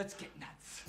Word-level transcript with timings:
Let's 0.00 0.14
get 0.14 0.30
nuts. 0.40 0.82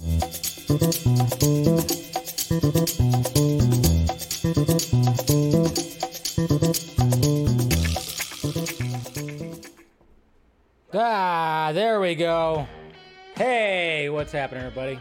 Ah, 10.94 11.72
there 11.74 12.00
we 12.00 12.16
go. 12.16 12.66
Hey, 13.36 14.10
what's 14.10 14.32
happening, 14.32 14.64
everybody? 14.64 14.98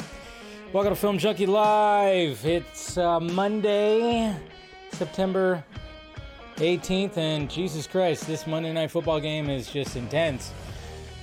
Welcome 0.72 0.92
to 0.92 1.00
Film 1.00 1.16
Junkee 1.16 1.46
Live. 1.46 2.44
It's 2.44 2.98
uh, 2.98 3.20
Monday, 3.20 4.34
September 4.90 5.62
18th, 6.56 7.16
and 7.16 7.48
Jesus 7.48 7.86
Christ, 7.86 8.26
this 8.26 8.44
Monday 8.44 8.72
Night 8.72 8.90
Football 8.90 9.20
game 9.20 9.48
is 9.48 9.70
just 9.70 9.94
intense. 9.94 10.52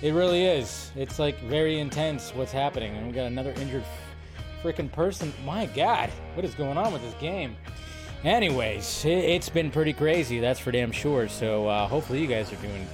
It 0.02 0.14
really 0.14 0.46
is. 0.46 0.92
It's 0.96 1.18
like 1.18 1.40
very 1.42 1.80
intense 1.80 2.32
what's 2.36 2.52
happening, 2.52 2.96
and 2.96 3.08
we 3.08 3.14
got 3.14 3.26
another 3.26 3.54
injured 3.58 3.84
freaking 4.62 4.92
person. 4.92 5.34
My 5.44 5.66
God, 5.66 6.10
what 6.36 6.46
is 6.46 6.54
going 6.54 6.78
on 6.78 6.94
with 6.94 7.02
this 7.02 7.16
game? 7.16 7.56
Anyways, 8.24 9.06
it, 9.06 9.10
it's 9.10 9.50
been 9.50 9.72
pretty 9.72 9.94
crazy, 9.94 10.40
that's 10.40 10.60
for 10.60 10.72
damn 10.72 10.92
sure. 10.92 11.28
So 11.28 11.68
uh, 11.68 11.88
hopefully 11.88 12.22
you 12.22 12.28
guys 12.28 12.52
are 12.54 12.58
doing 12.58 12.88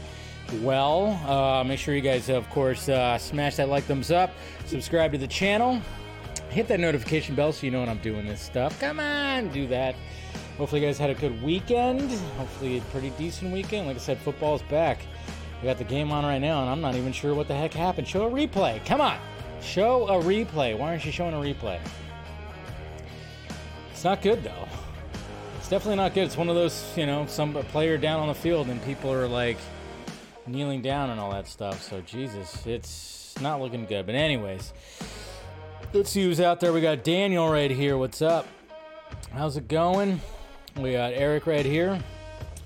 well. 0.61 1.19
Uh, 1.29 1.63
make 1.63 1.79
sure 1.79 1.93
you 1.93 2.01
guys, 2.01 2.29
of 2.29 2.49
course, 2.49 2.87
uh, 2.87 3.17
smash 3.17 3.57
that 3.57 3.67
like 3.67 3.83
thumbs 3.83 4.11
up, 4.11 4.31
subscribe 4.65 5.11
to 5.11 5.17
the 5.17 5.27
channel, 5.27 5.81
hit 6.49 6.67
that 6.67 6.79
notification 6.79 7.35
bell 7.35 7.51
so 7.51 7.65
you 7.65 7.71
know 7.71 7.81
when 7.81 7.89
I'm 7.89 7.99
doing 7.99 8.25
this 8.25 8.41
stuff. 8.41 8.79
Come 8.79 8.99
on, 8.99 9.49
do 9.49 9.67
that. 9.67 9.95
Hopefully, 10.57 10.81
you 10.81 10.87
guys 10.87 10.97
had 10.97 11.09
a 11.09 11.15
good 11.15 11.41
weekend. 11.41 12.11
Hopefully, 12.37 12.77
a 12.77 12.81
pretty 12.81 13.09
decent 13.11 13.51
weekend. 13.51 13.87
Like 13.87 13.95
I 13.97 13.99
said, 13.99 14.19
football's 14.19 14.61
back. 14.63 14.99
We 15.63 15.67
got 15.69 15.77
the 15.77 15.85
game 15.85 16.11
on 16.11 16.25
right 16.25 16.39
now, 16.39 16.59
and 16.59 16.69
I'm 16.69 16.81
not 16.81 16.95
even 16.95 17.13
sure 17.13 17.33
what 17.33 17.47
the 17.47 17.55
heck 17.55 17.73
happened. 17.73 18.05
Show 18.05 18.27
a 18.27 18.29
replay. 18.29 18.85
Come 18.85 18.99
on. 18.99 19.17
Show 19.61 20.09
a 20.09 20.21
replay. 20.21 20.77
Why 20.77 20.89
aren't 20.89 21.05
you 21.05 21.11
showing 21.13 21.33
a 21.33 21.37
replay? 21.37 21.79
It's 23.93 24.03
not 24.03 24.21
good, 24.21 24.43
though. 24.43 24.67
It's 25.57 25.69
definitely 25.69 25.95
not 25.95 26.13
good. 26.13 26.25
It's 26.25 26.35
one 26.35 26.49
of 26.49 26.55
those, 26.55 26.91
you 26.97 27.05
know, 27.05 27.25
some 27.27 27.53
player 27.53 27.97
down 27.97 28.19
on 28.19 28.27
the 28.27 28.35
field, 28.35 28.67
and 28.67 28.83
people 28.83 29.09
are 29.13 29.25
like, 29.25 29.55
kneeling 30.47 30.81
down 30.81 31.11
and 31.11 31.19
all 31.21 31.31
that 31.31 31.47
stuff. 31.47 31.81
So 31.81 32.01
Jesus, 32.01 32.67
it's 32.67 33.33
not 33.39 33.61
looking 33.61 33.85
good. 33.85 34.05
But 34.05 34.15
anyways, 34.15 34.73
let's 35.93 36.09
see 36.09 36.23
who's 36.23 36.41
out 36.41 36.59
there. 36.59 36.73
We 36.73 36.81
got 36.81 37.05
Daniel 37.05 37.49
right 37.49 37.71
here. 37.71 37.97
What's 37.97 38.21
up? 38.21 38.47
How's 39.31 39.55
it 39.55 39.69
going? 39.69 40.19
We 40.75 40.91
got 40.91 41.13
Eric 41.13 41.47
right 41.47 41.65
here. 41.65 42.01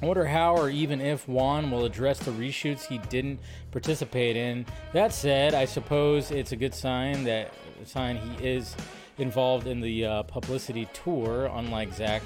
I 0.02 0.06
wonder 0.06 0.26
how 0.26 0.56
or 0.56 0.70
even 0.70 1.02
if 1.02 1.28
Wan 1.28 1.72
will 1.72 1.86
address 1.86 2.20
the 2.20 2.32
reshoots 2.32 2.86
he 2.86 3.00
didn't 3.10 3.40
participate 3.72 4.36
in. 4.36 4.66
That 4.94 5.12
said, 5.12 5.56
I 5.56 5.66
suppose 5.66 6.30
it's 6.30 6.52
a 6.52 6.56
good 6.56 6.76
sign 6.76 7.24
that 7.24 7.52
sign 7.84 8.18
he 8.18 8.48
is 8.48 8.76
involved 9.18 9.66
in 9.66 9.82
the 9.82 10.06
uh, 10.06 10.24
publicity 10.24 10.88
tour, 10.94 11.50
unlike 11.56 11.94
Zack 11.94 12.22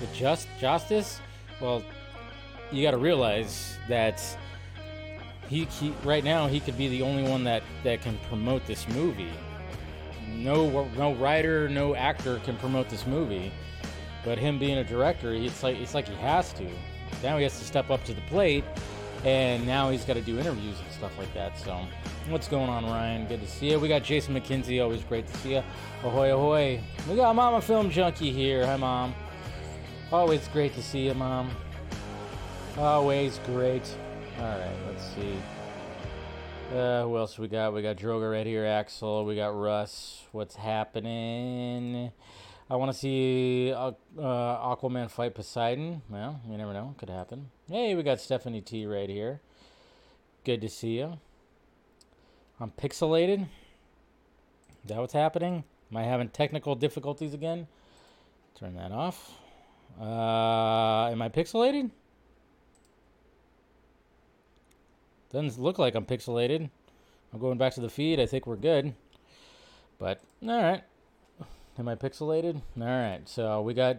with 0.00 0.14
Just 0.14 0.46
Justice. 0.60 1.20
Well, 1.60 1.82
you 2.70 2.84
got 2.84 2.92
to 2.92 2.98
realize 2.98 3.76
that 3.88 4.22
he, 5.48 5.64
he 5.64 5.92
right 6.04 6.22
now 6.22 6.46
he 6.46 6.60
could 6.60 6.78
be 6.78 6.88
the 6.88 7.02
only 7.02 7.28
one 7.28 7.44
that 7.44 7.62
that 7.82 8.02
can 8.02 8.18
promote 8.28 8.66
this 8.66 8.88
movie. 8.88 9.32
No 10.28 10.88
no 10.96 11.14
writer, 11.14 11.68
no 11.68 11.94
actor 11.96 12.38
can 12.44 12.56
promote 12.56 12.88
this 12.88 13.06
movie. 13.06 13.52
But 14.24 14.38
him 14.38 14.58
being 14.58 14.78
a 14.78 14.84
director, 14.84 15.32
it's 15.32 15.62
like 15.62 15.76
it's 15.76 15.94
like 15.94 16.08
he 16.08 16.14
has 16.16 16.52
to. 16.54 16.66
Now 17.22 17.36
he 17.36 17.42
has 17.42 17.58
to 17.58 17.64
step 17.64 17.90
up 17.90 18.04
to 18.04 18.14
the 18.14 18.22
plate, 18.22 18.64
and 19.24 19.66
now 19.66 19.90
he's 19.90 20.04
got 20.04 20.14
to 20.14 20.22
do 20.22 20.38
interviews 20.38 20.76
and 20.80 20.92
stuff 20.92 21.16
like 21.18 21.32
that. 21.34 21.58
So, 21.58 21.86
what's 22.28 22.48
going 22.48 22.70
on, 22.70 22.84
Ryan? 22.86 23.26
Good 23.26 23.40
to 23.40 23.46
see 23.46 23.70
you. 23.70 23.78
We 23.78 23.88
got 23.88 24.02
Jason 24.02 24.34
McKenzie. 24.34 24.82
Always 24.82 25.02
great 25.04 25.26
to 25.26 25.36
see 25.38 25.54
you. 25.54 25.62
Ahoy, 26.02 26.32
ahoy! 26.32 26.80
We 27.08 27.16
got 27.16 27.34
Mama 27.34 27.60
Film 27.60 27.90
Junkee 27.90 28.32
here. 28.32 28.66
Hi, 28.66 28.76
Mom. 28.76 29.14
Always 30.10 30.46
great 30.48 30.74
to 30.74 30.82
see 30.82 31.06
you, 31.06 31.14
Mom. 31.14 31.50
Always 32.78 33.38
great. 33.46 33.82
All 34.38 34.44
right, 34.44 34.76
let's 34.88 35.04
see. 35.14 35.36
Uh, 36.72 37.04
who 37.04 37.16
else 37.18 37.38
we 37.38 37.46
got? 37.46 37.72
We 37.72 37.82
got 37.82 37.96
Droga 37.96 38.32
right 38.32 38.46
here, 38.46 38.64
Axel. 38.64 39.24
We 39.24 39.36
got 39.36 39.48
Russ. 39.48 40.22
What's 40.32 40.56
happening? 40.56 42.10
I 42.70 42.76
want 42.76 42.90
to 42.92 42.96
see 42.98 43.72
uh, 43.72 43.92
uh, 44.18 44.76
Aquaman 44.76 45.10
fight 45.10 45.34
Poseidon. 45.34 46.00
Well, 46.08 46.40
you 46.48 46.56
never 46.56 46.72
know. 46.72 46.94
Could 46.96 47.10
happen. 47.10 47.50
Hey, 47.68 47.94
we 47.94 48.02
got 48.02 48.20
Stephanie 48.20 48.62
T 48.62 48.86
right 48.86 49.08
here. 49.08 49.40
Good 50.44 50.62
to 50.62 50.68
see 50.70 50.98
you. 50.98 51.18
I'm 52.58 52.70
pixelated. 52.70 53.42
Is 53.42 54.88
that 54.88 54.98
what's 54.98 55.12
happening? 55.12 55.64
Am 55.90 55.96
I 55.96 56.04
having 56.04 56.28
technical 56.28 56.74
difficulties 56.74 57.34
again? 57.34 57.66
Turn 58.58 58.74
that 58.76 58.92
off. 58.92 59.32
Uh, 60.00 61.10
am 61.10 61.20
I 61.20 61.28
pixelated? 61.28 61.90
Doesn't 65.30 65.60
look 65.60 65.78
like 65.78 65.94
I'm 65.94 66.06
pixelated. 66.06 66.70
I'm 67.32 67.40
going 67.40 67.58
back 67.58 67.74
to 67.74 67.80
the 67.80 67.90
feed. 67.90 68.20
I 68.20 68.26
think 68.26 68.46
we're 68.46 68.56
good. 68.56 68.94
But, 69.98 70.20
alright. 70.42 70.84
Am 71.76 71.88
I 71.88 71.96
pixelated? 71.96 72.62
Alright, 72.80 73.28
so 73.28 73.60
we 73.62 73.74
got 73.74 73.96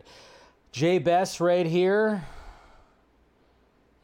Jay 0.72 0.97
Bess 0.97 1.41
right 1.41 1.66
here. 1.66 2.24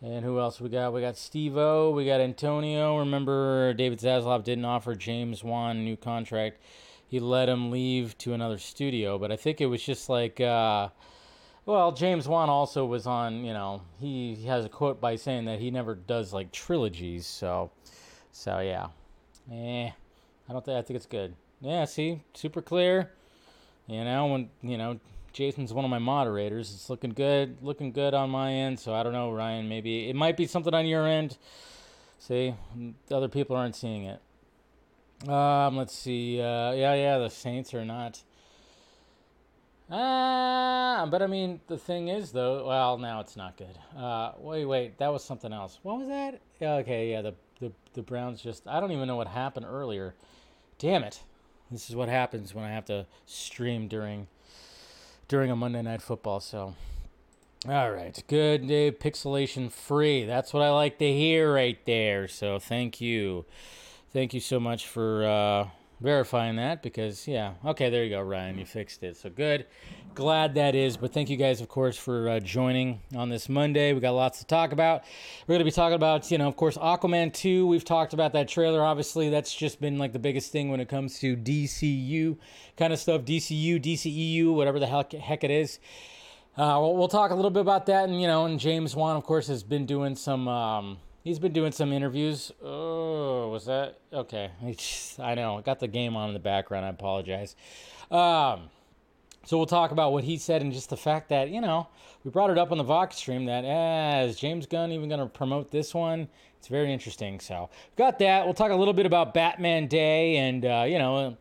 And 0.01 0.25
who 0.25 0.39
else 0.39 0.59
we 0.59 0.67
got? 0.67 0.91
We 0.91 0.99
got 0.99 1.15
Steve 1.15 1.55
O. 1.55 1.91
We 1.91 2.05
got 2.05 2.19
Antonio. 2.19 2.97
Remember, 2.97 3.73
David 3.73 3.99
Zaslav 3.99 4.43
didn't 4.43 4.65
offer 4.65 4.93
James 4.93 5.41
Wan 5.41 5.77
a 5.77 5.79
new 5.79 5.95
contract. 5.95 6.59
He 7.07 7.21
let 7.21 7.47
him 7.47 7.71
leave 7.71 8.17
to 8.19 8.33
another 8.33 8.57
studio. 8.57 9.17
But 9.17 9.31
I 9.31 9.37
think 9.37 9.61
it 9.61 9.67
was 9.67 9.81
just 9.81 10.09
like, 10.09 10.41
uh, 10.41 10.89
well, 11.65 11.93
James 11.93 12.27
Wan 12.27 12.49
also 12.49 12.85
was 12.85 13.07
on, 13.07 13.45
you 13.45 13.53
know, 13.53 13.83
he, 13.99 14.35
he 14.35 14.47
has 14.47 14.65
a 14.65 14.69
quote 14.69 14.99
by 14.99 15.15
saying 15.15 15.45
that 15.45 15.59
he 15.59 15.71
never 15.71 15.95
does 15.95 16.33
like 16.33 16.51
trilogies. 16.51 17.25
So, 17.25 17.71
so 18.33 18.59
yeah. 18.59 18.87
Eh, 19.49 19.91
I 20.49 20.51
don't 20.51 20.65
think, 20.65 20.77
I 20.77 20.81
think 20.81 20.97
it's 20.97 21.05
good. 21.05 21.35
Yeah, 21.61 21.85
see, 21.85 22.21
super 22.33 22.61
clear. 22.61 23.11
You 23.91 24.05
know, 24.05 24.27
when, 24.27 24.49
you 24.61 24.77
know, 24.77 24.99
Jason's 25.33 25.73
one 25.73 25.83
of 25.83 25.91
my 25.91 25.99
moderators. 25.99 26.73
It's 26.73 26.89
looking 26.89 27.11
good, 27.11 27.57
looking 27.61 27.91
good 27.91 28.13
on 28.13 28.29
my 28.29 28.53
end. 28.53 28.79
So 28.79 28.93
I 28.93 29.03
don't 29.03 29.11
know, 29.11 29.31
Ryan. 29.31 29.67
Maybe 29.67 30.09
it 30.09 30.15
might 30.15 30.37
be 30.37 30.47
something 30.47 30.73
on 30.73 30.85
your 30.85 31.05
end. 31.05 31.37
See, 32.17 32.53
other 33.09 33.27
people 33.27 33.55
aren't 33.55 33.75
seeing 33.75 34.05
it. 34.05 34.21
Um, 35.29 35.75
let's 35.75 35.93
see. 35.93 36.39
Uh, 36.39 36.71
yeah, 36.71 36.93
yeah, 36.93 37.17
the 37.17 37.29
Saints 37.29 37.73
are 37.73 37.83
not. 37.83 38.23
Ah, 39.89 41.05
but 41.11 41.21
I 41.21 41.27
mean, 41.27 41.59
the 41.67 41.77
thing 41.77 42.07
is, 42.07 42.31
though. 42.31 42.67
Well, 42.67 42.97
now 42.97 43.19
it's 43.19 43.35
not 43.35 43.57
good. 43.57 43.77
Uh, 43.97 44.31
wait, 44.37 44.63
wait, 44.65 44.97
that 44.99 45.11
was 45.11 45.21
something 45.23 45.51
else. 45.51 45.79
What 45.83 45.99
was 45.99 46.07
that? 46.07 46.39
Okay, 46.61 47.11
yeah, 47.11 47.21
the 47.21 47.33
the 47.59 47.73
the 47.93 48.01
Browns 48.01 48.41
just. 48.41 48.67
I 48.67 48.79
don't 48.79 48.93
even 48.93 49.07
know 49.07 49.17
what 49.17 49.27
happened 49.27 49.65
earlier. 49.69 50.15
Damn 50.79 51.03
it! 51.03 51.21
This 51.71 51.89
is 51.89 51.95
what 51.95 52.09
happens 52.09 52.53
when 52.53 52.65
I 52.65 52.71
have 52.71 52.85
to 52.85 53.05
stream 53.25 53.87
during 53.87 54.27
during 55.29 55.49
a 55.49 55.55
Monday 55.55 55.81
night 55.81 56.01
football. 56.01 56.41
So, 56.41 56.75
all 57.67 57.91
right, 57.91 58.21
good 58.27 58.67
day, 58.67 58.91
pixelation 58.91 59.71
free. 59.71 60.25
That's 60.25 60.53
what 60.53 60.61
I 60.61 60.69
like 60.71 60.97
to 60.97 61.11
hear 61.11 61.53
right 61.53 61.79
there. 61.85 62.27
So, 62.27 62.59
thank 62.59 62.99
you, 62.99 63.45
thank 64.11 64.33
you 64.33 64.41
so 64.41 64.59
much 64.59 64.85
for 64.85 65.25
uh, 65.25 65.67
verifying 66.01 66.55
that 66.55 66.81
because 66.81 67.27
yeah, 67.27 67.53
okay, 67.63 67.89
there 67.89 68.03
you 68.03 68.09
go, 68.09 68.21
Ryan, 68.21 68.57
you 68.57 68.65
fixed 68.65 69.03
it. 69.03 69.15
So 69.15 69.29
good, 69.29 69.67
glad 70.15 70.55
that 70.55 70.75
is. 70.75 70.97
But 70.97 71.13
thank 71.13 71.29
you 71.29 71.37
guys, 71.37 71.61
of 71.61 71.69
course, 71.69 71.95
for 71.95 72.27
uh, 72.27 72.39
joining 72.39 72.99
on 73.15 73.29
this 73.29 73.47
Monday. 73.47 73.93
We 73.93 73.99
got 73.99 74.11
lots 74.11 74.39
to 74.39 74.45
talk 74.45 74.71
about. 74.71 75.03
We're 75.47 75.55
gonna 75.55 75.65
be 75.65 75.71
talking 75.71 75.95
about, 75.95 76.29
you 76.31 76.37
know, 76.37 76.47
of 76.47 76.55
course, 76.55 76.77
Aquaman 76.77 77.33
two. 77.33 77.67
We've 77.67 77.85
talked 77.85 78.13
about 78.13 78.33
that 78.33 78.47
trailer. 78.47 78.83
Obviously, 78.83 79.29
that's 79.29 79.53
just 79.53 79.79
been 79.79 79.97
like 79.97 80.11
the 80.11 80.19
biggest 80.19 80.51
thing 80.51 80.69
when 80.69 80.79
it 80.79 80.89
comes 80.89 81.19
to 81.19 81.37
DCU 81.37 82.37
kind 82.77 82.91
of 82.91 82.99
stuff. 82.99 83.21
DCU, 83.21 83.81
DCEU, 83.81 84.53
whatever 84.53 84.79
the 84.79 84.87
heck, 84.87 85.13
heck 85.13 85.43
it 85.43 85.51
is. 85.51 85.79
Uh, 86.57 86.77
we'll, 86.81 86.97
we'll, 86.97 87.07
talk 87.07 87.31
a 87.31 87.35
little 87.35 87.49
bit 87.49 87.61
about 87.61 87.85
that, 87.85 88.09
and 88.09 88.19
you 88.19 88.27
know, 88.27 88.45
and 88.45 88.59
James 88.59 88.93
Wan, 88.93 89.15
of 89.15 89.23
course, 89.23 89.47
has 89.47 89.63
been 89.63 89.85
doing 89.85 90.15
some. 90.15 90.47
Um, 90.47 90.97
he's 91.23 91.39
been 91.39 91.53
doing 91.53 91.71
some 91.71 91.91
interviews. 91.93 92.51
Oh, 92.63 93.49
was 93.49 93.65
that 93.65 93.99
okay? 94.11 94.51
I 95.19 95.35
know. 95.35 95.57
I 95.57 95.61
got 95.61 95.79
the 95.79 95.87
game 95.87 96.15
on 96.15 96.29
in 96.29 96.33
the 96.33 96.39
background. 96.39 96.85
I 96.85 96.89
apologize. 96.89 97.55
Um, 98.09 98.69
so 99.45 99.57
we'll 99.57 99.65
talk 99.65 99.91
about 99.91 100.11
what 100.11 100.23
he 100.23 100.37
said 100.37 100.61
and 100.61 100.71
just 100.71 100.89
the 100.89 100.97
fact 100.97 101.29
that 101.29 101.49
you 101.49 101.61
know 101.61 101.87
we 102.23 102.31
brought 102.31 102.51
it 102.51 102.57
up 102.57 102.71
on 102.71 102.77
the 102.77 102.83
Vox 102.83 103.15
stream 103.15 103.45
that 103.45 103.65
eh, 103.65 104.23
is 104.23 104.37
James 104.37 104.65
Gunn 104.65 104.91
even 104.91 105.09
going 105.09 105.19
to 105.19 105.27
promote 105.27 105.71
this 105.71 105.93
one? 105.93 106.27
It's 106.59 106.67
very 106.67 106.93
interesting. 106.93 107.39
So 107.39 107.69
got 107.95 108.19
that. 108.19 108.45
We'll 108.45 108.53
talk 108.53 108.71
a 108.71 108.75
little 108.75 108.93
bit 108.93 109.07
about 109.07 109.33
Batman 109.33 109.87
Day 109.87 110.37
and 110.37 110.65
uh, 110.65 110.85
you 110.87 110.99
know 110.99 111.37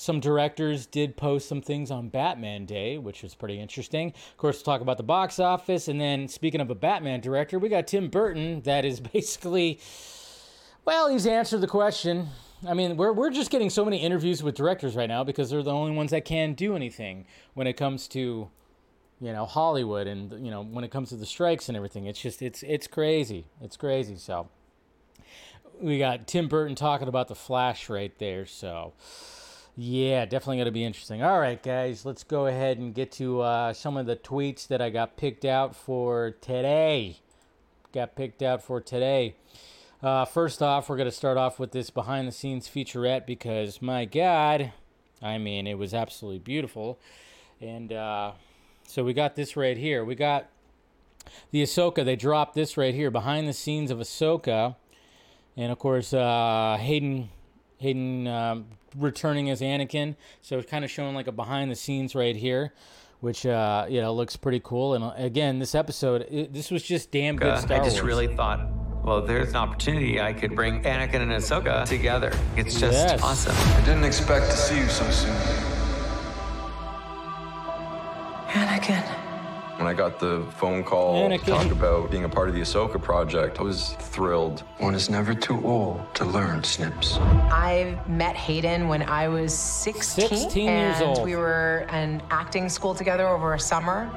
some 0.00 0.18
directors 0.18 0.86
did 0.86 1.14
post 1.18 1.46
some 1.46 1.60
things 1.60 1.90
on 1.90 2.08
Batman 2.08 2.64
Day, 2.64 2.96
which 2.96 3.22
was 3.22 3.34
pretty 3.34 3.60
interesting. 3.60 4.14
Of 4.30 4.36
course, 4.38 4.56
we'll 4.56 4.74
talk 4.74 4.80
about 4.80 4.96
the 4.96 5.02
box 5.02 5.38
office. 5.38 5.88
And 5.88 6.00
then, 6.00 6.26
speaking 6.26 6.62
of 6.62 6.70
a 6.70 6.74
Batman 6.74 7.20
director, 7.20 7.58
we 7.58 7.68
got 7.68 7.86
Tim 7.86 8.08
Burton 8.08 8.62
that 8.62 8.86
is 8.86 8.98
basically, 9.12 9.78
well, 10.86 11.10
he's 11.10 11.26
answered 11.26 11.60
the 11.60 11.66
question. 11.66 12.28
I 12.66 12.72
mean, 12.72 12.96
we're 12.96 13.12
we're 13.12 13.28
just 13.28 13.50
getting 13.50 13.68
so 13.68 13.84
many 13.84 13.98
interviews 13.98 14.42
with 14.42 14.54
directors 14.54 14.96
right 14.96 15.06
now 15.06 15.22
because 15.22 15.50
they're 15.50 15.62
the 15.62 15.70
only 15.70 15.92
ones 15.92 16.12
that 16.12 16.24
can 16.24 16.54
do 16.54 16.74
anything 16.74 17.26
when 17.52 17.66
it 17.66 17.74
comes 17.74 18.08
to, 18.08 18.48
you 19.20 19.32
know, 19.34 19.44
Hollywood 19.44 20.06
and 20.06 20.32
you 20.42 20.50
know 20.50 20.62
when 20.62 20.82
it 20.82 20.90
comes 20.90 21.10
to 21.10 21.16
the 21.16 21.26
strikes 21.26 21.68
and 21.68 21.76
everything. 21.76 22.06
It's 22.06 22.22
just 22.22 22.40
it's 22.40 22.62
it's 22.62 22.86
crazy. 22.86 23.44
It's 23.60 23.76
crazy. 23.76 24.16
So 24.16 24.48
we 25.78 25.98
got 25.98 26.26
Tim 26.26 26.48
Burton 26.48 26.74
talking 26.74 27.06
about 27.06 27.28
the 27.28 27.34
Flash 27.34 27.90
right 27.90 28.18
there. 28.18 28.46
So 28.46 28.94
yeah, 29.82 30.26
definitely 30.26 30.58
going 30.58 30.66
to 30.66 30.72
be 30.72 30.84
interesting. 30.84 31.22
All 31.22 31.40
right, 31.40 31.60
guys, 31.62 32.04
let's 32.04 32.22
go 32.22 32.46
ahead 32.46 32.76
and 32.76 32.94
get 32.94 33.10
to 33.12 33.40
uh, 33.40 33.72
some 33.72 33.96
of 33.96 34.04
the 34.04 34.14
tweets 34.14 34.68
that 34.68 34.82
I 34.82 34.90
got 34.90 35.16
picked 35.16 35.46
out 35.46 35.74
for 35.74 36.32
today. 36.42 37.16
Got 37.94 38.14
picked 38.14 38.42
out 38.42 38.62
for 38.62 38.82
today. 38.82 39.36
Uh, 40.02 40.26
first 40.26 40.60
off, 40.60 40.90
we're 40.90 40.98
going 40.98 41.08
to 41.08 41.16
start 41.16 41.38
off 41.38 41.58
with 41.58 41.72
this 41.72 41.88
behind 41.88 42.28
the 42.28 42.32
scenes 42.32 42.68
featurette 42.68 43.24
because, 43.24 43.80
my 43.80 44.04
God, 44.04 44.70
I 45.22 45.38
mean, 45.38 45.66
it 45.66 45.78
was 45.78 45.94
absolutely 45.94 46.40
beautiful. 46.40 46.98
And 47.58 47.90
uh, 47.90 48.32
so 48.86 49.02
we 49.02 49.14
got 49.14 49.34
this 49.34 49.56
right 49.56 49.78
here. 49.78 50.04
We 50.04 50.14
got 50.14 50.48
the 51.52 51.62
Ahsoka. 51.62 52.04
They 52.04 52.16
dropped 52.16 52.54
this 52.54 52.76
right 52.76 52.94
here 52.94 53.10
behind 53.10 53.48
the 53.48 53.54
scenes 53.54 53.90
of 53.90 53.96
Ahsoka. 53.96 54.76
And 55.56 55.72
of 55.72 55.78
course, 55.78 56.12
uh, 56.12 56.76
Hayden 56.78 57.30
Hayden 57.80 58.26
um, 58.28 58.66
returning 58.96 59.50
as 59.50 59.60
Anakin. 59.60 60.14
So 60.40 60.58
it's 60.58 60.70
kind 60.70 60.84
of 60.84 60.90
showing 60.90 61.14
like 61.14 61.26
a 61.26 61.32
behind 61.32 61.70
the 61.70 61.76
scenes 61.76 62.14
right 62.14 62.36
here, 62.36 62.72
which 63.20 63.44
uh, 63.44 63.86
you 63.88 64.00
know 64.00 64.14
looks 64.14 64.36
pretty 64.36 64.60
cool. 64.62 64.94
And 64.94 65.02
uh, 65.04 65.12
again, 65.16 65.58
this 65.58 65.74
episode, 65.74 66.26
it, 66.30 66.52
this 66.54 66.70
was 66.70 66.82
just 66.82 67.10
damn 67.10 67.36
good 67.36 67.58
Star 67.58 67.80
I 67.80 67.84
just 67.84 67.96
Wars. 67.96 68.06
really 68.06 68.34
thought, 68.34 68.60
well, 69.04 69.22
there's 69.22 69.48
an 69.50 69.56
opportunity 69.56 70.20
I 70.20 70.32
could 70.32 70.54
bring 70.54 70.82
Anakin 70.82 71.16
and 71.22 71.32
Ahsoka 71.32 71.84
together. 71.86 72.32
It's 72.56 72.78
just 72.78 72.92
Yes. 73.08 73.22
awesome. 73.22 73.56
I 73.56 73.80
didn't 73.84 74.04
expect 74.04 74.46
to 74.50 74.56
see 74.56 74.78
you 74.78 74.88
so 74.88 75.10
soon. 75.10 75.36
Anakin. 78.50 79.19
When 79.80 79.88
I 79.88 79.94
got 79.94 80.20
the 80.20 80.44
phone 80.58 80.84
call 80.84 81.26
Anakin. 81.26 81.40
to 81.40 81.50
talk 81.52 81.72
about 81.72 82.10
being 82.10 82.24
a 82.24 82.28
part 82.28 82.50
of 82.50 82.54
the 82.54 82.60
Ahsoka 82.60 83.00
project, 83.00 83.60
I 83.60 83.62
was 83.62 83.96
thrilled. 83.98 84.60
One 84.76 84.94
is 84.94 85.08
never 85.08 85.32
too 85.32 85.58
old 85.66 86.14
to 86.16 86.26
learn, 86.26 86.62
Snips. 86.64 87.16
I 87.16 87.98
met 88.06 88.36
Hayden 88.36 88.88
when 88.88 89.02
I 89.02 89.28
was 89.28 89.56
16. 89.56 90.28
16 90.28 90.68
years 90.68 91.00
old. 91.00 91.24
we 91.24 91.34
were 91.34 91.86
in 91.94 92.20
acting 92.30 92.68
school 92.68 92.94
together 92.94 93.26
over 93.26 93.54
a 93.54 93.58
summer. 93.58 94.10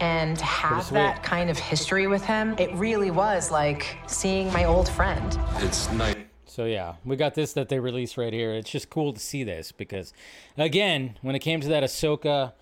And 0.00 0.38
to 0.38 0.44
have 0.46 0.90
that 0.92 1.22
kind 1.22 1.50
of 1.50 1.58
history 1.58 2.06
with 2.06 2.24
him, 2.24 2.54
it 2.58 2.72
really 2.72 3.10
was 3.10 3.50
like 3.50 3.98
seeing 4.06 4.50
my 4.54 4.64
old 4.64 4.88
friend. 4.88 5.38
It's 5.56 5.92
nice. 5.92 6.16
So 6.46 6.64
yeah, 6.64 6.94
we 7.04 7.16
got 7.16 7.34
this 7.34 7.52
that 7.52 7.68
they 7.68 7.78
released 7.78 8.16
right 8.16 8.32
here. 8.32 8.54
It's 8.54 8.70
just 8.70 8.88
cool 8.88 9.12
to 9.12 9.20
see 9.20 9.44
this 9.44 9.70
because, 9.70 10.14
again, 10.56 11.18
when 11.20 11.34
it 11.34 11.40
came 11.40 11.60
to 11.60 11.68
that 11.68 11.82
Ahsoka 11.82 12.52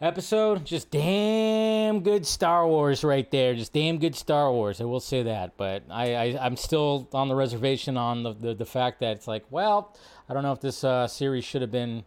episode, 0.00 0.64
just 0.64 0.90
damn 0.90 2.00
good 2.00 2.26
Star 2.26 2.66
Wars 2.66 3.02
right 3.02 3.28
there. 3.30 3.54
Just 3.54 3.72
damn 3.72 3.98
good 3.98 4.14
Star 4.14 4.52
Wars. 4.52 4.80
I 4.80 4.84
will 4.84 5.00
say 5.00 5.22
that, 5.24 5.56
but 5.56 5.82
I, 5.90 6.14
I 6.14 6.46
I'm 6.46 6.56
still 6.56 7.08
on 7.12 7.28
the 7.28 7.34
reservation 7.34 7.96
on 7.96 8.22
the, 8.22 8.32
the 8.32 8.54
the 8.54 8.66
fact 8.66 9.00
that 9.00 9.16
it's 9.16 9.26
like, 9.26 9.44
well, 9.50 9.96
I 10.28 10.34
don't 10.34 10.42
know 10.42 10.52
if 10.52 10.60
this 10.60 10.84
uh, 10.84 11.06
series 11.06 11.44
should 11.44 11.62
have 11.62 11.72
been 11.72 12.04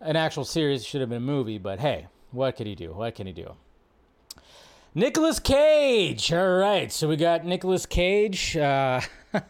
an 0.00 0.16
actual 0.16 0.44
series, 0.44 0.84
should 0.84 1.00
have 1.00 1.10
been 1.10 1.18
a 1.18 1.20
movie, 1.20 1.58
but 1.58 1.80
hey, 1.80 2.08
what 2.30 2.56
could 2.56 2.66
he 2.66 2.74
do? 2.74 2.92
What 2.92 3.14
can 3.14 3.26
he 3.26 3.32
do? 3.32 3.54
Nicolas 4.94 5.38
Cage. 5.38 6.32
All 6.32 6.58
right, 6.58 6.92
so 6.92 7.08
we 7.08 7.16
got 7.16 7.46
Nicolas 7.46 7.86
Cage. 7.86 8.56
Uh, 8.56 9.00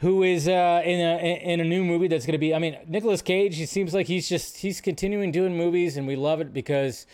who 0.00 0.22
is 0.22 0.48
uh, 0.48 0.82
in 0.84 0.98
a 1.00 1.52
in 1.52 1.60
a 1.60 1.64
new 1.64 1.84
movie 1.84 2.08
that's 2.08 2.26
going 2.26 2.32
to 2.32 2.38
be. 2.38 2.54
I 2.54 2.58
mean, 2.58 2.78
Nicolas 2.86 3.22
Cage. 3.22 3.56
He 3.56 3.66
seems 3.66 3.94
like 3.94 4.06
he's 4.06 4.28
just 4.28 4.58
he's 4.58 4.80
continuing 4.80 5.30
doing 5.30 5.56
movies, 5.56 5.96
and 5.96 6.06
we 6.06 6.16
love 6.16 6.40
it 6.40 6.52
because 6.52 7.06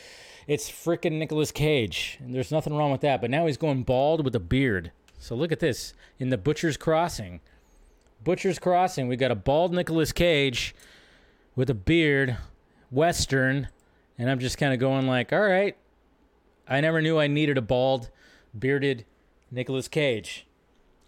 it's 0.47 0.71
freaking 0.71 1.13
Nicolas 1.19 1.51
Cage, 1.51 2.19
and 2.21 2.35
there's 2.35 2.53
nothing 2.53 2.77
wrong 2.77 2.93
with 2.93 3.01
that. 3.01 3.21
But 3.21 3.31
now 3.31 3.47
he's 3.47 3.57
going 3.57 3.83
bald 3.83 4.25
with 4.25 4.35
a 4.35 4.41
beard. 4.41 4.93
So 5.19 5.35
look 5.35 5.51
at 5.51 5.61
this 5.61 5.95
in 6.19 6.31
the 6.31 6.39
Butcher's 6.39 6.77
Crossing. 6.77 7.41
Butcher's 8.23 8.59
Crossing. 8.59 9.09
We 9.09 9.17
got 9.17 9.31
a 9.31 9.37
bald 9.37 9.73
Nicolas 9.73 10.13
Cage 10.13 10.75
with 11.57 11.69
a 11.71 11.75
beard, 11.75 12.37
Western, 12.91 13.69
and 14.17 14.31
I'm 14.31 14.39
just 14.39 14.59
kind 14.59 14.73
of 14.73 14.79
going 14.79 15.07
like, 15.07 15.33
all 15.33 15.41
right. 15.41 15.77
I 16.69 16.81
never 16.81 17.01
knew 17.01 17.19
I 17.19 17.29
needed 17.29 17.59
a 17.59 17.63
bald, 17.63 18.11
bearded 18.57 19.05
Nicolas 19.51 19.87
Cage. 19.87 20.46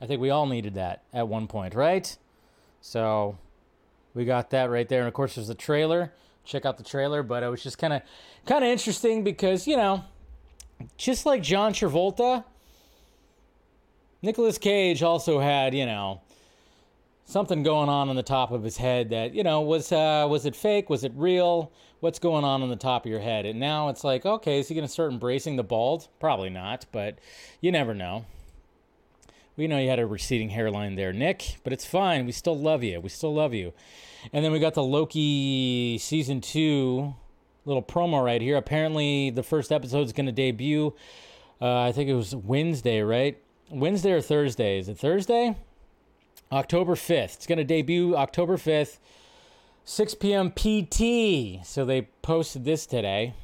I 0.00 0.06
think 0.06 0.20
we 0.20 0.30
all 0.30 0.46
needed 0.46 0.74
that 0.74 1.02
at 1.12 1.26
one 1.28 1.46
point, 1.46 1.74
right? 1.74 2.16
So 2.80 3.36
we 4.14 4.24
got 4.24 4.50
that 4.50 4.70
right 4.70 4.88
there. 4.88 5.00
And 5.00 5.08
of 5.08 5.14
course, 5.14 5.34
there's 5.34 5.48
the 5.48 5.54
trailer. 5.54 6.12
Check 6.44 6.64
out 6.64 6.78
the 6.78 6.84
trailer. 6.84 7.22
But 7.22 7.42
it 7.42 7.48
was 7.48 7.62
just 7.62 7.78
kind 7.78 7.92
of 7.92 8.02
kind 8.46 8.64
of 8.64 8.70
interesting 8.70 9.24
because 9.24 9.66
you 9.66 9.76
know, 9.76 10.04
just 10.96 11.26
like 11.26 11.42
John 11.42 11.72
Travolta, 11.72 12.44
Nicolas 14.22 14.58
Cage 14.58 15.02
also 15.02 15.40
had 15.40 15.74
you 15.74 15.86
know 15.86 16.20
something 17.24 17.62
going 17.62 17.90
on 17.90 18.08
on 18.08 18.16
the 18.16 18.22
top 18.22 18.50
of 18.50 18.62
his 18.62 18.78
head 18.78 19.10
that 19.10 19.34
you 19.34 19.42
know 19.42 19.60
was 19.60 19.92
uh, 19.92 20.26
was 20.28 20.46
it 20.46 20.56
fake? 20.56 20.88
Was 20.88 21.04
it 21.04 21.12
real? 21.14 21.72
What's 22.00 22.20
going 22.20 22.44
on 22.44 22.62
on 22.62 22.68
the 22.68 22.76
top 22.76 23.04
of 23.06 23.10
your 23.10 23.20
head? 23.20 23.44
And 23.44 23.58
now 23.58 23.88
it's 23.88 24.04
like, 24.04 24.24
okay, 24.24 24.60
is 24.60 24.68
he 24.68 24.74
going 24.76 24.86
to 24.86 24.92
start 24.92 25.10
embracing 25.10 25.56
the 25.56 25.64
bald? 25.64 26.06
Probably 26.20 26.48
not, 26.48 26.86
but 26.92 27.18
you 27.60 27.72
never 27.72 27.92
know. 27.92 28.24
We 29.58 29.66
know 29.66 29.76
you 29.76 29.90
had 29.90 29.98
a 29.98 30.06
receding 30.06 30.50
hairline 30.50 30.94
there, 30.94 31.12
Nick, 31.12 31.56
but 31.64 31.72
it's 31.72 31.84
fine. 31.84 32.26
We 32.26 32.30
still 32.30 32.56
love 32.56 32.84
you. 32.84 33.00
We 33.00 33.08
still 33.08 33.34
love 33.34 33.52
you. 33.52 33.72
And 34.32 34.44
then 34.44 34.52
we 34.52 34.60
got 34.60 34.74
the 34.74 34.84
Loki 34.84 35.98
season 35.98 36.40
two 36.40 37.16
little 37.64 37.82
promo 37.82 38.24
right 38.24 38.40
here. 38.40 38.56
Apparently, 38.56 39.30
the 39.30 39.42
first 39.42 39.72
episode 39.72 40.06
is 40.06 40.12
going 40.12 40.26
to 40.26 40.32
debut. 40.32 40.94
Uh, 41.60 41.80
I 41.80 41.90
think 41.90 42.08
it 42.08 42.14
was 42.14 42.36
Wednesday, 42.36 43.00
right? 43.00 43.36
Wednesday 43.68 44.12
or 44.12 44.20
Thursday? 44.20 44.78
Is 44.78 44.88
it 44.88 44.96
Thursday? 44.96 45.56
October 46.52 46.94
5th. 46.94 47.34
It's 47.34 47.46
going 47.48 47.58
to 47.58 47.64
debut 47.64 48.14
October 48.14 48.58
5th, 48.58 48.98
6 49.84 50.14
p.m. 50.14 50.52
PT. 50.52 51.66
So 51.66 51.84
they 51.84 52.02
posted 52.22 52.64
this 52.64 52.86
today. 52.86 53.34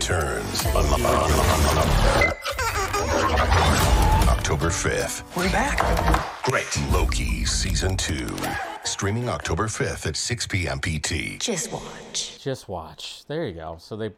Loki 0.00 0.14
returns. 0.14 0.66
October 4.28 4.68
5th. 4.68 5.36
We're 5.36 5.50
back. 5.50 6.42
Great. 6.44 6.66
Loki 6.90 7.44
Season 7.44 7.96
2. 7.96 8.34
Streaming 8.84 9.28
October 9.28 9.66
5th 9.66 10.06
at 10.06 10.16
6 10.16 10.46
p.m. 10.46 10.80
PT. 10.80 11.38
Just 11.38 11.70
watch. 11.70 12.42
Just 12.42 12.68
watch. 12.68 13.24
There 13.26 13.46
you 13.46 13.52
go. 13.52 13.76
So 13.78 13.96
they 13.96 14.12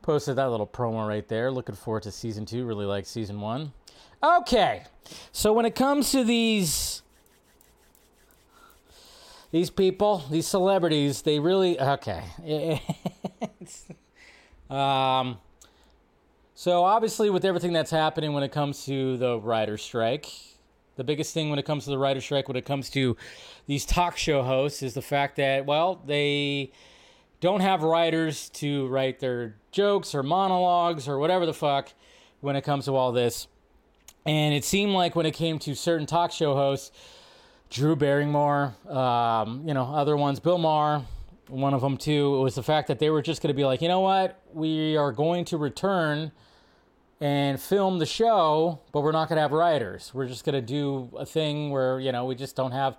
posted 0.00 0.36
that 0.36 0.46
little 0.46 0.66
promo 0.66 1.06
right 1.06 1.28
there. 1.28 1.50
Looking 1.50 1.74
forward 1.74 2.04
to 2.04 2.10
season 2.10 2.46
two. 2.46 2.64
Really 2.64 2.86
like 2.86 3.04
season 3.04 3.40
one. 3.40 3.72
Okay. 4.22 4.84
So 5.30 5.52
when 5.52 5.66
it 5.66 5.74
comes 5.74 6.10
to 6.12 6.24
these 6.24 7.02
these 9.50 9.68
people, 9.68 10.24
these 10.30 10.46
celebrities, 10.46 11.20
they 11.22 11.38
really 11.38 11.78
okay. 11.78 12.24
Um 14.70 15.38
so 16.54 16.84
obviously 16.84 17.28
with 17.28 17.44
everything 17.44 17.72
that's 17.72 17.90
happening 17.90 18.32
when 18.32 18.42
it 18.42 18.50
comes 18.50 18.86
to 18.86 19.18
the 19.18 19.38
writer 19.38 19.76
strike, 19.76 20.32
the 20.96 21.04
biggest 21.04 21.34
thing 21.34 21.50
when 21.50 21.58
it 21.58 21.66
comes 21.66 21.84
to 21.84 21.90
the 21.90 21.98
writer 21.98 22.20
strike 22.20 22.48
when 22.48 22.56
it 22.56 22.64
comes 22.64 22.88
to 22.90 23.16
these 23.66 23.84
talk 23.84 24.16
show 24.16 24.42
hosts 24.42 24.82
is 24.82 24.94
the 24.94 25.02
fact 25.02 25.36
that 25.36 25.66
well, 25.66 26.00
they 26.06 26.72
don't 27.40 27.60
have 27.60 27.82
writers 27.82 28.48
to 28.50 28.86
write 28.88 29.20
their 29.20 29.56
jokes 29.70 30.14
or 30.14 30.22
monologues 30.22 31.06
or 31.06 31.18
whatever 31.18 31.44
the 31.44 31.54
fuck 31.54 31.92
when 32.40 32.56
it 32.56 32.62
comes 32.62 32.86
to 32.86 32.96
all 32.96 33.12
this. 33.12 33.46
And 34.24 34.54
it 34.54 34.64
seemed 34.64 34.92
like 34.92 35.14
when 35.14 35.26
it 35.26 35.34
came 35.34 35.58
to 35.60 35.74
certain 35.74 36.06
talk 36.06 36.32
show 36.32 36.54
hosts, 36.54 36.90
Drew 37.70 37.94
Barrymore, 37.94 38.74
um, 38.88 39.62
you 39.66 39.74
know, 39.74 39.84
other 39.84 40.16
ones, 40.16 40.40
Bill 40.40 40.58
Maher, 40.58 41.02
one 41.48 41.74
of 41.74 41.80
them 41.80 41.96
too, 41.96 42.40
was 42.40 42.54
the 42.54 42.62
fact 42.62 42.88
that 42.88 42.98
they 42.98 43.10
were 43.10 43.22
just 43.22 43.42
going 43.42 43.48
to 43.48 43.56
be 43.56 43.64
like, 43.64 43.82
you 43.82 43.88
know 43.88 44.00
what, 44.00 44.40
we 44.52 44.96
are 44.96 45.12
going 45.12 45.44
to 45.46 45.56
return 45.56 46.32
and 47.20 47.60
film 47.60 47.98
the 47.98 48.06
show, 48.06 48.80
but 48.92 49.00
we're 49.00 49.12
not 49.12 49.28
going 49.28 49.36
to 49.36 49.42
have 49.42 49.52
writers. 49.52 50.12
We're 50.12 50.26
just 50.26 50.44
going 50.44 50.54
to 50.54 50.60
do 50.60 51.10
a 51.16 51.24
thing 51.24 51.70
where, 51.70 51.98
you 51.98 52.12
know, 52.12 52.24
we 52.26 52.34
just 52.34 52.56
don't 52.56 52.72
have 52.72 52.98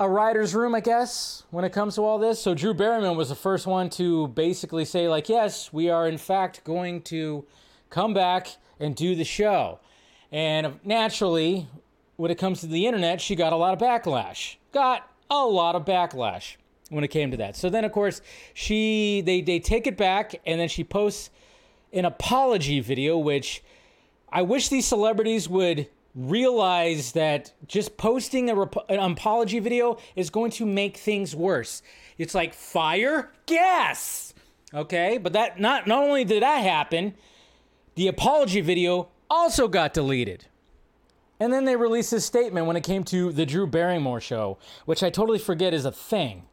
a 0.00 0.08
writer's 0.08 0.54
room, 0.54 0.74
I 0.74 0.80
guess, 0.80 1.44
when 1.50 1.64
it 1.64 1.72
comes 1.72 1.94
to 1.94 2.02
all 2.02 2.18
this. 2.18 2.40
So 2.42 2.54
Drew 2.54 2.74
Barrymore 2.74 3.14
was 3.14 3.28
the 3.28 3.36
first 3.36 3.66
one 3.66 3.88
to 3.90 4.28
basically 4.28 4.84
say, 4.84 5.08
like, 5.08 5.28
yes, 5.28 5.72
we 5.72 5.90
are 5.90 6.08
in 6.08 6.18
fact 6.18 6.64
going 6.64 7.02
to 7.02 7.46
come 7.88 8.14
back 8.14 8.48
and 8.80 8.96
do 8.96 9.14
the 9.14 9.24
show. 9.24 9.78
And 10.32 10.66
uh, 10.66 10.70
naturally, 10.82 11.68
when 12.16 12.30
it 12.30 12.38
comes 12.38 12.60
to 12.60 12.66
the 12.66 12.86
internet, 12.86 13.20
she 13.20 13.36
got 13.36 13.52
a 13.52 13.56
lot 13.56 13.74
of 13.74 13.78
backlash. 13.78 14.56
Got 14.72 15.08
a 15.30 15.44
lot 15.44 15.76
of 15.76 15.84
backlash 15.84 16.56
when 16.92 17.04
it 17.04 17.08
came 17.08 17.30
to 17.30 17.36
that. 17.38 17.56
So 17.56 17.70
then, 17.70 17.84
of 17.84 17.92
course, 17.92 18.20
she 18.54 19.22
they 19.22 19.40
they 19.40 19.58
take 19.58 19.86
it 19.86 19.96
back, 19.96 20.34
and 20.46 20.60
then 20.60 20.68
she 20.68 20.84
posts 20.84 21.30
an 21.92 22.04
apology 22.04 22.80
video, 22.80 23.18
which 23.18 23.62
I 24.30 24.42
wish 24.42 24.68
these 24.68 24.86
celebrities 24.86 25.48
would 25.48 25.88
realize 26.14 27.12
that 27.12 27.52
just 27.66 27.96
posting 27.96 28.50
a 28.50 28.54
rep- 28.54 28.90
an 28.90 28.98
apology 28.98 29.58
video 29.58 29.98
is 30.14 30.30
going 30.30 30.50
to 30.52 30.66
make 30.66 30.96
things 30.96 31.34
worse. 31.34 31.82
It's 32.18 32.34
like 32.34 32.54
fire, 32.54 33.30
gas. 33.46 34.34
Okay, 34.74 35.18
but 35.18 35.32
that 35.32 35.60
not 35.60 35.86
not 35.86 36.04
only 36.04 36.24
did 36.24 36.42
that 36.42 36.62
happen, 36.62 37.14
the 37.94 38.08
apology 38.08 38.60
video 38.60 39.08
also 39.30 39.68
got 39.68 39.94
deleted. 39.94 40.46
And 41.40 41.52
then 41.52 41.64
they 41.64 41.74
released 41.74 42.12
a 42.12 42.20
statement 42.20 42.66
when 42.66 42.76
it 42.76 42.84
came 42.84 43.02
to 43.04 43.32
the 43.32 43.44
Drew 43.44 43.66
Barrymore 43.66 44.20
show, 44.20 44.58
which 44.84 45.02
I 45.02 45.10
totally 45.10 45.40
forget 45.40 45.74
is 45.74 45.84
a 45.84 45.90
thing. 45.90 46.44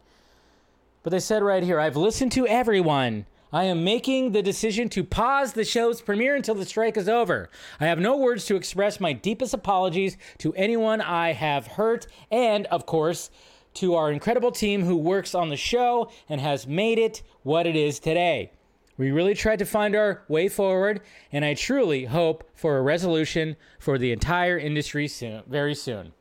But 1.04 1.12
they 1.12 1.20
said 1.20 1.44
right 1.44 1.64
here, 1.64 1.80
I've 1.80 1.96
listened 1.96 2.32
to 2.34 2.48
everyone. 2.48 3.26
I 3.52 3.64
am 3.64 3.84
making 3.84 4.32
the 4.32 4.44
decision 4.44 4.90
to 4.90 5.04
pause 5.04 5.54
the 5.54 5.64
show's 5.64 6.02
premiere 6.02 6.36
until 6.36 6.56
the 6.56 6.66
strike 6.66 6.98
is 6.98 7.10
over. 7.10 7.50
I 7.80 7.88
have 7.88 8.00
no 8.00 8.16
words 8.16 8.46
to 8.46 8.56
express 8.56 9.00
my 9.00 9.14
deepest 9.14 9.54
apologies 9.54 10.18
to 10.40 10.54
anyone 10.54 11.02
I 11.02 11.34
have 11.34 11.66
hurt, 11.66 12.06
and 12.30 12.68
of 12.68 12.86
course, 12.86 13.32
to 13.76 13.96
our 13.96 14.12
incredible 14.12 14.52
team 14.52 14.84
who 14.84 14.98
works 14.98 15.34
on 15.34 15.50
the 15.50 15.58
show 15.58 16.12
and 16.28 16.42
has 16.42 16.68
made 16.68 17.00
it 17.00 17.24
what 17.44 17.66
it 17.66 17.76
is 17.76 18.00
today. 18.00 18.52
We 18.98 19.12
really 19.12 19.34
tried 19.34 19.60
to 19.60 19.66
find 19.66 19.96
our 19.96 20.24
way 20.28 20.50
forward, 20.50 21.02
and 21.32 21.46
I 21.46 21.54
truly 21.54 22.06
hope 22.06 22.44
for 22.54 22.78
a 22.78 22.82
resolution 22.82 23.56
for 23.80 23.98
the 23.98 24.12
entire 24.12 24.58
industry 24.58 25.08
soon, 25.08 25.44
very 25.48 25.74
soon. 25.74 26.12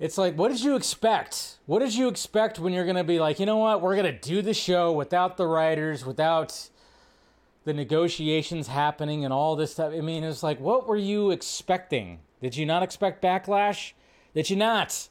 It's 0.00 0.16
like, 0.16 0.34
what 0.34 0.50
did 0.50 0.62
you 0.62 0.76
expect? 0.76 1.58
What 1.66 1.80
did 1.80 1.94
you 1.94 2.08
expect 2.08 2.58
when 2.58 2.72
you're 2.72 2.86
going 2.86 2.96
to 2.96 3.04
be 3.04 3.20
like, 3.20 3.38
you 3.38 3.44
know 3.44 3.58
what, 3.58 3.82
we're 3.82 3.96
going 3.96 4.10
to 4.10 4.18
do 4.18 4.40
the 4.40 4.54
show 4.54 4.90
without 4.90 5.36
the 5.36 5.46
writers, 5.46 6.06
without 6.06 6.70
the 7.64 7.74
negotiations 7.74 8.68
happening 8.68 9.26
and 9.26 9.32
all 9.34 9.56
this 9.56 9.72
stuff? 9.72 9.92
I 9.92 10.00
mean, 10.00 10.24
it's 10.24 10.42
like, 10.42 10.58
what 10.58 10.88
were 10.88 10.96
you 10.96 11.30
expecting? 11.30 12.20
Did 12.40 12.56
you 12.56 12.64
not 12.64 12.82
expect 12.82 13.22
backlash? 13.22 13.92
Did 14.34 14.48
you 14.48 14.56
not? 14.56 15.08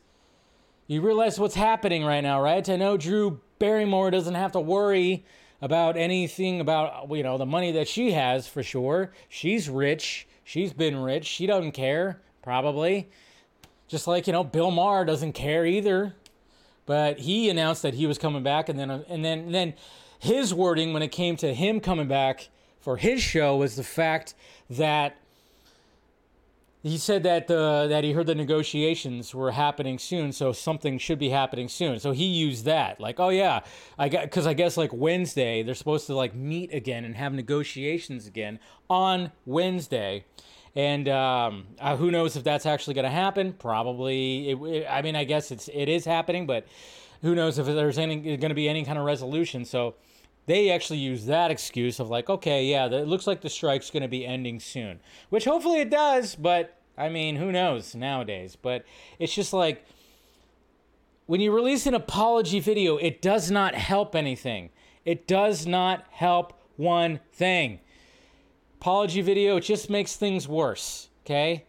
You 0.88 1.02
realize 1.02 1.40
what's 1.40 1.54
happening 1.54 2.04
right 2.04 2.22
now, 2.22 2.42
right? 2.42 2.68
I 2.68 2.76
know 2.76 2.98
Drew 2.98 3.42
Barrymore 3.60 4.10
doesn't 4.10 4.34
have 4.34 4.54
to 4.54 4.60
worry 4.60 5.24
about 5.62 5.98
anything 5.98 6.62
about, 6.62 7.12
you 7.12 7.22
know, 7.22 7.38
the 7.38 7.46
money 7.46 7.72
that 7.74 7.88
she 7.88 8.14
has 8.14 8.48
for 8.48 8.64
sure. 8.64 9.12
She's 9.28 9.70
rich. 9.70 10.28
She's 10.44 10.74
been 10.74 10.98
rich. 10.98 11.28
She 11.28 11.46
doesn't 11.46 11.74
care, 11.74 12.22
probably. 12.42 13.12
Just 13.90 14.08
like, 14.08 14.28
you 14.28 14.34
know, 14.34 14.44
Bill 14.46 14.72
Maher 14.72 15.04
doesn't 15.04 15.34
care 15.34 15.66
either. 15.66 16.16
But 16.86 17.20
he 17.20 17.50
announced 17.50 17.82
that 17.82 17.96
he 17.96 18.08
was 18.08 18.18
coming 18.18 18.42
back 18.42 18.70
and 18.70 18.80
then 18.80 18.90
and 18.90 19.24
then 19.24 19.40
and 19.40 19.54
then 19.54 19.74
his 20.18 20.54
wording 20.54 20.94
when 20.94 21.04
it 21.04 21.10
came 21.10 21.36
to 21.38 21.54
him 21.54 21.80
coming 21.80 22.08
back 22.08 22.50
for 22.80 22.98
his 22.98 23.22
show 23.22 23.58
was 23.58 23.76
the 23.76 23.84
fact 23.84 24.34
that 24.70 25.16
he 26.82 26.98
said 26.98 27.24
that 27.24 27.48
the 27.48 27.88
that 27.90 28.04
he 28.04 28.14
heard 28.14 28.26
the 28.26 28.36
negotiations 28.36 29.36
were 29.36 29.52
happening 29.52 30.00
soon, 30.00 30.32
so 30.32 30.54
something 30.54 30.98
should 30.98 31.20
be 31.20 31.30
happening 31.30 31.68
soon. 31.68 32.00
So 32.00 32.12
he 32.12 32.26
used 32.26 32.66
that, 32.66 33.02
like, 33.02 33.20
oh 33.20 33.30
yeah, 33.30 33.62
I 33.98 34.08
got 34.08 34.24
because 34.24 34.48
I 34.48 34.54
guess 34.54 34.78
like 34.78 34.94
Wednesday 34.94 35.62
they're 35.62 35.76
supposed 35.76 36.08
to 36.08 36.16
like 36.16 36.34
meet 36.34 36.74
again 36.74 37.04
and 37.04 37.16
have 37.16 37.34
negotiations 37.34 38.26
again 38.26 38.60
on 38.90 39.32
Wednesday, 39.46 40.24
and 40.80 41.10
um, 41.10 41.68
uh, 41.78 41.98
who 41.98 42.10
knows 42.10 42.38
if 42.38 42.46
that's 42.46 42.66
actually 42.66 42.94
going 42.94 43.04
to 43.04 43.12
happen? 43.12 43.52
Probably. 43.52 44.52
It, 44.52 44.58
it, 44.62 44.88
I 44.90 45.02
mean, 45.02 45.14
I 45.14 45.26
guess 45.26 45.52
it's 45.52 45.70
it 45.74 45.90
is 45.90 46.06
happening, 46.06 46.46
but 46.48 46.66
who 47.22 47.36
knows 47.36 47.60
if 47.60 47.66
there's 47.66 47.98
any 47.98 48.38
going 48.38 48.50
to 48.50 48.56
be 48.56 48.70
any 48.70 48.86
kind 48.86 48.98
of 48.98 49.04
resolution? 49.04 49.66
So 49.66 49.96
they 50.46 50.72
actually 50.72 51.00
use 51.00 51.26
that 51.26 51.52
excuse 51.52 52.00
of 52.00 52.10
like, 52.10 52.30
okay, 52.30 52.64
yeah, 52.66 52.86
it 52.86 53.10
looks 53.10 53.28
like 53.28 53.42
the 53.42 53.50
strike's 53.50 53.90
going 53.90 54.04
to 54.04 54.10
be 54.10 54.26
ending 54.26 54.62
soon, 54.62 55.02
which 55.30 55.44
hopefully 55.44 55.82
it 55.82 55.90
does. 55.90 56.36
But 56.36 56.78
I 56.98 57.10
mean, 57.10 57.36
who 57.36 57.52
knows 57.52 57.94
nowadays? 57.94 58.56
But 58.56 58.86
it's 59.20 59.36
just 59.36 59.52
like 59.52 59.86
when 61.26 61.42
you 61.42 61.52
release 61.52 61.88
an 61.88 61.94
apology 61.94 62.62
video, 62.62 62.96
it 62.96 63.22
does 63.22 63.52
not 63.52 63.76
help 63.76 64.16
anything. 64.16 64.70
It 65.04 65.28
does 65.28 65.68
not 65.68 66.06
help 66.12 66.54
one 66.78 67.20
thing. 67.34 67.82
Apology 68.80 69.22
video, 69.22 69.58
it 69.58 69.62
just 69.62 69.90
makes 69.90 70.16
things 70.16 70.48
worse. 70.48 71.10
Okay. 71.26 71.66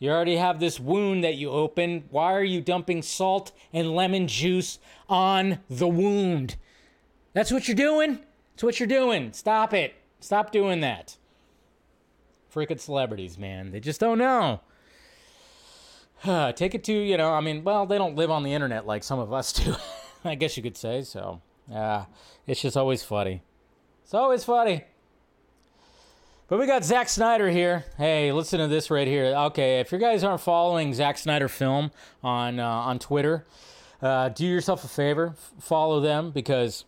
You 0.00 0.10
already 0.10 0.36
have 0.36 0.58
this 0.58 0.80
wound 0.80 1.22
that 1.22 1.36
you 1.36 1.50
open. 1.50 2.04
Why 2.10 2.34
are 2.34 2.42
you 2.42 2.60
dumping 2.60 3.02
salt 3.02 3.52
and 3.72 3.94
lemon 3.94 4.26
juice 4.26 4.80
on 5.08 5.60
the 5.70 5.86
wound? 5.86 6.56
That's 7.32 7.52
what 7.52 7.68
you're 7.68 7.76
doing. 7.76 8.18
That's 8.54 8.64
what 8.64 8.80
you're 8.80 8.88
doing. 8.88 9.32
Stop 9.32 9.72
it. 9.72 9.94
Stop 10.18 10.50
doing 10.50 10.80
that. 10.80 11.16
Freaking 12.52 12.80
celebrities, 12.80 13.38
man. 13.38 13.70
They 13.70 13.78
just 13.78 14.00
don't 14.00 14.18
know. 14.18 14.60
Take 16.56 16.74
it 16.74 16.82
to, 16.84 16.92
you 16.92 17.16
know, 17.16 17.30
I 17.30 17.40
mean, 17.40 17.62
well, 17.62 17.86
they 17.86 17.98
don't 17.98 18.16
live 18.16 18.32
on 18.32 18.42
the 18.42 18.52
internet 18.52 18.84
like 18.84 19.04
some 19.04 19.20
of 19.20 19.32
us 19.32 19.52
do. 19.64 19.76
I 20.24 20.34
guess 20.34 20.56
you 20.56 20.64
could 20.64 20.76
say 20.76 21.02
so. 21.02 21.40
Yeah, 21.70 22.06
it's 22.48 22.62
just 22.62 22.76
always 22.76 23.04
funny. 23.04 23.42
It's 24.02 24.14
always 24.14 24.42
funny. 24.42 24.84
But 26.48 26.58
we 26.58 26.66
got 26.66 26.82
Zack 26.82 27.10
Snyder 27.10 27.50
here. 27.50 27.84
Hey, 27.98 28.32
listen 28.32 28.58
to 28.58 28.68
this 28.68 28.90
right 28.90 29.06
here. 29.06 29.34
Okay, 29.36 29.80
if 29.80 29.92
you 29.92 29.98
guys 29.98 30.24
aren't 30.24 30.40
following 30.40 30.94
Zack 30.94 31.18
Snyder 31.18 31.46
Film 31.46 31.90
on 32.22 32.58
uh, 32.58 32.66
on 32.66 32.98
Twitter, 32.98 33.44
uh, 34.00 34.30
do 34.30 34.46
yourself 34.46 34.82
a 34.82 34.88
favor, 34.88 35.34
follow 35.60 36.00
them 36.00 36.30
because 36.30 36.86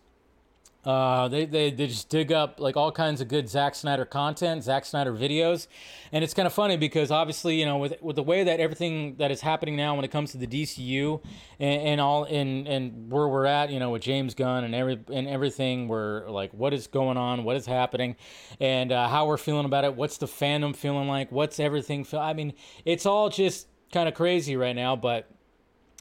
uh, 0.83 1.27
they, 1.27 1.45
they, 1.45 1.69
they 1.69 1.85
just 1.85 2.09
dig 2.09 2.31
up 2.31 2.59
like 2.59 2.75
all 2.75 2.91
kinds 2.91 3.21
of 3.21 3.27
good 3.27 3.47
Zack 3.47 3.75
Snyder 3.75 4.03
content, 4.03 4.63
Zack 4.63 4.83
Snyder 4.83 5.13
videos, 5.13 5.67
and 6.11 6.23
it's 6.23 6.33
kind 6.33 6.47
of 6.47 6.53
funny 6.53 6.75
because 6.75 7.11
obviously 7.11 7.59
you 7.59 7.65
know 7.65 7.77
with 7.77 8.01
with 8.01 8.15
the 8.15 8.23
way 8.23 8.43
that 8.43 8.59
everything 8.59 9.15
that 9.17 9.29
is 9.29 9.41
happening 9.41 9.75
now 9.75 9.95
when 9.95 10.03
it 10.03 10.09
comes 10.09 10.31
to 10.31 10.39
the 10.39 10.47
DCU 10.47 11.21
and, 11.59 11.81
and 11.81 12.01
all 12.01 12.23
and 12.23 12.67
and 12.67 13.11
where 13.11 13.27
we're 13.27 13.45
at, 13.45 13.69
you 13.69 13.79
know, 13.79 13.91
with 13.91 14.01
James 14.01 14.33
Gunn 14.33 14.63
and 14.63 14.73
every 14.73 14.99
and 15.13 15.27
everything, 15.27 15.87
we're 15.87 16.27
like, 16.29 16.51
what 16.51 16.73
is 16.73 16.87
going 16.87 17.17
on, 17.17 17.43
what 17.43 17.55
is 17.55 17.67
happening, 17.67 18.15
and 18.59 18.91
uh, 18.91 19.07
how 19.07 19.27
we're 19.27 19.37
feeling 19.37 19.65
about 19.65 19.83
it. 19.83 19.95
What's 19.95 20.17
the 20.17 20.25
fandom 20.25 20.75
feeling 20.75 21.07
like? 21.07 21.31
What's 21.31 21.59
everything? 21.59 22.03
Feel? 22.03 22.21
I 22.21 22.33
mean, 22.33 22.53
it's 22.85 23.05
all 23.05 23.29
just 23.29 23.67
kind 23.91 24.09
of 24.09 24.15
crazy 24.15 24.55
right 24.55 24.75
now. 24.75 24.95
But 24.95 25.29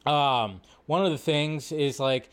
um, 0.06 0.62
one 0.86 1.04
of 1.04 1.12
the 1.12 1.18
things 1.18 1.70
is 1.70 2.00
like 2.00 2.30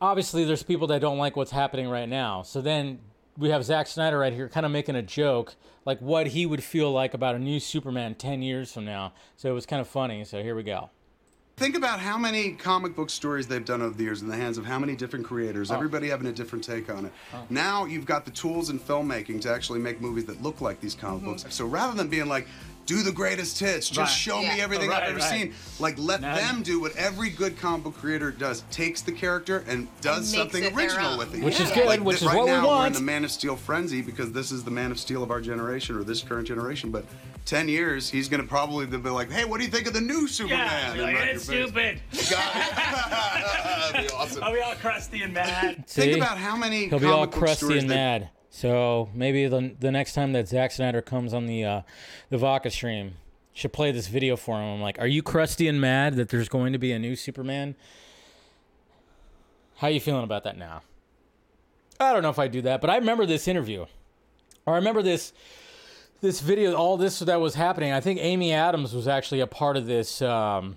obviously 0.00 0.44
there's 0.44 0.62
people 0.62 0.86
that 0.88 1.00
don't 1.00 1.18
like 1.18 1.36
what's 1.36 1.50
happening 1.50 1.88
right 1.88 2.08
now. 2.08 2.42
So 2.42 2.60
then 2.60 3.00
we 3.36 3.50
have 3.50 3.64
Zack 3.64 3.86
Snyder 3.86 4.18
right 4.18 4.32
here 4.32 4.48
kind 4.48 4.66
of 4.66 4.72
making 4.72 4.96
a 4.96 5.02
joke, 5.02 5.54
like 5.84 6.00
what 6.00 6.28
he 6.28 6.46
would 6.46 6.62
feel 6.62 6.90
like 6.92 7.14
about 7.14 7.34
a 7.34 7.38
new 7.38 7.60
Superman 7.60 8.14
10 8.14 8.42
years 8.42 8.72
from 8.72 8.84
now. 8.84 9.12
So 9.36 9.50
it 9.50 9.54
was 9.54 9.66
kind 9.66 9.80
of 9.80 9.88
funny. 9.88 10.24
So 10.24 10.42
here 10.42 10.54
we 10.54 10.62
go. 10.62 10.90
Think 11.56 11.76
about 11.76 12.00
how 12.00 12.16
many 12.16 12.52
comic 12.52 12.96
book 12.96 13.10
stories 13.10 13.46
they've 13.46 13.64
done 13.64 13.82
over 13.82 13.94
the 13.94 14.02
years 14.02 14.22
in 14.22 14.28
the 14.28 14.36
hands 14.36 14.56
of 14.56 14.64
how 14.64 14.78
many 14.78 14.96
different 14.96 15.26
creators, 15.26 15.70
oh. 15.70 15.74
everybody 15.74 16.08
having 16.08 16.26
a 16.26 16.32
different 16.32 16.64
take 16.64 16.88
on 16.88 17.04
it. 17.04 17.12
Oh. 17.34 17.44
Now 17.50 17.84
you've 17.84 18.06
got 18.06 18.24
the 18.24 18.30
tools 18.30 18.70
in 18.70 18.80
filmmaking 18.80 19.42
to 19.42 19.52
actually 19.52 19.78
make 19.78 20.00
movies 20.00 20.24
that 20.24 20.42
look 20.42 20.62
like 20.62 20.80
these 20.80 20.94
comic 20.94 21.20
mm-hmm. 21.20 21.32
books. 21.32 21.44
So 21.50 21.66
rather 21.66 21.94
than 21.94 22.08
being 22.08 22.28
like, 22.28 22.48
do 22.90 23.02
the 23.04 23.12
greatest 23.12 23.56
hits, 23.60 23.86
just 23.88 23.98
Right. 23.98 24.08
show 24.08 24.38
me 24.40 24.56
Yeah. 24.56 24.64
everything 24.64 24.88
Right, 24.90 25.04
I've 25.04 25.10
ever 25.10 25.20
right. 25.20 25.30
seen. 25.30 25.54
Like, 25.78 25.94
let 25.96 26.20
Now- 26.22 26.34
them 26.34 26.62
do 26.64 26.80
what 26.80 26.96
every 26.96 27.30
good 27.30 27.56
comic 27.56 27.84
book 27.84 27.96
creator 28.00 28.32
does 28.32 28.64
takes 28.72 29.00
the 29.00 29.12
character 29.12 29.62
and 29.68 29.86
does 30.00 30.32
makes 30.32 30.38
something 30.52 30.76
original 30.76 31.16
with 31.16 31.32
it. 31.32 31.40
Which 31.40 31.60
is 31.60 31.68
Yeah. 31.68 31.74
good, 31.76 31.86
Like, 31.86 32.00
which 32.00 32.18
th- 32.18 32.22
is 32.22 32.34
right 32.34 32.36
what 32.36 32.46
we 32.46 32.50
now, 32.52 32.66
We're 32.80 32.86
in 32.88 32.92
the 32.94 33.00
Man 33.00 33.24
of 33.24 33.30
Steel 33.30 33.54
frenzy 33.54 34.02
because 34.02 34.32
this 34.32 34.50
is 34.50 34.64
the 34.64 34.72
Man 34.72 34.90
of 34.90 34.98
Steel 34.98 35.22
of 35.22 35.30
our 35.30 35.40
generation 35.40 35.94
or 35.96 36.02
this 36.02 36.20
current 36.20 36.48
generation. 36.48 36.90
But 36.90 37.04
10 37.46 37.68
years, 37.68 38.10
he's 38.10 38.28
going 38.28 38.42
to 38.42 38.48
probably 38.48 38.86
be 38.86 38.96
like, 39.08 39.30
hey, 39.30 39.44
what 39.44 39.58
do 39.58 39.64
you 39.64 39.70
think 39.70 39.86
of 39.86 39.92
the 39.92 40.00
new 40.00 40.26
Superman? 40.26 40.68
And 40.98 41.00
right 41.00 41.28
in 41.28 41.58
your 41.58 41.68
face. 41.68 42.00
That'd 42.30 44.08
be 44.08 44.14
awesome. 44.14 44.42
Are 44.42 44.50
we 44.52 44.60
all 44.60 44.74
crusty 44.74 45.22
and 45.22 45.32
mad? 45.32 45.86
Think 45.86 46.16
about 46.16 46.38
how 46.38 46.56
many 46.56 46.88
He'll 46.88 46.98
be 46.98 47.06
all 47.06 47.18
comic 47.18 47.30
book 47.30 47.38
crusty 47.38 47.66
stories 47.66 47.82
and 47.82 47.90
they- 47.90 47.94
mad. 47.94 48.30
So 48.50 49.08
maybe 49.14 49.46
the 49.46 49.74
the 49.78 49.92
next 49.92 50.12
time 50.12 50.32
that 50.32 50.48
Zack 50.48 50.72
Snyder 50.72 51.00
comes 51.00 51.32
on 51.32 51.46
the 51.46 51.64
uh, 51.64 51.82
the 52.28 52.36
Vodka 52.36 52.70
stream, 52.70 53.14
should 53.52 53.72
play 53.72 53.92
this 53.92 54.08
video 54.08 54.36
for 54.36 54.56
him. 54.56 54.74
I'm 54.74 54.80
like, 54.80 54.98
are 54.98 55.06
you 55.06 55.22
crusty 55.22 55.68
and 55.68 55.80
mad 55.80 56.16
that 56.16 56.28
there's 56.28 56.48
going 56.48 56.72
to 56.72 56.78
be 56.78 56.92
a 56.92 56.98
new 56.98 57.14
Superman? 57.14 57.76
How 59.76 59.88
you 59.88 60.00
feeling 60.00 60.24
about 60.24 60.44
that 60.44 60.58
now? 60.58 60.82
I 61.98 62.12
don't 62.12 62.22
know 62.22 62.30
if 62.30 62.38
I 62.38 62.48
do 62.48 62.62
that, 62.62 62.80
but 62.80 62.90
I 62.90 62.96
remember 62.96 63.24
this 63.24 63.46
interview, 63.46 63.86
or 64.66 64.74
I 64.74 64.76
remember 64.76 65.02
this 65.02 65.32
this 66.20 66.40
video, 66.40 66.74
all 66.74 66.96
this 66.96 67.20
that 67.20 67.40
was 67.40 67.54
happening. 67.54 67.92
I 67.92 68.00
think 68.00 68.20
Amy 68.20 68.52
Adams 68.52 68.94
was 68.94 69.06
actually 69.08 69.40
a 69.40 69.46
part 69.46 69.76
of 69.76 69.86
this. 69.86 70.20
Um, 70.20 70.76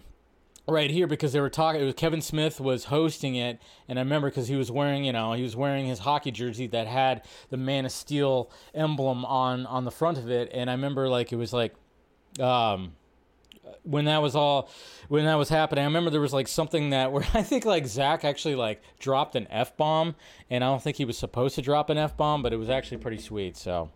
right 0.68 0.92
here 0.92 1.08
because 1.08 1.34
they 1.34 1.42
were 1.42 1.50
talking 1.50 1.82
it 1.82 1.86
was 1.86 1.94
Kevin 1.94 2.22
Smith 2.22 2.62
was 2.62 2.86
hosting 2.86 3.36
it 3.36 3.62
and 3.88 4.00
I 4.00 4.02
remember 4.02 4.30
because 4.30 4.48
he 4.48 4.56
was 4.56 4.72
wearing 4.72 5.04
you 5.04 5.12
know 5.12 5.34
he 5.34 5.44
was 5.44 5.56
wearing 5.56 5.88
his 5.88 6.00
hockey 6.00 6.32
jersey 6.32 6.68
that 6.68 6.88
had 6.88 7.24
the 7.50 7.58
Man 7.58 7.86
of 7.86 7.92
Steel 7.92 8.50
emblem 8.74 9.26
on 9.26 9.66
on 9.66 9.84
the 9.84 9.92
front 9.92 10.18
of 10.18 10.30
it 10.30 10.50
and 10.54 10.70
I 10.70 10.74
remember 10.74 11.10
like 11.10 11.34
it 11.34 11.36
was 11.36 11.52
like 11.52 11.76
um 12.40 12.94
when 13.84 14.06
that 14.06 14.22
was 14.22 14.36
all 14.36 14.70
when 15.10 15.26
that 15.26 15.36
was 15.36 15.50
happening 15.50 15.82
I 15.84 15.86
remember 15.86 16.10
there 16.10 16.22
was 16.22 16.34
like 16.34 16.48
something 16.48 16.92
that 16.92 17.12
where 17.12 17.26
I 17.34 17.44
think 17.44 17.66
like 17.66 17.86
Zack 17.86 18.24
actually 18.24 18.56
like 18.56 18.82
dropped 19.00 19.36
an 19.36 19.48
F 19.50 19.76
bomb 19.76 20.16
and 20.50 20.64
I 20.64 20.68
don't 20.68 20.82
think 20.82 20.96
he 20.96 21.06
was 21.06 21.18
supposed 21.18 21.56
to 21.56 21.62
drop 21.62 21.90
an 21.90 21.98
F 21.98 22.16
bomb 22.16 22.42
but 22.42 22.54
it 22.54 22.58
was 22.58 22.70
actually 22.70 22.98
pretty 22.98 23.20
sweet 23.20 23.58
so 23.58 23.90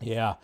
Yeah, 0.00 0.34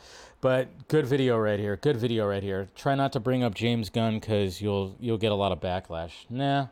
but 0.41 0.89
good 0.89 1.07
video 1.07 1.39
right 1.39 1.59
here. 1.59 1.77
Good 1.77 1.97
video 1.97 2.27
right 2.27 2.43
here. 2.43 2.69
Try 2.75 2.95
not 2.95 3.13
to 3.13 3.21
bring 3.21 3.43
up 3.43 3.55
James 3.55 3.91
Gunn 3.91 4.19
because 4.19 4.61
you'll 4.61 4.97
you'll 4.99 5.19
get 5.19 5.33
a 5.33 5.35
lot 5.35 5.53
of 5.53 5.61
backlash. 5.61 6.13
Nah, 6.29 6.69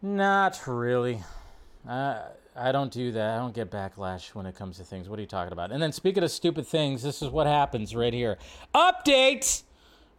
not 0.00 0.60
really. 0.66 1.22
Uh, 1.88 2.22
I 2.56 2.72
don't 2.72 2.92
do 2.92 3.12
that. 3.12 3.30
I 3.30 3.38
don't 3.38 3.54
get 3.54 3.70
backlash 3.70 4.34
when 4.34 4.46
it 4.46 4.54
comes 4.54 4.78
to 4.78 4.84
things. 4.84 5.08
What 5.08 5.18
are 5.18 5.22
you 5.22 5.28
talking 5.28 5.52
about? 5.52 5.72
And 5.72 5.82
then 5.82 5.92
speaking 5.92 6.22
of 6.22 6.30
stupid 6.30 6.66
things, 6.66 7.02
this 7.02 7.20
is 7.20 7.28
what 7.28 7.46
happens 7.46 7.94
right 7.94 8.14
here. 8.14 8.38
Update 8.74 9.64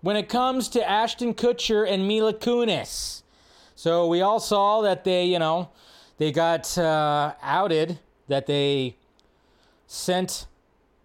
when 0.02 0.16
it 0.16 0.30
comes 0.30 0.68
to 0.70 0.88
Ashton 0.88 1.34
Kutcher 1.34 1.90
and 1.90 2.08
Mila 2.08 2.34
Kunis. 2.34 3.24
So 3.74 4.08
we 4.08 4.22
all 4.22 4.40
saw 4.40 4.82
that 4.82 5.04
they, 5.06 5.26
you 5.26 5.40
know, 5.40 5.70
they 6.18 6.32
got 6.32 6.78
uh, 6.78 7.34
outed 7.42 8.00
that 8.28 8.46
they 8.48 8.98
sent 9.88 10.48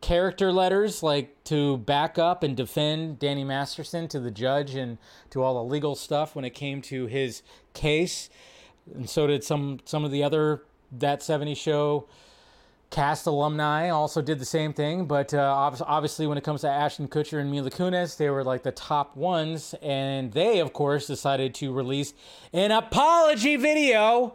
character 0.00 0.52
letters 0.52 1.02
like 1.02 1.42
to 1.45 1.78
back 1.78 2.19
up 2.19 2.42
and 2.42 2.57
defend 2.57 3.19
Danny 3.19 3.45
Masterson 3.45 4.09
to 4.09 4.21
the 4.21 4.30
judge 4.30 4.75
and 4.75 4.99
to 5.30 5.42
all 5.42 5.54
the 5.54 5.71
legal 5.71 5.95
stuff 5.95 6.35
when 6.35 6.45
it 6.45 6.50
came 6.50 6.80
to 6.83 7.07
his 7.07 7.42
case. 7.75 8.30
And 8.95 9.09
so 9.09 9.26
did 9.26 9.45
some 9.45 9.80
some 9.85 10.04
of 10.04 10.11
the 10.11 10.23
other 10.23 10.62
that 10.92 11.23
70 11.23 11.54
show 11.54 12.07
cast 12.90 13.26
alumni 13.26 13.88
also 13.88 14.21
did 14.21 14.38
the 14.38 14.45
same 14.45 14.73
thing, 14.73 15.07
but 15.07 15.33
uh, 15.33 15.71
obviously, 15.87 16.26
when 16.26 16.37
it 16.37 16.45
comes 16.45 16.62
to 16.62 16.69
Ashton 16.69 17.09
Kutcher 17.09 17.40
and 17.40 17.50
Mila 17.50 17.71
Kunis, 17.71 18.16
they 18.16 18.28
were 18.30 18.45
like 18.45 18.62
the 18.62 18.73
top 18.73 19.16
ones, 19.16 19.75
and 19.80 20.33
they, 20.33 20.59
of 20.59 20.73
course, 20.73 21.07
decided 21.07 21.54
to 21.57 21.73
release 21.73 22.12
an 22.52 22.73
apology 22.73 23.57
video. 23.57 24.35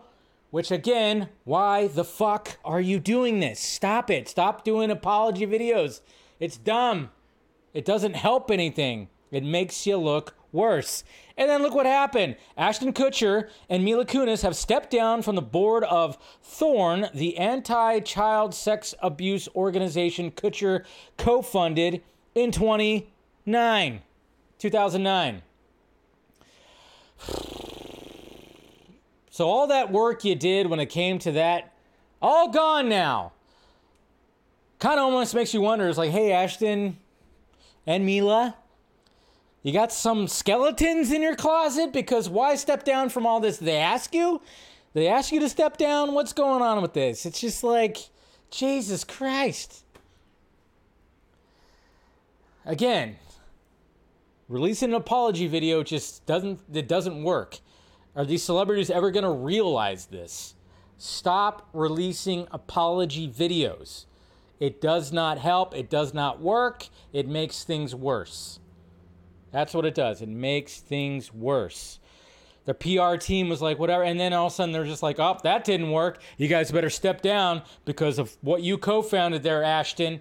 Which 0.56 0.72
again, 0.72 1.28
why 1.44 1.88
the 1.88 2.06
fuck 2.06 2.60
are 2.64 2.80
you 2.80 2.98
doing 2.98 3.42
this? 3.42 3.60
Stop 3.60 4.10
it. 4.10 4.30
Stop 4.30 4.64
doing 4.64 4.90
apology 4.90 5.46
videos. 5.46 6.00
It's 6.40 6.56
dumb. 6.56 7.10
It 7.74 7.84
doesn't 7.84 8.16
help 8.16 8.50
anything. 8.50 9.10
It 9.32 9.44
makes 9.44 9.86
you 9.86 9.98
look 9.98 10.34
worse. 10.54 11.04
And 11.36 11.50
then 11.50 11.62
look 11.62 11.76
what 11.76 11.86
happened. 11.86 12.38
Ashton 12.56 12.94
Kutcher 12.94 13.50
and 13.68 13.84
Mila 13.84 14.06
Kunis 14.06 14.44
have 14.44 14.56
stepped 14.56 14.92
down 14.92 15.24
from 15.24 15.36
the 15.36 15.42
board 15.42 15.84
of 15.84 16.18
Thorn, 16.42 17.10
the 17.14 17.38
anti 17.38 18.00
child 18.00 18.56
sex 18.56 18.96
abuse 19.02 19.50
organization 19.58 20.32
Kutcher 20.32 20.86
co 21.18 21.42
funded 21.42 22.02
in 22.34 22.54
29, 22.54 24.02
2009. 24.58 25.42
So, 29.36 29.50
all 29.50 29.68
that 29.68 29.92
work 29.92 30.24
you 30.24 30.34
did 30.34 30.68
when 30.68 30.80
it 30.80 30.86
came 30.86 31.20
to 31.20 31.34
that, 31.34 31.74
all 32.22 32.48
gone 32.48 32.88
now. 32.88 33.34
Kind 34.80 34.98
of 34.98 35.08
almost 35.08 35.36
makes 35.36 35.54
you 35.54 35.60
wonder 35.60 35.90
it's 35.90 35.98
like, 35.98 36.12
hey, 36.12 36.32
Ashton 36.32 36.96
and 37.86 38.06
Mila, 38.06 38.56
you 39.62 39.74
got 39.74 39.92
some 39.92 40.30
skeletons 40.30 41.12
in 41.12 41.22
your 41.22 41.36
closet 41.36 41.92
because 41.92 42.30
why 42.30 42.56
step 42.56 42.86
down 42.86 43.10
from 43.10 43.26
all 43.26 43.42
this? 43.42 43.58
They 43.58 43.76
ask 43.76 44.16
you? 44.16 44.42
They 44.94 45.10
ask 45.10 45.34
you 45.34 45.42
to 45.42 45.50
step 45.50 45.76
down? 45.76 46.14
What's 46.14 46.32
going 46.32 46.62
on 46.62 46.82
with 46.82 46.94
this? 46.94 47.26
It's 47.26 47.42
just 47.42 47.62
like, 47.62 47.98
Jesus 48.52 49.04
Christ. 49.04 49.84
Again, 52.66 53.18
releasing 54.48 54.92
an 54.92 54.96
apology 54.96 55.48
video 55.48 55.84
just 55.84 56.26
doesn't 56.26 56.62
it 56.74 56.88
doesn't 56.88 57.22
work. 57.22 57.60
Are 58.16 58.26
these 58.26 58.44
celebrities 58.44 58.90
ever 58.90 59.12
going 59.12 59.24
to 59.24 59.30
realize 59.30 60.06
this? 60.06 60.56
Stop 60.98 61.68
releasing 61.74 62.48
apology 62.52 63.30
videos. 63.30 64.06
It 64.60 64.80
does 64.80 65.12
not 65.12 65.38
help, 65.38 65.76
it 65.76 65.90
does 65.90 66.14
not 66.14 66.40
work, 66.40 66.88
it 67.12 67.28
makes 67.28 67.66
things 67.66 67.94
worse. 67.94 68.60
That's 69.52 69.74
what 69.74 69.86
it 69.86 69.96
does. 69.96 70.22
It 70.22 70.30
makes 70.30 70.80
things 70.80 71.34
worse. 71.34 72.00
The 72.66 72.74
PR 72.74 73.16
team 73.18 73.48
was 73.48 73.62
like, 73.62 73.78
whatever. 73.78 74.04
And 74.04 74.20
then 74.20 74.34
all 74.34 74.48
of 74.48 74.54
a 74.54 74.56
sudden 74.56 74.74
they're 74.74 74.86
just 74.86 75.04
like, 75.04 75.20
oh, 75.20 75.38
that 75.44 75.64
didn't 75.64 75.92
work. 75.92 76.20
You 76.38 76.48
guys 76.48 76.72
better 76.72 76.90
step 76.90 77.22
down 77.22 77.62
because 77.86 78.18
of 78.18 78.36
what 78.42 78.64
you 78.64 78.78
co 78.78 79.02
founded 79.02 79.44
there, 79.44 79.64
Ashton. 79.64 80.20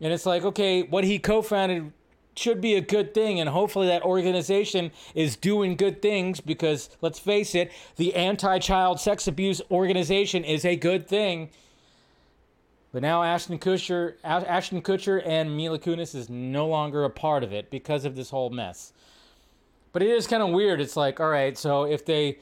And 0.00 0.12
it's 0.12 0.26
like, 0.26 0.44
okay, 0.44 0.82
what 0.82 1.04
he 1.04 1.18
co 1.18 1.42
founded 1.42 1.92
should 2.38 2.60
be 2.60 2.74
a 2.74 2.80
good 2.80 3.14
thing. 3.14 3.40
And 3.40 3.48
hopefully 3.48 3.86
that 3.88 4.02
organization 4.02 4.90
is 5.14 5.36
doing 5.36 5.76
good 5.76 6.02
things 6.02 6.40
because 6.40 6.90
let's 7.00 7.18
face 7.18 7.54
it, 7.54 7.72
the 7.96 8.14
anti 8.14 8.58
child 8.58 9.00
sex 9.00 9.26
abuse 9.26 9.60
organization 9.70 10.44
is 10.44 10.64
a 10.64 10.76
good 10.76 11.08
thing. 11.08 11.50
But 12.92 13.02
now 13.02 13.22
Ashton 13.22 13.58
Kutcher, 13.58 14.14
Ashton 14.24 14.80
Kutcher 14.80 15.22
and 15.26 15.54
Mila 15.54 15.78
Kunis 15.78 16.14
is 16.14 16.30
no 16.30 16.66
longer 16.66 17.04
a 17.04 17.10
part 17.10 17.42
of 17.44 17.52
it 17.52 17.70
because 17.70 18.04
of 18.04 18.16
this 18.16 18.30
whole 18.30 18.48
mess. 18.48 18.92
But 19.92 20.02
it 20.02 20.10
is 20.10 20.26
kind 20.26 20.42
of 20.42 20.50
weird. 20.50 20.80
It's 20.80 20.96
like, 20.96 21.20
all 21.20 21.28
right, 21.28 21.56
so 21.58 21.84
if 21.84 22.04
they 22.04 22.38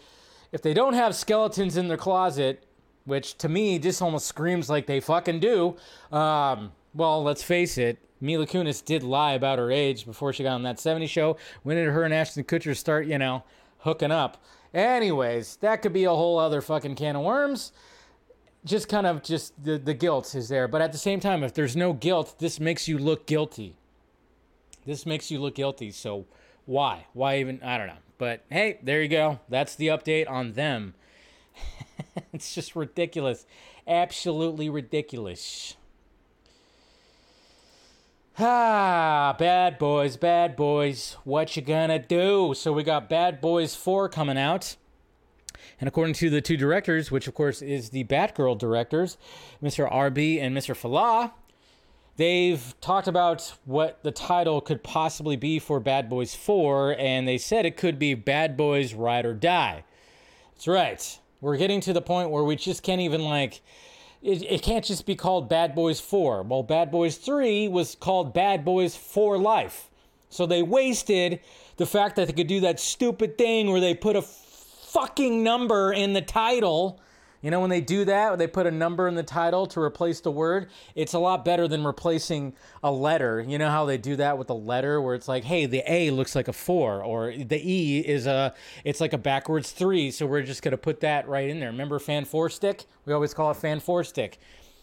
if 0.53 0.63
they 0.63 0.73
don't 0.73 0.95
have 0.95 1.17
skeletons 1.17 1.77
in 1.77 1.89
their 1.89 1.97
closet, 1.97 2.65
which 3.05 3.37
to 3.39 3.49
me 3.49 3.79
just 3.81 4.01
almost 4.01 4.27
screams 4.27 4.71
like 4.71 4.87
they 4.87 5.01
fucking 5.01 5.41
do, 5.41 5.77
um, 6.13 6.71
well, 6.95 7.23
let's 7.25 7.43
face 7.43 7.77
it, 7.77 7.99
Mila 8.21 8.47
Kunis 8.47 8.85
did 8.85 9.03
lie 9.03 9.33
about 9.33 9.59
her 9.59 9.71
age 9.71 10.07
before 10.07 10.33
she 10.33 10.43
got 10.43 10.55
on 10.55 10.63
that 10.63 10.81
70 10.81 11.07
show. 11.07 11.37
When 11.63 11.77
did 11.77 11.89
her 11.89 12.05
and 12.05 12.15
Ashton 12.15 12.45
Kutcher 12.45 12.77
start, 12.77 13.07
you 13.07 13.19
know, 13.19 13.45
hooking 13.79 14.11
up? 14.11 14.43
Anyways, 14.73 15.57
that 15.57 15.83
could 15.83 15.93
be 15.93 16.05
a 16.05 16.11
whole 16.11 16.39
other 16.39 16.61
fucking 16.61 16.97
can 16.97 17.17
of 17.17 17.23
worms 17.23 17.73
just 18.65 18.89
kind 18.89 19.07
of 19.07 19.23
just 19.23 19.53
the, 19.63 19.79
the 19.79 19.95
guilt 19.95 20.35
is 20.35 20.49
there. 20.49 20.67
But 20.67 20.81
at 20.81 20.93
the 20.93 20.99
same 20.99 21.21
time, 21.21 21.43
if 21.43 21.55
there's 21.55 21.77
no 21.77 21.93
guilt, 21.93 22.37
this 22.39 22.59
makes 22.59 22.89
you 22.89 22.99
look 22.99 23.27
guilty. 23.27 23.77
This 24.87 25.07
makes 25.07 25.31
you 25.31 25.41
look 25.41 25.55
guilty. 25.55 25.91
So 25.91 26.27
why? 26.65 27.07
Why 27.13 27.39
even? 27.39 27.63
I 27.63 27.79
don't 27.79 27.87
know. 27.87 27.99
But 28.19 28.45
hey, 28.51 28.79
there 28.83 29.03
you 29.03 29.09
go. 29.09 29.41
That's 29.49 29.75
the 29.75 29.89
update 29.89 30.31
on 30.31 30.53
them. 30.53 30.95
it's 32.33 32.55
just 32.55 32.75
ridiculous. 32.75 33.47
Absolutely 33.87 34.71
ridiculous. 34.71 35.77
Ah, 38.37 39.37
bad 39.39 39.79
boys, 39.79 40.17
bad 40.17 40.57
boys. 40.57 41.17
What 41.23 41.55
you 41.55 41.63
gonna 41.63 42.01
do? 42.01 42.53
So 42.57 42.73
we 42.73 42.83
got 42.83 43.09
Bad 43.09 43.41
Boys 43.41 43.77
4 43.77 44.09
coming 44.09 44.37
out. 44.37 44.75
And 45.81 45.87
according 45.87 46.15
to 46.15 46.31
the 46.31 46.41
two 46.41 46.57
directors, 46.57 47.13
which 47.13 47.29
of 47.29 47.35
course 47.35 47.63
is 47.63 47.91
the 47.91 48.03
Batgirl 48.03 48.59
directors, 48.59 49.19
Mr. 49.63 49.89
RB 49.89 50.43
and 50.43 50.57
Mr. 50.57 50.75
Fallah, 50.75 51.33
they've 52.17 52.75
talked 52.81 53.07
about 53.07 53.55
what 53.67 54.03
the 54.03 54.11
title 54.11 54.61
could 54.61 54.83
possibly 54.83 55.37
be 55.37 55.61
for 55.61 55.79
Bad 55.79 56.09
Boys 56.09 56.35
4, 56.35 56.97
and 56.99 57.29
they 57.29 57.39
said 57.39 57.65
it 57.65 57.77
could 57.77 58.01
be 58.01 58.15
Bad 58.15 58.57
Boys 58.57 58.95
Ride 58.95 59.27
or 59.27 59.35
Die. 59.35 59.85
That's 60.55 60.67
right. 60.67 61.21
We're 61.41 61.57
getting 61.57 61.81
to 61.83 61.93
the 61.93 62.03
point 62.03 62.31
where 62.31 62.43
we 62.43 62.57
just 62.57 62.83
can't 62.83 63.01
even 63.01 63.23
like. 63.23 63.61
It, 64.25 64.43
it 64.43 64.63
can't 64.63 64.85
just 64.85 65.05
be 65.05 65.17
called 65.17 65.51
Bad 65.51 65.75
Boys 65.75 66.01
4. 66.01 66.45
Well, 66.45 66.63
Bad 66.63 66.91
Boys 66.91 67.19
3 67.19 67.69
was 67.69 67.95
called 67.95 68.33
Bad 68.33 68.65
Boys 68.65 68.97
for 68.97 69.37
Life. 69.37 69.91
So 70.31 70.47
they 70.47 70.63
wasted 70.63 71.41
the 71.77 71.85
fact 71.85 72.17
that 72.17 72.29
they 72.29 72.33
could 72.33 72.47
do 72.47 72.61
that 72.61 72.81
stupid 72.81 73.37
thing 73.37 73.71
where 73.71 73.83
they 73.83 73.95
put 73.95 74.17
a 74.17 74.23
fucking 74.23 75.45
number 75.45 75.93
in 75.93 76.15
the 76.15 76.23
title. 76.23 76.99
You 77.45 77.51
know, 77.51 77.61
when 77.61 77.69
they 77.69 77.83
do 77.83 78.07
that, 78.07 78.39
they 78.39 78.47
put 78.47 78.67
a 78.67 78.71
number 78.71 79.07
in 79.07 79.17
the 79.17 79.23
title 79.23 79.67
to 79.67 79.81
replace 79.83 80.19
the 80.21 80.31
word. 80.31 80.71
It's 80.95 81.13
a 81.13 81.19
lot 81.19 81.45
better 81.45 81.69
than 81.69 81.85
replacing 81.85 82.55
a 82.83 82.91
letter. 82.91 83.45
You 83.47 83.59
know 83.59 83.69
how 83.69 83.85
they 83.85 83.99
do 83.99 84.17
that 84.17 84.39
with 84.39 84.49
a 84.49 84.55
letter, 84.55 84.99
where 84.99 85.15
it's 85.15 85.29
like, 85.29 85.45
hey, 85.45 85.67
the 85.67 85.83
A 85.87 86.11
looks 86.11 86.35
like 86.35 86.49
a 86.49 86.55
four, 86.55 87.03
or 87.03 87.35
the 87.37 87.61
E 87.63 87.99
is 87.99 88.27
a, 88.27 88.55
it's 88.83 88.99
like 88.99 89.13
a 89.13 89.19
backwards 89.19 89.73
three. 89.73 90.11
So 90.11 90.25
we're 90.25 90.41
just 90.41 90.63
gonna 90.63 90.79
put 90.79 91.01
that 91.01 91.29
right 91.29 91.51
in 91.51 91.61
there. 91.61 91.71
Remember 91.71 91.99
Fan 91.99 92.25
Four 92.25 92.49
Stick? 92.49 92.87
We 93.05 93.13
always 93.13 93.35
call 93.35 93.51
it 93.51 93.59
Fan 93.59 93.79
Four 93.79 94.05
Stick 94.05 94.39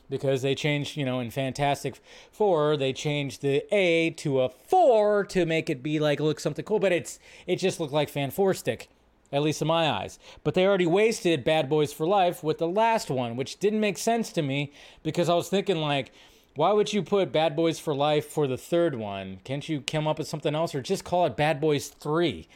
because 0.08 0.44
they 0.44 0.54
changed, 0.54 0.98
you 0.98 1.04
know, 1.04 1.20
in 1.20 1.32
Fantastic 1.32 2.00
Four, 2.32 2.78
they 2.78 2.94
changed 2.94 3.42
the 3.42 3.66
A 3.74 4.12
to 4.18 4.42
a 4.42 4.50
four 4.50 5.24
to 5.24 5.48
make 5.48 5.68
it 5.72 5.82
be 5.82 5.98
like 5.98 6.20
look 6.20 6.40
something 6.40 6.64
cool, 6.64 6.78
but 6.78 6.92
it's 6.92 7.18
it 7.48 7.56
just 7.56 7.80
looked 7.80 7.92
like 7.92 8.08
Fan 8.08 8.30
Four 8.30 8.54
Stick 8.54 8.88
at 9.32 9.42
least 9.42 9.62
in 9.62 9.68
my 9.68 9.90
eyes. 9.90 10.20
But 10.44 10.54
they 10.54 10.66
already 10.66 10.86
wasted 10.86 11.44
Bad 11.44 11.70
Boys 11.70 11.94
for 11.94 12.06
Life 12.06 12.44
with 12.44 12.58
the 12.58 12.68
last 12.68 13.10
one, 13.10 13.36
which 13.36 13.60
didn't 13.60 13.80
make 13.80 13.98
sense 13.98 14.32
to 14.34 14.42
me 14.42 14.74
because 15.04 15.30
I 15.30 15.36
was 15.36 15.50
thinking, 15.50 15.78
like, 15.78 16.12
why 16.56 16.74
would 16.74 16.92
you 16.92 17.02
put 17.02 17.32
Bad 17.32 17.56
Boys 17.56 17.80
for 17.80 17.96
Life 17.96 18.28
for 18.28 18.48
the 18.48 18.58
third 18.58 18.96
one? 18.96 19.40
Can't 19.44 19.68
you 19.68 19.82
come 19.82 20.08
up 20.08 20.18
with 20.20 20.28
something 20.28 20.54
else 20.54 20.76
or 20.76 20.82
just 20.82 21.06
call 21.06 21.26
it 21.26 21.38
Bad 21.38 21.62
Boys 21.62 21.88
3? 21.88 22.48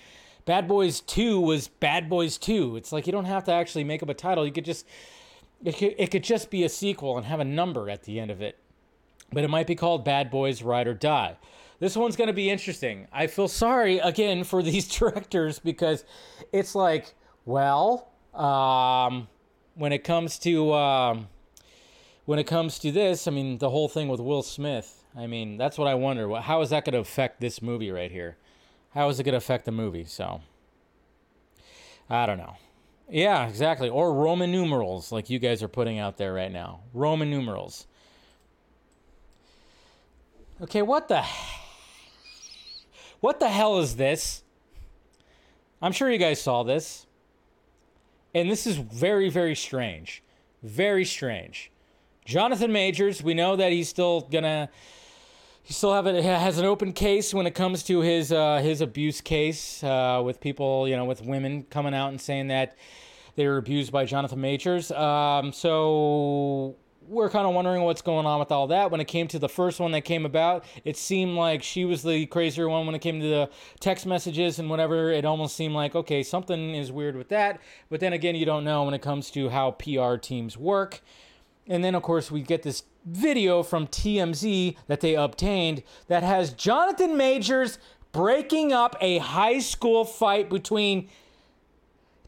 Bad 0.45 0.67
Boys 0.67 0.99
2 1.01 1.39
was 1.39 1.67
Bad 1.67 2.09
Boys 2.09 2.38
2. 2.38 2.75
It's 2.75 2.91
like 2.91 3.07
you 3.07 3.11
don't 3.11 3.25
have 3.25 3.45
to 3.45 3.51
actually 3.51 3.83
make 3.83 4.03
up 4.03 4.09
a 4.09 4.13
title. 4.13 4.45
You 4.45 4.51
could 4.51 4.65
just 4.65 4.85
it 5.63 5.77
could, 5.77 5.95
it 5.97 6.11
could 6.11 6.23
just 6.23 6.51
be 6.51 6.63
a 6.63 6.69
sequel 6.69 7.17
and 7.17 7.25
have 7.25 7.39
a 7.39 7.45
number 7.45 7.89
at 7.89 8.03
the 8.03 8.19
end 8.19 8.29
of 8.29 8.41
it. 8.41 8.59
But 9.31 9.43
it 9.43 9.49
might 9.49 9.65
be 9.65 9.75
called 9.75 10.05
Bad 10.05 10.29
Boys 10.29 10.61
Ride 10.61 10.88
or 10.88 10.93
Die. 10.93 11.38
This 11.79 11.97
one's 11.97 12.15
going 12.15 12.27
to 12.27 12.33
be 12.33 12.49
interesting. 12.49 13.07
I 13.11 13.27
feel 13.27 13.47
sorry 13.47 13.99
again 13.99 14.43
for 14.43 14.63
these 14.63 14.88
directors 14.99 15.59
because 15.59 16.03
it's 16.51 16.75
like, 16.75 17.13
well, 17.45 18.09
um, 18.33 19.27
when 19.75 19.91
it 19.91 20.03
comes 20.03 20.39
to 20.39 20.73
um, 20.73 21.27
when 22.25 22.39
it 22.39 22.45
comes 22.45 22.79
to 22.79 22.91
this, 22.91 23.27
I 23.27 23.31
mean, 23.31 23.57
the 23.57 23.69
whole 23.69 23.88
thing 23.88 24.07
with 24.07 24.19
Will 24.19 24.41
Smith, 24.41 25.03
I 25.15 25.27
mean, 25.27 25.57
that's 25.57 25.77
what 25.77 25.88
I 25.88 25.95
wonder. 25.95 26.33
How 26.35 26.61
is 26.61 26.69
that 26.71 26.85
going 26.85 26.93
to 26.93 26.99
affect 26.99 27.39
this 27.39 27.61
movie 27.61 27.91
right 27.91 28.11
here? 28.11 28.38
How 28.93 29.09
is 29.09 29.19
it 29.19 29.23
going 29.23 29.33
to 29.33 29.38
affect 29.38 29.65
the 29.65 29.71
movie? 29.71 30.05
So, 30.05 30.41
I 32.09 32.25
don't 32.25 32.38
know. 32.38 32.55
Yeah, 33.09 33.47
exactly. 33.47 33.89
Or 33.89 34.13
Roman 34.13 34.51
numerals, 34.51 35.11
like 35.11 35.29
you 35.29 35.38
guys 35.38 35.61
are 35.61 35.67
putting 35.67 35.99
out 35.99 36.17
there 36.17 36.33
right 36.33 36.51
now. 36.51 36.79
Roman 36.93 37.29
numerals. 37.29 37.85
Okay, 40.61 40.81
what 40.81 41.07
the 41.07 41.23
What 43.25 43.39
the 43.39 43.49
hell 43.49 43.79
is 43.79 43.95
this? 43.95 44.43
I'm 45.81 45.91
sure 45.93 46.11
you 46.11 46.19
guys 46.19 46.39
saw 46.39 46.61
this. 46.61 47.07
And 48.35 48.51
this 48.51 48.67
is 48.67 48.77
very 48.77 49.29
very 49.29 49.55
strange. 49.55 50.21
Very 50.61 51.05
strange. 51.05 51.71
Jonathan 52.23 52.71
Majors, 52.71 53.23
we 53.23 53.33
know 53.33 53.55
that 53.55 53.71
he's 53.71 53.89
still 53.89 54.21
to 54.21 54.69
he 55.63 55.73
still 55.73 55.95
have 55.95 56.05
a, 56.05 56.21
has 56.21 56.59
an 56.59 56.65
open 56.65 56.93
case 56.93 57.33
when 57.33 57.47
it 57.47 57.55
comes 57.55 57.81
to 57.85 58.01
his 58.01 58.31
uh, 58.31 58.59
his 58.59 58.81
abuse 58.81 59.21
case 59.21 59.83
uh, 59.83 60.21
with 60.23 60.39
people, 60.39 60.88
you 60.88 60.95
know, 60.95 61.05
with 61.05 61.23
women 61.23 61.63
coming 61.71 61.95
out 61.95 62.09
and 62.09 62.21
saying 62.21 62.49
that 62.49 62.77
they 63.35 63.47
were 63.47 63.57
abused 63.57 63.91
by 63.91 64.05
Jonathan 64.05 64.39
Majors. 64.39 64.91
Um, 64.91 65.51
so 65.51 66.75
we're 67.07 67.29
kind 67.29 67.47
of 67.47 67.53
wondering 67.53 67.83
what's 67.83 68.01
going 68.01 68.25
on 68.25 68.39
with 68.39 68.51
all 68.51 68.67
that. 68.67 68.91
When 68.91 69.01
it 69.01 69.05
came 69.05 69.27
to 69.29 69.39
the 69.39 69.49
first 69.49 69.79
one 69.79 69.91
that 69.91 70.01
came 70.01 70.25
about, 70.25 70.65
it 70.83 70.97
seemed 70.97 71.35
like 71.35 71.63
she 71.63 71.85
was 71.85 72.03
the 72.03 72.25
crazier 72.27 72.69
one 72.69 72.85
when 72.85 72.95
it 72.95 72.99
came 72.99 73.19
to 73.19 73.27
the 73.27 73.49
text 73.79 74.05
messages 74.05 74.59
and 74.59 74.69
whatever. 74.69 75.11
It 75.11 75.25
almost 75.25 75.55
seemed 75.55 75.75
like, 75.75 75.95
okay, 75.95 76.23
something 76.23 76.75
is 76.75 76.91
weird 76.91 77.15
with 77.15 77.29
that. 77.29 77.59
But 77.89 77.99
then 77.99 78.13
again, 78.13 78.35
you 78.35 78.45
don't 78.45 78.63
know 78.63 78.83
when 78.83 78.93
it 78.93 79.01
comes 79.01 79.29
to 79.31 79.49
how 79.49 79.71
PR 79.71 80.15
teams 80.15 80.57
work. 80.57 81.01
And 81.67 81.83
then, 81.83 81.95
of 81.95 82.03
course, 82.03 82.29
we 82.29 82.41
get 82.41 82.63
this 82.63 82.83
video 83.05 83.63
from 83.63 83.87
TMZ 83.87 84.75
that 84.87 85.01
they 85.01 85.15
obtained 85.15 85.83
that 86.07 86.23
has 86.23 86.53
Jonathan 86.53 87.17
Majors 87.17 87.79
breaking 88.11 88.71
up 88.71 88.95
a 89.01 89.17
high 89.17 89.59
school 89.59 90.05
fight 90.05 90.49
between 90.49 91.09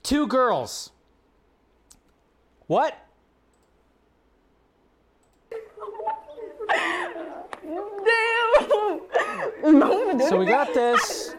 two 0.04 0.28
girls. 0.28 0.92
What? 2.68 3.07
So 10.30 10.38
we 10.38 10.46
got 10.46 10.74
this. 10.74 11.36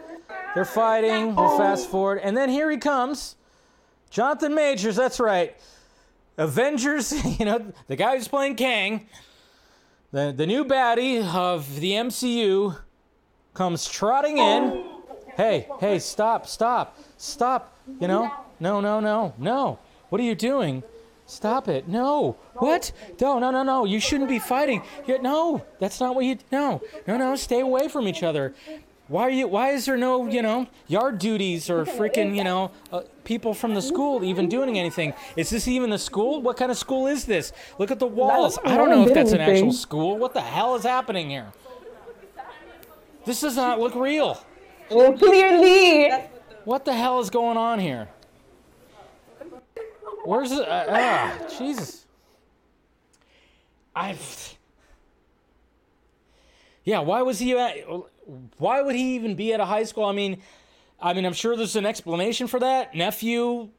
They're 0.55 0.65
fighting. 0.65 1.35
We'll 1.35 1.57
fast 1.57 1.89
forward. 1.89 2.19
And 2.23 2.35
then 2.35 2.49
here 2.49 2.69
he 2.71 2.77
comes. 2.77 3.35
Jonathan 4.09 4.55
Majors, 4.55 4.95
that's 4.95 5.19
right. 5.19 5.55
Avengers, 6.37 7.13
you 7.39 7.45
know, 7.45 7.71
the 7.87 7.95
guy 7.95 8.15
who's 8.15 8.27
playing 8.27 8.55
Kang, 8.55 9.07
the, 10.11 10.33
the 10.35 10.47
new 10.47 10.65
baddie 10.65 11.23
of 11.23 11.79
the 11.79 11.91
MCU, 11.91 12.79
comes 13.53 13.87
trotting 13.87 14.37
in. 14.37 14.85
Hey, 15.35 15.67
hey, 15.79 15.99
stop, 15.99 16.47
stop, 16.47 16.97
stop. 17.17 17.75
You 17.99 18.07
know, 18.07 18.31
no, 18.59 18.81
no, 18.81 18.99
no, 18.99 19.33
no. 19.37 19.79
What 20.09 20.19
are 20.21 20.23
you 20.23 20.35
doing? 20.35 20.83
Stop 21.29 21.67
it. 21.67 21.87
No. 21.87 22.37
What? 22.55 22.91
No, 23.21 23.37
no, 23.37 23.51
no, 23.51 23.61
no. 23.61 23.85
You 23.85 23.99
shouldn't 23.99 24.29
be 24.29 24.39
fighting. 24.39 24.81
Yeah, 25.05 25.17
no, 25.17 25.63
that's 25.79 25.99
not 25.99 26.15
what 26.15 26.25
you. 26.25 26.39
No, 26.51 26.81
no, 27.05 27.17
no. 27.17 27.35
Stay 27.35 27.59
away 27.59 27.87
from 27.87 28.07
each 28.07 28.23
other. 28.23 28.55
Why 29.07 29.21
are 29.23 29.29
you? 29.29 29.47
Why 29.47 29.69
is 29.69 29.85
there 29.85 29.95
no, 29.95 30.27
you 30.27 30.41
know, 30.41 30.65
yard 30.87 31.19
duties 31.19 31.69
or 31.69 31.85
freaking, 31.85 32.35
you 32.35 32.43
know, 32.43 32.71
uh, 32.91 33.01
people 33.25 33.53
from 33.53 33.75
the 33.75 33.81
school 33.81 34.23
even 34.23 34.49
doing 34.49 34.79
anything? 34.79 35.13
Is 35.35 35.51
this 35.51 35.67
even 35.67 35.93
a 35.93 35.99
school? 35.99 36.41
What 36.41 36.57
kind 36.57 36.71
of 36.71 36.77
school 36.79 37.05
is 37.05 37.25
this? 37.25 37.53
Look 37.77 37.91
at 37.91 37.99
the 37.99 38.07
walls. 38.07 38.57
I 38.65 38.75
don't 38.75 38.89
know 38.89 39.07
if 39.07 39.13
that's 39.13 39.31
an 39.31 39.41
actual 39.41 39.71
school. 39.71 40.17
What 40.17 40.33
the 40.33 40.41
hell 40.41 40.75
is 40.75 40.83
happening 40.83 41.29
here? 41.29 41.53
This 43.25 43.41
does 43.41 43.55
not 43.55 43.79
look 43.79 43.93
real. 43.93 44.43
Well, 44.89 45.15
clearly. 45.15 46.11
What 46.65 46.85
the 46.85 46.95
hell 46.95 47.19
is 47.19 47.29
going 47.29 47.57
on 47.57 47.77
here? 47.77 48.09
Where's 50.29 50.51
it? 50.51 50.69
Uh, 50.69 50.85
ah, 50.89 51.35
Jesus. 51.57 52.05
I. 53.95 54.15
Yeah, 56.83 56.99
why 56.99 57.23
was 57.23 57.39
he 57.39 57.57
at? 57.57 57.77
Why 58.59 58.83
would 58.83 58.93
he 58.93 59.15
even 59.15 59.33
be 59.33 59.53
at 59.53 59.59
a 59.59 59.65
high 59.65 59.85
school? 59.85 60.05
I 60.05 60.11
mean, 60.11 60.39
I 61.01 61.13
mean, 61.13 61.25
I'm 61.25 61.33
sure 61.33 61.57
there's 61.57 61.75
an 61.75 61.87
explanation 61.87 62.45
for 62.45 62.59
that. 62.59 62.93
Nephew, 62.93 63.69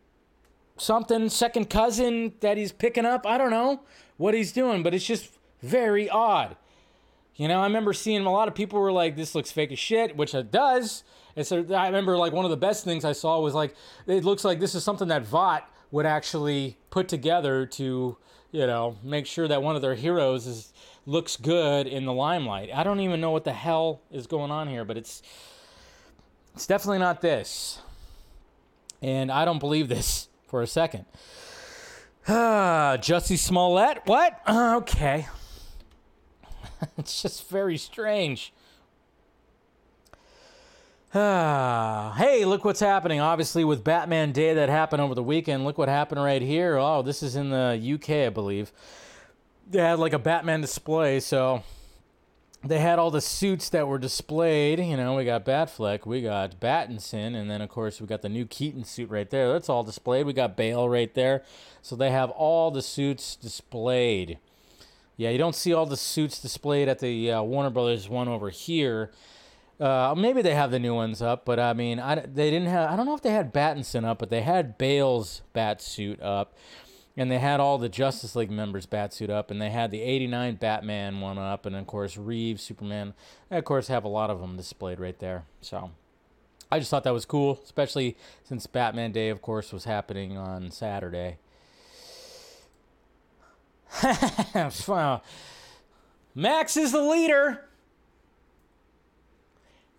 something, 0.77 1.29
second 1.29 1.71
cousin 1.71 2.33
that 2.41 2.57
he's 2.57 2.73
picking 2.73 3.07
up. 3.07 3.27
I 3.27 3.39
don't 3.39 3.53
know 3.53 3.83
what 4.17 4.35
he's 4.35 4.51
doing, 4.51 4.83
but 4.83 4.93
it's 4.93 5.07
just 5.07 5.31
very 5.63 6.11
odd. 6.11 6.57
You 7.37 7.47
know, 7.47 7.61
I 7.61 7.65
remember 7.65 7.93
seeing 7.93 8.27
a 8.27 8.33
lot 8.33 8.49
of 8.49 8.57
people 8.57 8.81
were 8.81 8.91
like, 8.91 9.15
"This 9.15 9.37
looks 9.37 9.53
fake 9.53 9.71
as 9.71 9.79
shit," 9.79 10.17
which 10.17 10.35
it 10.35 10.51
does. 10.51 11.05
And 11.37 11.47
so 11.47 11.65
I 11.73 11.87
remember 11.87 12.17
like 12.19 12.33
one 12.33 12.45
of 12.45 12.51
the 12.51 12.57
best 12.57 12.83
things 12.83 13.05
I 13.05 13.13
saw 13.13 13.39
was 13.39 13.55
like, 13.55 13.77
it 14.09 14.25
looks 14.25 14.45
like 14.45 14.59
this 14.59 14.75
is 14.75 14.83
something 14.83 15.07
that 15.09 15.23
Vought 15.23 15.65
would 15.91 16.07
actually 16.07 16.77
put 16.91 17.09
together 17.09 17.67
to, 17.67 18.17
you 18.53 18.67
know, 18.67 18.97
make 19.03 19.27
sure 19.27 19.49
that 19.49 19.63
one 19.63 19.77
of 19.77 19.83
their 19.83 19.95
heroes 19.95 20.47
is 20.47 20.73
looks 21.07 21.37
good 21.37 21.87
in 21.87 22.05
the 22.05 22.13
limelight. 22.13 22.71
I 22.73 22.83
don't 22.83 23.01
even 23.01 23.21
know 23.21 23.31
what 23.31 23.45
the 23.45 23.53
hell 23.53 24.03
is 24.11 24.27
going 24.27 24.51
on 24.51 24.69
here, 24.69 24.85
but 24.85 24.97
it's 24.97 25.23
it's 26.55 26.67
definitely 26.67 26.99
not 26.99 27.21
this. 27.21 27.81
And 29.03 29.33
I 29.33 29.45
don't 29.45 29.59
believe 29.59 29.89
this 29.89 30.29
for 30.47 30.63
a 30.63 30.67
second. 30.67 31.07
Ah, 32.29 32.97
Jussie 32.99 33.39
Smollett? 33.39 34.03
What? 34.05 34.41
Okay. 34.49 35.27
it's 36.99 37.23
just 37.23 37.49
very 37.49 37.77
strange. 37.77 38.53
Hey, 41.13 42.45
look 42.45 42.65
what's 42.65 42.79
happening. 42.79 43.19
Obviously, 43.19 43.65
with 43.65 43.83
Batman 43.83 44.31
Day 44.31 44.55
that 44.55 44.69
happened 44.69 45.03
over 45.03 45.17
the 45.17 45.25
weekend, 45.25 45.65
look 45.65 45.77
what 45.77 45.89
happened 45.89 46.23
right 46.23 46.41
here. 46.41 46.77
Oh, 46.77 47.03
this 47.03 47.21
is 47.21 47.35
in 47.35 47.51
the 47.51 47.81
UK, 47.95 48.27
I 48.27 48.29
believe. 48.29 48.71
They 49.69 49.81
had 49.81 49.99
like 49.99 50.13
a 50.13 50.21
Batman 50.21 50.61
display, 50.61 51.19
so 51.19 51.65
they 52.63 52.79
had 52.79 53.01
all 53.01 53.11
the 53.11 53.21
suits 53.21 53.71
that 53.71 53.89
were 53.89 53.99
displayed. 53.99 54.79
You 54.79 54.97
know, 54.97 55.17
we 55.17 55.25
got 55.25 55.45
Batfleck, 55.45 56.07
we 56.07 56.23
got 56.23 56.61
Battinson, 56.61 57.35
and 57.35 57.51
then 57.51 57.61
of 57.61 57.71
course 57.71 58.01
we 58.01 58.07
got 58.07 58.23
the 58.23 58.29
new 58.29 58.47
Keaton 58.47 58.85
suit 58.85 59.11
right 59.11 59.29
there. 59.29 59.53
That's 59.53 59.69
all 59.69 59.83
displayed. 59.83 60.27
We 60.27 60.33
got 60.33 60.57
Bale 60.57 60.89
right 60.89 61.13
there. 61.15 61.43
So 61.83 61.97
they 61.97 62.13
have 62.13 62.31
all 62.31 62.71
the 62.71 62.83
suits 62.83 63.35
displayed. 63.35 64.39
Yeah, 65.17 65.31
you 65.31 65.39
don't 65.39 65.57
see 65.57 65.73
all 65.73 65.87
the 65.87 65.97
suits 65.97 66.41
displayed 66.41 66.89
at 66.89 67.01
the 67.01 67.33
uh, 67.33 67.43
Warner 67.43 67.71
Brothers 67.71 68.09
one 68.09 68.29
over 68.29 68.51
here. 68.51 69.11
Uh, 69.81 70.15
maybe 70.15 70.43
they 70.43 70.55
have 70.55 70.71
the 70.71 70.79
new 70.79 70.95
ones 70.95 71.23
up, 71.23 71.47
but 71.47 71.59
I 71.59 71.73
mean, 71.73 71.99
I, 71.99 72.17
they 72.17 72.51
didn't 72.51 72.69
have. 72.69 72.91
I 72.91 72.97
don't 72.97 73.07
know 73.07 73.15
if 73.15 73.23
they 73.23 73.31
had 73.31 73.53
Battinson 73.53 74.05
up, 74.05 74.19
but 74.19 74.29
they 74.29 74.43
had 74.43 74.77
Bale's 74.77 75.41
bat 75.55 75.81
suit 75.81 76.21
up, 76.21 76.55
and 77.17 77.31
they 77.31 77.39
had 77.39 77.61
all 77.61 77.79
the 77.79 77.89
Justice 77.89 78.37
League 78.37 78.51
members' 78.51 78.85
bat 78.85 79.15
suit 79.15 79.31
up, 79.31 79.51
and 79.51 79.61
they 79.61 79.71
had 79.71 79.91
the 79.91 80.03
'89 80.03 80.57
Batman 80.57 81.21
one 81.23 81.39
up, 81.39 81.65
and 81.65 81.75
of 81.75 81.87
course 81.87 82.19
Reeves, 82.19 82.63
Superman. 82.63 83.15
They 83.49 83.57
of 83.57 83.65
course 83.65 83.89
have 83.89 84.05
a 84.05 84.09
lot 84.09 84.29
of 84.29 84.41
them 84.41 84.59
displayed 84.59 85.01
right 85.01 85.19
there. 85.19 85.47
So, 85.63 85.93
I 86.71 86.79
just 86.79 86.91
thought 86.91 87.05
that 87.05 87.15
was 87.15 87.25
cool, 87.25 87.59
especially 87.65 88.19
since 88.45 88.67
Batman 88.67 89.13
Day, 89.13 89.31
of 89.31 89.41
course, 89.41 89.73
was 89.73 89.85
happening 89.85 90.37
on 90.37 90.71
Saturday. 90.71 91.39
Max 96.35 96.77
is 96.77 96.93
the 96.93 97.03
leader. 97.03 97.65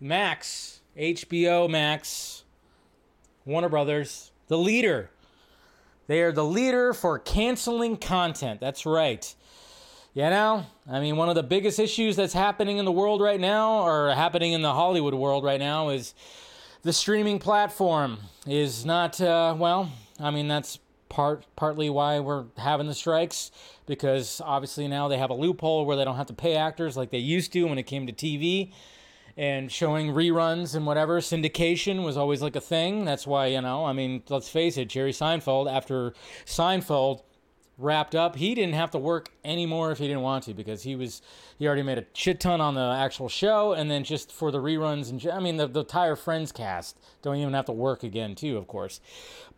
Max, 0.02 0.80
HBO 0.98 1.70
Max, 1.70 2.42
Warner 3.44 3.68
Brothers, 3.68 4.32
the 4.48 4.58
leader. 4.58 5.10
They 6.08 6.22
are 6.22 6.32
the 6.32 6.44
leader 6.44 6.92
for 6.92 7.20
canceling 7.20 7.96
content. 7.96 8.60
That's 8.60 8.84
right. 8.84 9.32
You 10.12 10.22
know, 10.22 10.66
I 10.90 10.98
mean, 10.98 11.16
one 11.16 11.28
of 11.28 11.36
the 11.36 11.44
biggest 11.44 11.78
issues 11.78 12.16
that's 12.16 12.32
happening 12.32 12.78
in 12.78 12.84
the 12.84 12.90
world 12.90 13.20
right 13.20 13.38
now, 13.38 13.86
or 13.86 14.12
happening 14.12 14.54
in 14.54 14.60
the 14.60 14.74
Hollywood 14.74 15.14
world 15.14 15.44
right 15.44 15.60
now, 15.60 15.90
is 15.90 16.14
the 16.82 16.92
streaming 16.92 17.38
platform 17.38 18.18
is 18.44 18.84
not, 18.84 19.20
uh, 19.20 19.54
well, 19.56 19.88
I 20.18 20.32
mean, 20.32 20.48
that's 20.48 20.80
part 21.10 21.46
partly 21.54 21.90
why 21.90 22.18
we're 22.18 22.46
having 22.56 22.88
the 22.88 22.94
strikes 22.94 23.52
because 23.86 24.40
obviously 24.44 24.88
now 24.88 25.06
they 25.08 25.18
have 25.18 25.30
a 25.30 25.34
loophole 25.34 25.84
where 25.84 25.96
they 25.96 26.04
don't 26.04 26.16
have 26.16 26.26
to 26.26 26.32
pay 26.32 26.56
actors 26.56 26.96
like 26.96 27.10
they 27.10 27.18
used 27.18 27.52
to 27.52 27.64
when 27.64 27.76
it 27.78 27.82
came 27.82 28.06
to 28.06 28.12
TV 28.12 28.72
and 29.36 29.70
showing 29.70 30.08
reruns 30.08 30.74
and 30.74 30.86
whatever 30.86 31.20
syndication 31.20 32.04
was 32.04 32.16
always 32.16 32.42
like 32.42 32.56
a 32.56 32.60
thing 32.60 33.04
that's 33.04 33.26
why 33.26 33.46
you 33.46 33.60
know 33.60 33.84
i 33.84 33.92
mean 33.92 34.22
let's 34.28 34.48
face 34.48 34.76
it 34.76 34.88
jerry 34.88 35.12
seinfeld 35.12 35.72
after 35.72 36.12
seinfeld 36.44 37.22
wrapped 37.78 38.14
up. 38.14 38.36
He 38.36 38.54
didn't 38.54 38.74
have 38.74 38.90
to 38.92 38.98
work 38.98 39.30
anymore 39.44 39.92
if 39.92 39.98
he 39.98 40.06
didn't 40.06 40.22
want 40.22 40.44
to 40.44 40.54
because 40.54 40.82
he 40.82 40.96
was 40.96 41.22
he 41.58 41.66
already 41.66 41.82
made 41.82 41.98
a 41.98 42.04
shit 42.14 42.40
ton 42.40 42.60
on 42.60 42.74
the 42.74 42.96
actual 42.98 43.28
show 43.28 43.72
and 43.72 43.90
then 43.90 44.04
just 44.04 44.32
for 44.32 44.50
the 44.50 44.58
reruns 44.58 45.10
and 45.10 45.24
I 45.30 45.40
mean 45.40 45.56
the 45.56 45.66
the 45.66 45.80
entire 45.80 46.16
Friends 46.16 46.52
cast 46.52 46.98
don't 47.22 47.36
even 47.36 47.52
have 47.54 47.66
to 47.66 47.72
work 47.72 48.02
again 48.04 48.34
too, 48.34 48.56
of 48.56 48.66
course. 48.66 49.00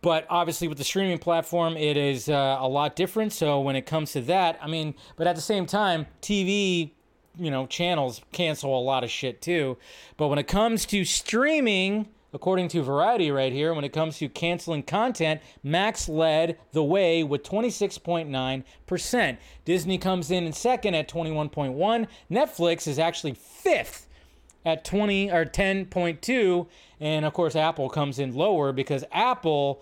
But 0.01 0.25
obviously 0.29 0.67
with 0.67 0.77
the 0.77 0.83
streaming 0.83 1.19
platform, 1.19 1.77
it 1.77 1.97
is 1.97 2.29
uh, 2.29 2.57
a 2.59 2.67
lot 2.67 2.95
different. 2.95 3.33
So 3.33 3.59
when 3.61 3.75
it 3.75 3.85
comes 3.85 4.11
to 4.13 4.21
that, 4.21 4.57
I 4.61 4.67
mean, 4.67 4.95
but 5.15 5.27
at 5.27 5.35
the 5.35 5.41
same 5.41 5.65
time, 5.65 6.07
TV 6.21 6.91
you 7.37 7.51
know 7.51 7.67
channels 7.67 8.21
cancel 8.31 8.77
a 8.77 8.81
lot 8.81 9.03
of 9.03 9.09
shit 9.09 9.41
too. 9.41 9.77
But 10.17 10.27
when 10.27 10.39
it 10.39 10.47
comes 10.47 10.85
to 10.87 11.05
streaming 11.05 12.07
According 12.35 12.67
to 12.69 12.83
Variety, 12.83 13.31
right 13.31 13.53
here, 13.53 13.73
when 13.73 13.85
it 13.85 13.93
comes 13.93 14.17
to 14.17 14.27
canceling 14.27 14.83
content, 14.83 15.39
Max 15.63 16.09
led 16.09 16.59
the 16.73 16.83
way 16.83 17.23
with 17.23 17.43
26.9%. 17.43 19.37
Disney 19.63 19.97
comes 19.97 20.29
in 20.29 20.43
in 20.45 20.51
second 20.51 20.95
at 20.95 21.07
21.1. 21.07 22.07
Netflix 22.29 22.89
is 22.89 22.99
actually 22.99 23.35
fifth 23.35 24.09
at 24.65 24.83
20 24.83 25.31
or 25.31 25.45
10.2, 25.45 26.67
and 26.99 27.23
of 27.23 27.31
course 27.31 27.55
Apple 27.55 27.87
comes 27.87 28.19
in 28.19 28.35
lower 28.35 28.73
because 28.73 29.05
Apple 29.13 29.81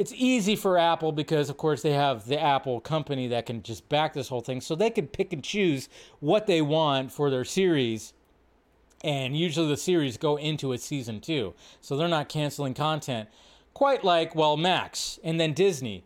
it's 0.00 0.14
easy 0.16 0.56
for 0.56 0.78
Apple 0.78 1.12
because 1.12 1.50
of 1.50 1.58
course 1.58 1.82
they 1.82 1.92
have 1.92 2.26
the 2.26 2.40
Apple 2.40 2.80
company 2.80 3.28
that 3.28 3.44
can 3.44 3.62
just 3.62 3.86
back 3.90 4.14
this 4.14 4.28
whole 4.28 4.40
thing 4.40 4.62
so 4.62 4.74
they 4.74 4.88
can 4.88 5.06
pick 5.06 5.30
and 5.30 5.44
choose 5.44 5.90
what 6.20 6.46
they 6.46 6.62
want 6.62 7.12
for 7.12 7.28
their 7.28 7.44
series 7.44 8.14
and 9.04 9.36
usually 9.36 9.68
the 9.68 9.76
series 9.76 10.16
go 10.16 10.36
into 10.36 10.72
a 10.72 10.78
season 10.78 11.20
two. 11.20 11.52
So 11.82 11.98
they're 11.98 12.08
not 12.08 12.30
canceling 12.30 12.72
content 12.72 13.28
quite 13.74 14.02
like, 14.02 14.34
well, 14.34 14.56
Max 14.56 15.18
and 15.22 15.38
then 15.38 15.52
Disney. 15.52 16.02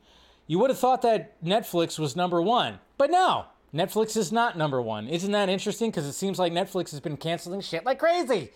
You 0.48 0.58
would 0.58 0.70
have 0.70 0.78
thought 0.80 1.02
that 1.02 1.40
Netflix 1.40 1.96
was 1.96 2.16
number 2.16 2.42
one, 2.42 2.80
but 2.98 3.12
no, 3.12 3.44
Netflix 3.72 4.16
is 4.16 4.32
not 4.32 4.58
number 4.58 4.82
one. 4.82 5.06
Isn't 5.06 5.30
that 5.30 5.48
interesting? 5.48 5.92
Because 5.92 6.06
it 6.06 6.14
seems 6.14 6.40
like 6.40 6.52
Netflix 6.52 6.90
has 6.90 6.98
been 6.98 7.16
canceling 7.16 7.60
shit 7.60 7.84
like 7.84 8.00
crazy. 8.00 8.50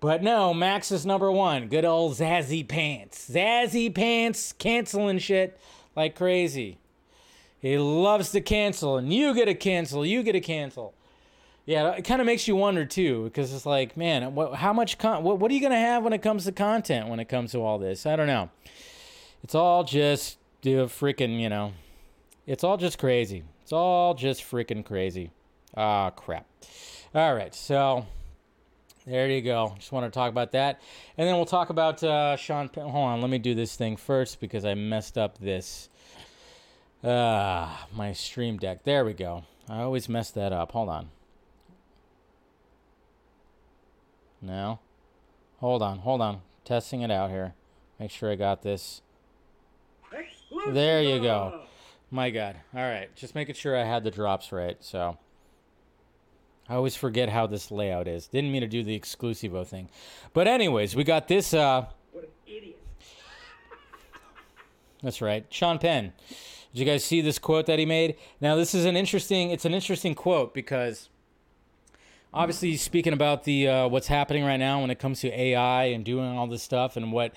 But 0.00 0.22
no, 0.22 0.54
Max 0.54 0.90
is 0.90 1.04
number 1.04 1.30
one. 1.30 1.68
Good 1.68 1.84
old 1.84 2.14
Zazzy 2.14 2.66
Pants. 2.66 3.30
Zazzy 3.30 3.94
Pants 3.94 4.52
canceling 4.52 5.18
shit 5.18 5.60
like 5.94 6.16
crazy. 6.16 6.78
He 7.60 7.76
loves 7.76 8.30
to 8.30 8.40
cancel, 8.40 8.96
and 8.96 9.12
you 9.12 9.34
get 9.34 9.44
to 9.44 9.54
cancel, 9.54 10.06
you 10.06 10.22
get 10.22 10.32
to 10.32 10.40
cancel. 10.40 10.94
Yeah, 11.66 11.90
it 11.90 12.02
kind 12.02 12.22
of 12.22 12.26
makes 12.26 12.48
you 12.48 12.56
wonder 12.56 12.86
too, 12.86 13.24
because 13.24 13.52
it's 13.52 13.66
like, 13.66 13.96
man, 13.96 14.34
what, 14.34 14.54
how 14.54 14.72
much 14.72 14.96
con- 14.96 15.22
what, 15.22 15.38
what 15.38 15.50
are 15.50 15.54
you 15.54 15.60
gonna 15.60 15.76
have 15.78 16.02
when 16.02 16.14
it 16.14 16.22
comes 16.22 16.46
to 16.46 16.52
content? 16.52 17.08
When 17.08 17.20
it 17.20 17.28
comes 17.28 17.52
to 17.52 17.58
all 17.58 17.78
this, 17.78 18.06
I 18.06 18.16
don't 18.16 18.26
know. 18.26 18.48
It's 19.44 19.54
all 19.54 19.84
just 19.84 20.38
do 20.62 20.78
the 20.78 20.86
freaking, 20.86 21.38
you 21.38 21.50
know, 21.50 21.74
it's 22.46 22.64
all 22.64 22.78
just 22.78 22.98
crazy. 22.98 23.42
It's 23.62 23.72
all 23.72 24.14
just 24.14 24.42
freaking 24.42 24.84
crazy. 24.84 25.30
Ah, 25.76 26.10
crap. 26.10 26.46
All 27.14 27.34
right, 27.34 27.54
so 27.54 28.06
there 29.10 29.28
you 29.28 29.42
go. 29.42 29.74
Just 29.76 29.92
want 29.92 30.10
to 30.10 30.16
talk 30.16 30.30
about 30.30 30.52
that, 30.52 30.80
and 31.18 31.28
then 31.28 31.34
we'll 31.36 31.46
talk 31.46 31.70
about 31.70 32.02
uh, 32.02 32.36
Sean. 32.36 32.68
Penn. 32.68 32.84
Hold 32.88 33.08
on, 33.08 33.20
let 33.20 33.30
me 33.30 33.38
do 33.38 33.54
this 33.54 33.76
thing 33.76 33.96
first 33.96 34.40
because 34.40 34.64
I 34.64 34.74
messed 34.74 35.18
up 35.18 35.38
this. 35.38 35.88
Uh, 37.02 37.68
my 37.94 38.12
stream 38.12 38.56
deck. 38.56 38.84
There 38.84 39.04
we 39.04 39.14
go. 39.14 39.44
I 39.68 39.80
always 39.80 40.08
mess 40.08 40.30
that 40.32 40.52
up. 40.52 40.72
Hold 40.72 40.88
on. 40.88 41.08
No. 44.42 44.78
Hold 45.58 45.82
on, 45.82 45.98
hold 45.98 46.20
on. 46.20 46.40
Testing 46.64 47.02
it 47.02 47.10
out 47.10 47.30
here. 47.30 47.54
Make 47.98 48.10
sure 48.10 48.30
I 48.30 48.36
got 48.36 48.62
this. 48.62 49.02
There 50.68 51.02
you 51.02 51.20
go. 51.20 51.62
My 52.10 52.30
God. 52.30 52.56
All 52.74 52.80
right. 52.80 53.14
Just 53.14 53.34
making 53.34 53.54
sure 53.54 53.76
I 53.76 53.84
had 53.84 54.04
the 54.04 54.10
drops 54.10 54.52
right. 54.52 54.76
So 54.80 55.18
I 56.70 56.74
always 56.74 56.94
forget 56.94 57.28
how 57.28 57.48
this 57.48 57.72
layout 57.72 58.06
is. 58.06 58.28
Didn't 58.28 58.52
mean 58.52 58.60
to 58.60 58.68
do 58.68 58.84
the 58.84 58.98
exclusivo 58.98 59.66
thing. 59.66 59.88
But 60.32 60.46
anyways, 60.46 60.94
we 60.94 61.02
got 61.02 61.26
this 61.26 61.52
uh 61.52 61.86
What 62.12 62.24
an 62.24 62.30
idiot. 62.46 62.78
That's 65.02 65.20
right. 65.20 65.44
Sean 65.50 65.80
Penn. 65.80 66.12
Did 66.72 66.78
you 66.78 66.86
guys 66.86 67.04
see 67.04 67.20
this 67.22 67.40
quote 67.40 67.66
that 67.66 67.80
he 67.80 67.86
made? 67.86 68.14
Now 68.40 68.54
this 68.54 68.72
is 68.72 68.84
an 68.84 68.96
interesting 68.96 69.50
it's 69.50 69.64
an 69.64 69.74
interesting 69.74 70.14
quote 70.14 70.54
because 70.54 71.08
obviously 72.32 72.70
he's 72.70 72.82
speaking 72.82 73.12
about 73.12 73.42
the 73.42 73.66
uh, 73.66 73.88
what's 73.88 74.06
happening 74.06 74.44
right 74.44 74.58
now 74.58 74.80
when 74.80 74.90
it 74.90 75.00
comes 75.00 75.20
to 75.22 75.40
AI 75.40 75.86
and 75.86 76.04
doing 76.04 76.38
all 76.38 76.46
this 76.46 76.62
stuff 76.62 76.96
and 76.96 77.10
what 77.12 77.34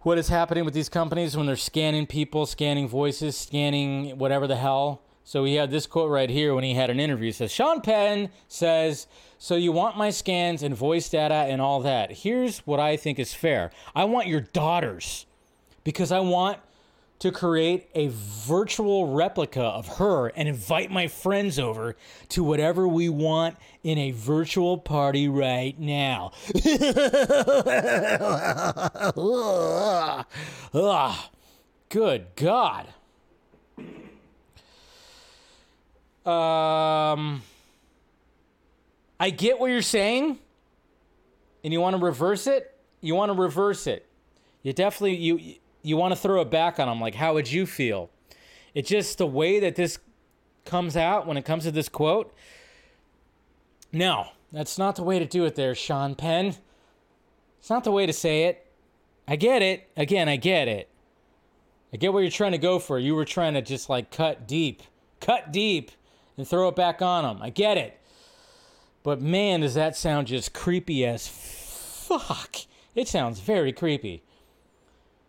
what 0.00 0.18
is 0.18 0.28
happening 0.28 0.66
with 0.66 0.74
these 0.74 0.90
companies 0.90 1.38
when 1.38 1.46
they're 1.46 1.56
scanning 1.56 2.06
people, 2.06 2.44
scanning 2.44 2.86
voices, 2.86 3.34
scanning 3.34 4.18
whatever 4.18 4.46
the 4.46 4.56
hell. 4.56 5.00
So 5.28 5.44
he 5.44 5.56
had 5.56 5.70
this 5.70 5.86
quote 5.86 6.10
right 6.10 6.30
here 6.30 6.54
when 6.54 6.64
he 6.64 6.72
had 6.72 6.88
an 6.88 6.98
interview. 6.98 7.28
It 7.28 7.34
says 7.34 7.52
Sean 7.52 7.82
Penn 7.82 8.30
says, 8.48 9.06
"So 9.36 9.56
you 9.56 9.72
want 9.72 9.94
my 9.94 10.08
scans 10.08 10.62
and 10.62 10.74
voice 10.74 11.10
data 11.10 11.34
and 11.34 11.60
all 11.60 11.80
that? 11.80 12.10
Here's 12.10 12.60
what 12.60 12.80
I 12.80 12.96
think 12.96 13.18
is 13.18 13.34
fair. 13.34 13.70
I 13.94 14.04
want 14.04 14.26
your 14.26 14.40
daughters 14.40 15.26
because 15.84 16.10
I 16.10 16.20
want 16.20 16.60
to 17.18 17.30
create 17.30 17.90
a 17.94 18.08
virtual 18.08 19.12
replica 19.12 19.64
of 19.64 19.98
her 19.98 20.28
and 20.28 20.48
invite 20.48 20.90
my 20.90 21.08
friends 21.08 21.58
over 21.58 21.94
to 22.30 22.42
whatever 22.42 22.88
we 22.88 23.10
want 23.10 23.58
in 23.84 23.98
a 23.98 24.12
virtual 24.12 24.78
party 24.78 25.28
right 25.28 25.78
now. 25.78 26.32
good 31.90 32.28
God. 32.34 32.86
Um, 36.28 37.42
I 39.18 39.30
get 39.30 39.58
what 39.58 39.70
you're 39.70 39.80
saying, 39.80 40.38
and 41.64 41.72
you 41.72 41.80
want 41.80 41.96
to 41.96 42.02
reverse 42.02 42.46
it. 42.46 42.76
You 43.00 43.14
want 43.14 43.30
to 43.32 43.38
reverse 43.38 43.86
it. 43.86 44.06
You 44.62 44.74
definitely 44.74 45.16
you 45.16 45.54
you 45.82 45.96
want 45.96 46.12
to 46.12 46.20
throw 46.20 46.42
it 46.42 46.50
back 46.50 46.78
on 46.78 46.86
them. 46.86 47.00
Like, 47.00 47.14
how 47.14 47.32
would 47.32 47.50
you 47.50 47.64
feel? 47.64 48.10
It's 48.74 48.90
just 48.90 49.16
the 49.16 49.26
way 49.26 49.58
that 49.60 49.76
this 49.76 49.98
comes 50.66 50.98
out 50.98 51.26
when 51.26 51.38
it 51.38 51.46
comes 51.46 51.64
to 51.64 51.70
this 51.70 51.88
quote. 51.88 52.34
No, 53.90 54.26
that's 54.52 54.76
not 54.76 54.96
the 54.96 55.02
way 55.02 55.18
to 55.18 55.24
do 55.24 55.46
it 55.46 55.54
there, 55.54 55.74
Sean 55.74 56.14
Penn. 56.14 56.56
It's 57.58 57.70
not 57.70 57.84
the 57.84 57.92
way 57.92 58.04
to 58.04 58.12
say 58.12 58.44
it. 58.44 58.66
I 59.26 59.36
get 59.36 59.62
it. 59.62 59.88
Again, 59.96 60.28
I 60.28 60.36
get 60.36 60.68
it. 60.68 60.90
I 61.90 61.96
get 61.96 62.12
what 62.12 62.20
you're 62.20 62.30
trying 62.30 62.52
to 62.52 62.58
go 62.58 62.78
for. 62.78 62.98
You 62.98 63.14
were 63.14 63.24
trying 63.24 63.54
to 63.54 63.62
just 63.62 63.88
like 63.88 64.10
cut 64.10 64.46
deep, 64.46 64.82
cut 65.20 65.52
deep, 65.52 65.90
and 66.38 66.48
throw 66.48 66.68
it 66.68 66.76
back 66.76 67.02
on 67.02 67.24
them. 67.24 67.42
I 67.42 67.50
get 67.50 67.76
it. 67.76 68.00
But 69.02 69.20
man, 69.20 69.60
does 69.60 69.74
that 69.74 69.96
sound 69.96 70.28
just 70.28 70.54
creepy 70.54 71.04
as 71.04 71.28
fuck. 71.28 72.56
It 72.94 73.08
sounds 73.08 73.40
very 73.40 73.72
creepy. 73.72 74.22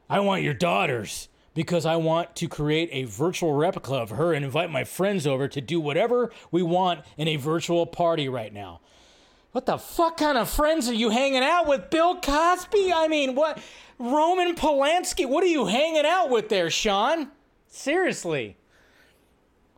I 0.09 0.21
want 0.21 0.43
your 0.43 0.53
daughters 0.53 1.27
because 1.53 1.85
I 1.85 1.97
want 1.97 2.35
to 2.37 2.47
create 2.47 2.89
a 2.91 3.03
virtual 3.03 3.53
replica 3.53 3.95
of 3.95 4.11
her 4.11 4.33
and 4.33 4.45
invite 4.45 4.71
my 4.71 4.83
friends 4.83 5.27
over 5.27 5.47
to 5.47 5.59
do 5.59 5.79
whatever 5.79 6.31
we 6.51 6.63
want 6.63 7.01
in 7.17 7.27
a 7.27 7.35
virtual 7.35 7.85
party 7.85 8.29
right 8.29 8.53
now. 8.53 8.79
What 9.51 9.65
the 9.65 9.77
fuck 9.77 10.17
kind 10.17 10.37
of 10.37 10.49
friends 10.49 10.87
are 10.87 10.93
you 10.93 11.09
hanging 11.09 11.43
out 11.43 11.67
with? 11.67 11.89
Bill 11.89 12.19
Cosby? 12.21 12.93
I 12.93 13.07
mean, 13.07 13.35
what? 13.35 13.59
Roman 13.97 14.55
Polanski? 14.55 15.27
What 15.27 15.43
are 15.43 15.47
you 15.47 15.65
hanging 15.65 16.05
out 16.05 16.29
with 16.29 16.49
there, 16.49 16.69
Sean? 16.69 17.29
Seriously. 17.67 18.57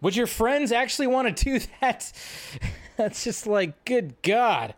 Would 0.01 0.15
your 0.15 0.27
friends 0.27 0.71
actually 0.71 1.07
want 1.07 1.35
to 1.35 1.43
do 1.43 1.65
that? 1.79 2.11
That's 2.97 3.23
just 3.23 3.47
like, 3.47 3.85
good 3.85 4.21
God. 4.21 4.75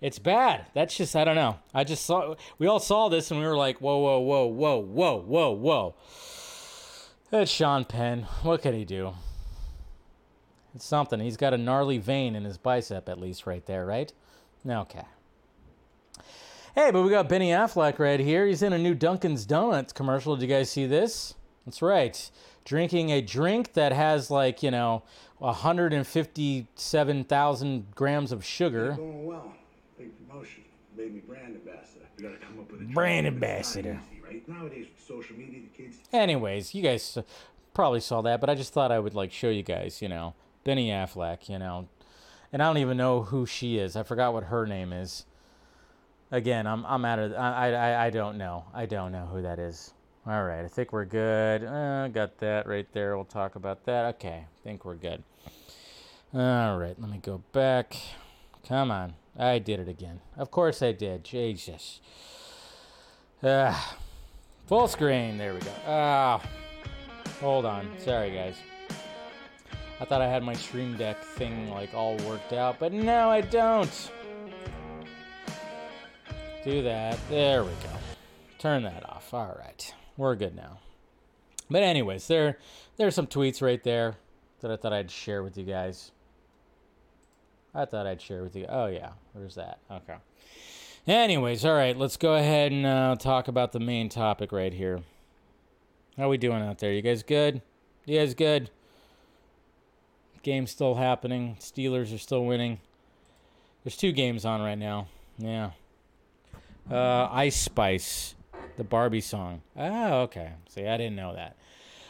It's 0.00 0.18
bad. 0.18 0.66
That's 0.72 0.96
just 0.96 1.14
I 1.14 1.24
don't 1.24 1.34
know. 1.34 1.58
I 1.74 1.84
just 1.84 2.06
saw 2.06 2.34
we 2.58 2.66
all 2.66 2.80
saw 2.80 3.10
this 3.10 3.30
and 3.30 3.38
we 3.38 3.46
were 3.46 3.56
like, 3.56 3.80
whoa, 3.80 3.98
whoa, 3.98 4.18
whoa, 4.18 4.46
whoa, 4.46 4.78
whoa, 4.78 5.20
whoa, 5.20 5.50
whoa. 5.50 5.94
That's 7.30 7.50
Sean 7.50 7.84
Penn. 7.84 8.22
What 8.42 8.62
can 8.62 8.74
he 8.74 8.84
do? 8.84 9.12
It's 10.74 10.86
something. 10.86 11.20
He's 11.20 11.36
got 11.36 11.52
a 11.52 11.58
gnarly 11.58 11.98
vein 11.98 12.34
in 12.34 12.44
his 12.44 12.56
bicep, 12.56 13.08
at 13.08 13.20
least 13.20 13.46
right 13.46 13.64
there, 13.66 13.84
right? 13.84 14.12
Okay. 14.66 15.04
Hey, 16.74 16.90
but 16.92 17.02
we 17.02 17.10
got 17.10 17.28
Benny 17.28 17.50
Affleck 17.50 17.98
right 17.98 18.20
here. 18.20 18.46
He's 18.46 18.62
in 18.62 18.72
a 18.72 18.78
new 18.78 18.94
Dunkin's 18.94 19.44
Donuts 19.44 19.92
commercial. 19.92 20.36
Did 20.36 20.48
you 20.48 20.54
guys 20.54 20.70
see 20.70 20.86
this? 20.86 21.34
That's 21.66 21.82
right. 21.82 22.30
Drinking 22.70 23.10
a 23.10 23.20
drink 23.20 23.72
that 23.72 23.90
has 23.90 24.30
like, 24.30 24.62
you 24.62 24.70
know, 24.70 25.02
157,000 25.38 27.94
grams 27.96 28.30
of 28.30 28.44
sugar. 28.44 28.92
Going 28.92 29.26
well 29.26 29.52
promotion, 30.28 30.62
baby 30.96 31.18
brand 31.18 31.56
ambassador. 31.56 32.06
We 32.16 32.22
gotta 32.22 32.36
come 32.36 32.60
up 32.60 32.70
with 32.70 32.82
a 32.82 32.84
brand 32.84 33.26
ambassador. 33.26 33.98
Easy, 34.12 34.22
right? 34.22 34.48
Nowadays 34.48 34.86
social 35.04 35.36
media, 35.36 35.62
the 35.62 35.82
kids. 35.82 35.96
Anyways, 36.12 36.72
you 36.72 36.84
guys 36.84 37.18
probably 37.74 37.98
saw 37.98 38.22
that, 38.22 38.40
but 38.40 38.48
I 38.48 38.54
just 38.54 38.72
thought 38.72 38.92
I 38.92 39.00
would 39.00 39.14
like 39.14 39.32
show 39.32 39.48
you 39.48 39.64
guys, 39.64 40.00
you 40.00 40.08
know, 40.08 40.34
Benny 40.62 40.90
Affleck, 40.90 41.48
you 41.48 41.58
know, 41.58 41.88
and 42.52 42.62
I 42.62 42.66
don't 42.66 42.78
even 42.78 42.96
know 42.96 43.24
who 43.24 43.46
she 43.46 43.78
is. 43.78 43.96
I 43.96 44.04
forgot 44.04 44.32
what 44.32 44.44
her 44.44 44.64
name 44.64 44.92
is. 44.92 45.26
Again, 46.30 46.68
I'm 46.68 46.86
I'm 46.86 47.04
out 47.04 47.18
of 47.18 47.32
I 47.32 47.72
I 47.72 48.06
I 48.06 48.10
don't 48.10 48.38
know. 48.38 48.66
I 48.72 48.86
don't 48.86 49.10
know 49.10 49.26
who 49.26 49.42
that 49.42 49.58
is. 49.58 49.92
All 50.26 50.44
right, 50.44 50.64
I 50.64 50.68
think 50.68 50.92
we're 50.92 51.06
good. 51.06 51.64
Uh, 51.64 52.08
got 52.08 52.38
that 52.38 52.66
right 52.66 52.86
there. 52.92 53.16
We'll 53.16 53.24
talk 53.24 53.54
about 53.54 53.84
that. 53.86 54.16
Okay, 54.16 54.44
I 54.46 54.62
think 54.62 54.84
we're 54.84 54.94
good. 54.94 55.22
All 56.34 56.78
right, 56.78 56.94
let 57.00 57.10
me 57.10 57.18
go 57.18 57.42
back. 57.52 57.96
Come 58.68 58.90
on. 58.90 59.14
I 59.38 59.58
did 59.58 59.80
it 59.80 59.88
again. 59.88 60.20
Of 60.36 60.50
course 60.50 60.82
I 60.82 60.92
did. 60.92 61.24
Jesus. 61.24 62.00
Ah, 63.42 63.96
full 64.66 64.86
screen. 64.88 65.38
There 65.38 65.54
we 65.54 65.60
go. 65.60 65.72
Ah, 65.86 66.42
hold 67.40 67.64
on. 67.64 67.90
Sorry, 67.98 68.30
guys. 68.30 68.56
I 70.00 70.04
thought 70.04 70.22
I 70.22 70.28
had 70.28 70.42
my 70.42 70.54
Stream 70.54 70.96
Deck 70.96 71.22
thing 71.22 71.70
like 71.70 71.94
all 71.94 72.16
worked 72.18 72.52
out, 72.52 72.78
but 72.78 72.92
no, 72.92 73.30
I 73.30 73.40
don't. 73.40 74.10
Do 76.64 76.82
that. 76.82 77.18
There 77.30 77.64
we 77.64 77.70
go. 77.70 77.96
Turn 78.58 78.82
that 78.82 79.08
off. 79.08 79.32
All 79.32 79.56
right, 79.58 79.94
we're 80.20 80.36
good 80.36 80.54
now. 80.54 80.78
But 81.70 81.82
anyways, 81.82 82.28
there 82.28 82.58
there's 82.96 83.14
some 83.14 83.26
tweets 83.26 83.62
right 83.62 83.82
there 83.82 84.16
that 84.60 84.70
I 84.70 84.76
thought 84.76 84.92
I'd 84.92 85.10
share 85.10 85.42
with 85.42 85.56
you 85.56 85.64
guys. 85.64 86.12
I 87.74 87.86
thought 87.86 88.06
I'd 88.06 88.20
share 88.20 88.42
with 88.42 88.54
you. 88.54 88.66
Oh 88.68 88.86
yeah, 88.86 89.10
where's 89.32 89.54
that. 89.54 89.78
Okay. 89.90 90.16
Anyways, 91.06 91.64
all 91.64 91.74
right, 91.74 91.96
let's 91.96 92.18
go 92.18 92.34
ahead 92.34 92.70
and 92.70 92.84
uh, 92.84 93.16
talk 93.18 93.48
about 93.48 93.72
the 93.72 93.80
main 93.80 94.10
topic 94.10 94.52
right 94.52 94.74
here. 94.74 95.00
How 96.18 96.28
we 96.28 96.36
doing 96.36 96.62
out 96.62 96.78
there? 96.78 96.92
You 96.92 97.00
guys 97.00 97.22
good? 97.22 97.62
You 98.04 98.18
guys 98.18 98.34
good? 98.34 98.70
Game's 100.42 100.70
still 100.70 100.96
happening. 100.96 101.56
Steelers 101.60 102.14
are 102.14 102.18
still 102.18 102.44
winning. 102.44 102.80
There's 103.82 103.96
two 103.96 104.12
games 104.12 104.44
on 104.44 104.60
right 104.60 104.78
now. 104.78 105.08
Yeah. 105.38 105.70
Uh, 106.90 107.28
Ice 107.32 107.56
Spice, 107.56 108.34
the 108.76 108.84
Barbie 108.84 109.20
song. 109.20 109.62
Oh, 109.76 110.20
okay. 110.22 110.52
See, 110.68 110.86
I 110.86 110.96
didn't 110.96 111.16
know 111.16 111.34
that. 111.34 111.56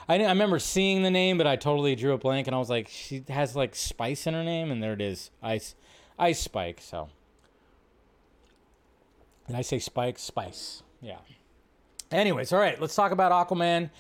I, 0.08 0.16
I 0.22 0.28
remember 0.28 0.58
seeing 0.58 1.02
the 1.02 1.10
name, 1.10 1.38
but 1.38 1.46
I 1.46 1.56
totally 1.56 1.94
drew 1.94 2.12
a 2.12 2.18
blank, 2.18 2.46
and 2.46 2.54
I 2.54 2.58
was 2.58 2.70
like, 2.70 2.88
she 2.88 3.24
has 3.28 3.54
like 3.54 3.74
spice 3.74 4.26
in 4.26 4.34
her 4.34 4.42
name, 4.42 4.70
and 4.70 4.82
there 4.82 4.92
it 4.92 5.00
is, 5.00 5.30
Ice, 5.42 5.74
Ice 6.18 6.40
Spike. 6.40 6.80
So, 6.80 7.08
did 9.46 9.56
I 9.56 9.62
say 9.62 9.78
Spike? 9.78 10.18
Spice. 10.18 10.82
Yeah. 11.00 11.18
Anyways, 12.10 12.52
all 12.52 12.58
right, 12.58 12.80
let's 12.80 12.94
talk 12.96 13.12
about 13.12 13.30
Aquaman. 13.30 13.90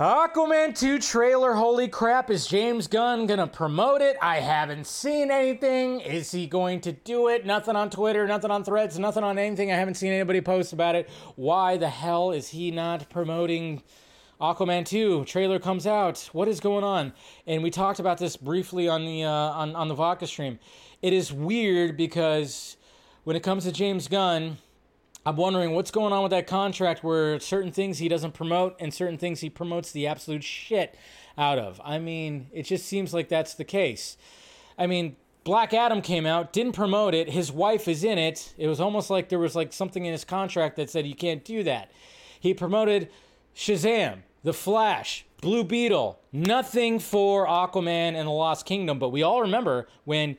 Aquaman 0.00 0.76
2 0.76 0.98
trailer. 0.98 1.54
Holy 1.54 1.86
crap, 1.86 2.28
is 2.28 2.48
James 2.48 2.88
Gunn 2.88 3.28
gonna 3.28 3.46
promote 3.46 4.00
it? 4.00 4.16
I 4.20 4.40
haven't 4.40 4.88
seen 4.88 5.30
anything. 5.30 6.00
Is 6.00 6.32
he 6.32 6.48
going 6.48 6.80
to 6.80 6.90
do 6.90 7.28
it? 7.28 7.46
Nothing 7.46 7.76
on 7.76 7.90
Twitter, 7.90 8.26
nothing 8.26 8.50
on 8.50 8.64
threads, 8.64 8.98
nothing 8.98 9.22
on 9.22 9.38
anything. 9.38 9.70
I 9.70 9.76
haven't 9.76 9.94
seen 9.94 10.10
anybody 10.10 10.40
post 10.40 10.72
about 10.72 10.96
it. 10.96 11.08
Why 11.36 11.76
the 11.76 11.88
hell 11.88 12.32
is 12.32 12.48
he 12.48 12.72
not 12.72 13.08
promoting 13.08 13.84
Aquaman 14.40 14.84
2 14.84 15.26
trailer 15.26 15.60
comes 15.60 15.86
out. 15.86 16.28
What 16.32 16.48
is 16.48 16.58
going 16.58 16.82
on? 16.82 17.12
And 17.46 17.62
we 17.62 17.70
talked 17.70 18.00
about 18.00 18.18
this 18.18 18.36
briefly 18.36 18.88
on 18.88 19.04
the 19.04 19.22
uh, 19.22 19.30
on 19.30 19.76
on 19.76 19.86
the 19.86 19.94
vodka 19.94 20.26
stream. 20.26 20.58
It 21.02 21.12
is 21.12 21.32
weird 21.32 21.96
because 21.96 22.76
when 23.22 23.36
it 23.36 23.44
comes 23.44 23.62
to 23.62 23.70
James 23.70 24.08
Gunn, 24.08 24.58
I'm 25.26 25.36
wondering 25.36 25.70
what's 25.72 25.90
going 25.90 26.12
on 26.12 26.22
with 26.22 26.30
that 26.30 26.46
contract 26.46 27.02
where 27.02 27.40
certain 27.40 27.72
things 27.72 27.98
he 27.98 28.08
doesn't 28.08 28.34
promote 28.34 28.76
and 28.78 28.92
certain 28.92 29.16
things 29.16 29.40
he 29.40 29.48
promotes 29.48 29.90
the 29.90 30.06
absolute 30.06 30.44
shit 30.44 30.96
out 31.38 31.58
of. 31.58 31.80
I 31.82 31.98
mean, 31.98 32.48
it 32.52 32.64
just 32.64 32.86
seems 32.86 33.14
like 33.14 33.28
that's 33.28 33.54
the 33.54 33.64
case. 33.64 34.18
I 34.78 34.86
mean, 34.86 35.16
Black 35.42 35.72
Adam 35.72 36.02
came 36.02 36.26
out, 36.26 36.52
didn't 36.52 36.72
promote 36.72 37.14
it. 37.14 37.30
His 37.30 37.50
wife 37.50 37.88
is 37.88 38.04
in 38.04 38.18
it. 38.18 38.54
It 38.58 38.66
was 38.66 38.80
almost 38.80 39.08
like 39.08 39.30
there 39.30 39.38
was 39.38 39.56
like 39.56 39.72
something 39.72 40.04
in 40.04 40.12
his 40.12 40.24
contract 40.24 40.76
that 40.76 40.90
said 40.90 41.06
you 41.06 41.14
can't 41.14 41.44
do 41.44 41.62
that. 41.62 41.90
He 42.38 42.52
promoted 42.52 43.08
Shazam, 43.56 44.20
The 44.42 44.52
Flash, 44.52 45.24
Blue 45.40 45.64
Beetle, 45.64 46.18
nothing 46.32 46.98
for 46.98 47.46
Aquaman 47.46 48.14
and 48.14 48.26
the 48.26 48.32
Lost 48.32 48.66
Kingdom. 48.66 48.98
But 48.98 49.10
we 49.10 49.22
all 49.22 49.40
remember 49.40 49.88
when 50.04 50.36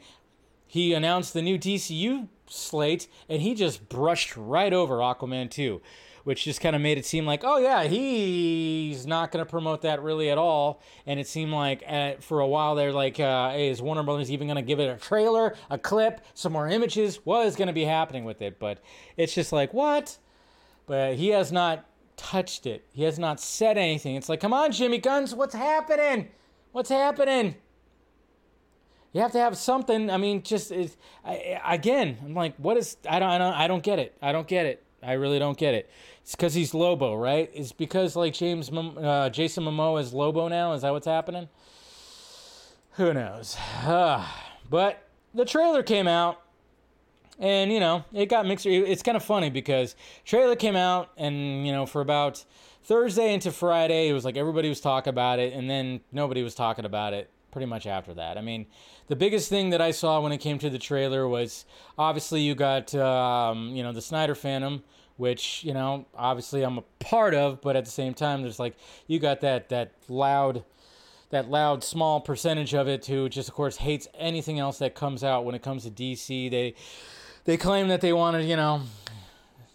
he 0.68 0.94
announced 0.94 1.34
the 1.34 1.42
new 1.42 1.58
DCU 1.58 2.28
slate 2.48 3.08
and 3.30 3.42
he 3.42 3.54
just 3.54 3.88
brushed 3.90 4.36
right 4.36 4.74
over 4.74 4.98
Aquaman 4.98 5.50
2, 5.50 5.82
which 6.24 6.44
just 6.44 6.62
kind 6.62 6.76
of 6.76 6.82
made 6.82 6.98
it 6.98 7.06
seem 7.06 7.26
like, 7.26 7.44
oh 7.44 7.58
yeah, 7.58 7.84
he's 7.84 9.06
not 9.06 9.32
going 9.32 9.44
to 9.44 9.50
promote 9.50 9.82
that 9.84 10.02
really 10.02 10.30
at 10.30 10.38
all. 10.38 10.82
And 11.06 11.20
it 11.20 11.28
seemed 11.28 11.52
like 11.52 11.84
at, 11.88 12.24
for 12.24 12.40
a 12.40 12.48
while 12.48 12.76
they're 12.76 12.94
like, 12.94 13.20
uh, 13.20 13.52
hey, 13.52 13.70
is 13.70 13.82
Warner 13.82 14.04
Brothers 14.04 14.32
even 14.32 14.48
going 14.48 14.56
to 14.56 14.62
give 14.62 14.80
it 14.80 14.90
a 14.90 14.98
trailer, 14.98 15.56
a 15.70 15.78
clip, 15.78 16.22
some 16.34 16.54
more 16.54 16.68
images? 16.68 17.18
What 17.24 17.48
is 17.48 17.56
going 17.56 17.68
to 17.68 17.74
be 17.74 17.86
happening 17.86 18.26
with 18.26 18.42
it? 18.42 18.60
But 18.60 18.80
it's 19.18 19.34
just 19.34 19.52
like, 19.52 19.74
what? 19.74 20.18
But 20.86 21.16
he 21.16 21.30
has 21.30 21.52
not 21.52 21.86
touched 22.18 22.66
it. 22.66 22.86
He 22.94 23.04
has 23.04 23.20
not 23.20 23.40
said 23.40 23.78
anything. 23.78 24.16
It's 24.16 24.30
like, 24.30 24.40
come 24.40 24.54
on, 24.54 24.72
Jimmy 24.72 24.98
Guns, 24.98 25.34
what's 25.34 25.56
happening? 25.56 26.30
What's 26.72 26.90
happening? 26.90 27.56
You 29.16 29.22
have 29.22 29.32
to 29.32 29.40
have 29.40 29.56
something. 29.56 30.10
I 30.10 30.18
mean, 30.18 30.44
just 30.44 30.74
I, 31.24 31.62
again, 31.66 32.18
I'm 32.22 32.34
like, 32.34 32.54
what 32.58 32.76
is? 32.76 32.98
I 33.10 33.18
don't, 33.18 33.30
I 33.30 33.38
don't, 33.38 33.54
I 33.54 33.66
don't 33.66 33.82
get 33.82 33.98
it. 33.98 34.18
I 34.22 34.34
don't 34.34 34.46
get 34.46 34.66
it. 34.66 34.84
I 35.02 35.14
really 35.14 35.40
don't 35.40 35.58
get 35.58 35.74
it. 35.74 35.90
It's 36.22 36.36
because 36.36 36.54
he's 36.54 36.74
Lobo, 36.74 37.16
right? 37.16 37.50
It's 37.54 37.72
because 37.72 38.18
like 38.18 38.34
James, 38.34 38.70
uh, 38.70 39.30
Jason 39.30 39.64
Momoa 39.64 40.02
is 40.02 40.14
Lobo 40.14 40.50
now. 40.50 40.74
Is 40.74 40.82
that 40.82 40.92
what's 40.92 41.08
happening? 41.08 41.48
Who 42.96 43.14
knows? 43.14 43.56
Uh, 43.86 44.28
but 44.70 45.08
the 45.34 45.46
trailer 45.46 45.82
came 45.82 46.10
out, 46.10 46.42
and 47.40 47.72
you 47.72 47.80
know, 47.80 48.04
it 48.12 48.26
got 48.26 48.46
mixed. 48.46 48.66
It's 48.66 49.02
kind 49.02 49.16
of 49.16 49.24
funny 49.24 49.50
because 49.50 49.96
trailer 50.26 50.58
came 50.58 50.76
out, 50.76 51.12
and 51.16 51.66
you 51.66 51.72
know, 51.72 51.86
for 51.86 52.02
about 52.02 52.44
Thursday 52.84 53.34
into 53.34 53.54
Friday, 53.54 54.10
it 54.10 54.14
was 54.14 54.26
like 54.26 54.36
everybody 54.36 54.68
was 54.68 54.82
talking 54.82 55.12
about 55.12 55.40
it, 55.40 55.54
and 55.54 55.70
then 55.70 56.02
nobody 56.12 56.44
was 56.44 56.54
talking 56.54 56.84
about 56.84 57.14
it 57.14 57.30
pretty 57.56 57.66
much 57.66 57.88
after 57.88 58.14
that. 58.14 58.38
I 58.38 58.42
mean, 58.42 58.66
the 59.08 59.16
biggest 59.16 59.50
thing 59.50 59.70
that 59.70 59.82
I 59.82 59.92
saw 59.92 60.20
when 60.22 60.32
it 60.32 60.40
came 60.40 60.58
to 60.60 60.70
the 60.70 60.80
trailer 60.80 61.28
was 61.28 61.66
obviously 61.98 62.42
you 62.42 62.56
got 62.56 62.94
um, 62.96 63.76
you 63.76 63.84
know 63.84 63.92
the 63.92 64.02
Snyder 64.02 64.36
Fandom, 64.36 64.82
which 65.18 65.64
you 65.64 65.74
know 65.74 66.06
obviously 66.16 66.64
I'm 66.64 66.78
a 66.78 66.84
part 67.00 67.34
of, 67.34 67.62
but 67.62 67.76
at 67.76 67.86
the 67.86 67.92
same 67.92 68.14
time 68.14 68.42
there's 68.42 68.60
like 68.60 68.76
you 69.08 69.20
got 69.20 69.42
that 69.42 69.70
that 69.70 69.94
loud 70.08 70.64
that 71.30 71.50
loud 71.50 71.84
small 71.84 72.22
percentage 72.22 72.74
of 72.74 72.88
it 72.88 73.06
who 73.06 73.30
just 73.30 73.50
of 73.50 73.56
course 73.56 73.78
hates 73.78 74.08
anything 74.16 74.60
else 74.60 74.80
that 74.80 74.96
comes 74.96 75.24
out 75.24 75.46
when 75.46 75.56
it 75.56 75.62
comes 75.62 75.84
to 75.84 75.92
DC. 75.92 76.50
They 76.50 76.76
they 77.46 77.58
claim 77.58 77.88
that 77.90 78.02
they 78.02 78.14
want 78.14 78.38
to 78.38 78.44
you 78.44 78.56
know 78.56 78.82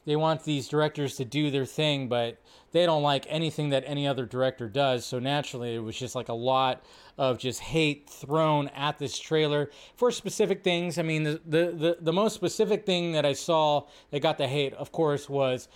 they 0.07 0.16
want 0.16 0.45
these 0.45 0.66
directors 0.66 1.16
to 1.16 1.25
do 1.25 1.51
their 1.51 1.66
thing, 1.66 2.09
but 2.09 2.38
they 2.73 2.87
don't 2.87 3.03
like 3.03 3.27
anything 3.29 3.71
that 3.71 3.85
any 3.87 4.07
other 4.07 4.27
director 4.27 4.69
does. 4.69 5.05
So 5.05 5.19
naturally, 5.19 5.75
it 5.75 5.81
was 5.81 5.97
just 5.97 6.15
like 6.15 6.29
a 6.29 6.35
lot 6.35 6.83
of 7.19 7.39
just 7.39 7.61
hate 7.61 8.09
thrown 8.09 8.69
at 8.69 8.99
this 8.99 9.19
trailer 9.19 9.71
for 9.97 10.11
specific 10.11 10.63
things. 10.63 10.99
I 10.99 11.03
mean, 11.03 11.25
the 11.25 11.41
the 11.45 11.73
the, 11.73 11.97
the 12.01 12.13
most 12.13 12.35
specific 12.35 12.87
thing 12.87 13.13
that 13.13 13.27
I 13.27 13.33
saw 13.33 13.87
that 14.11 14.21
got 14.21 14.39
the 14.39 14.47
hate, 14.47 14.73
of 14.75 14.93
course, 14.93 15.29
was 15.29 15.69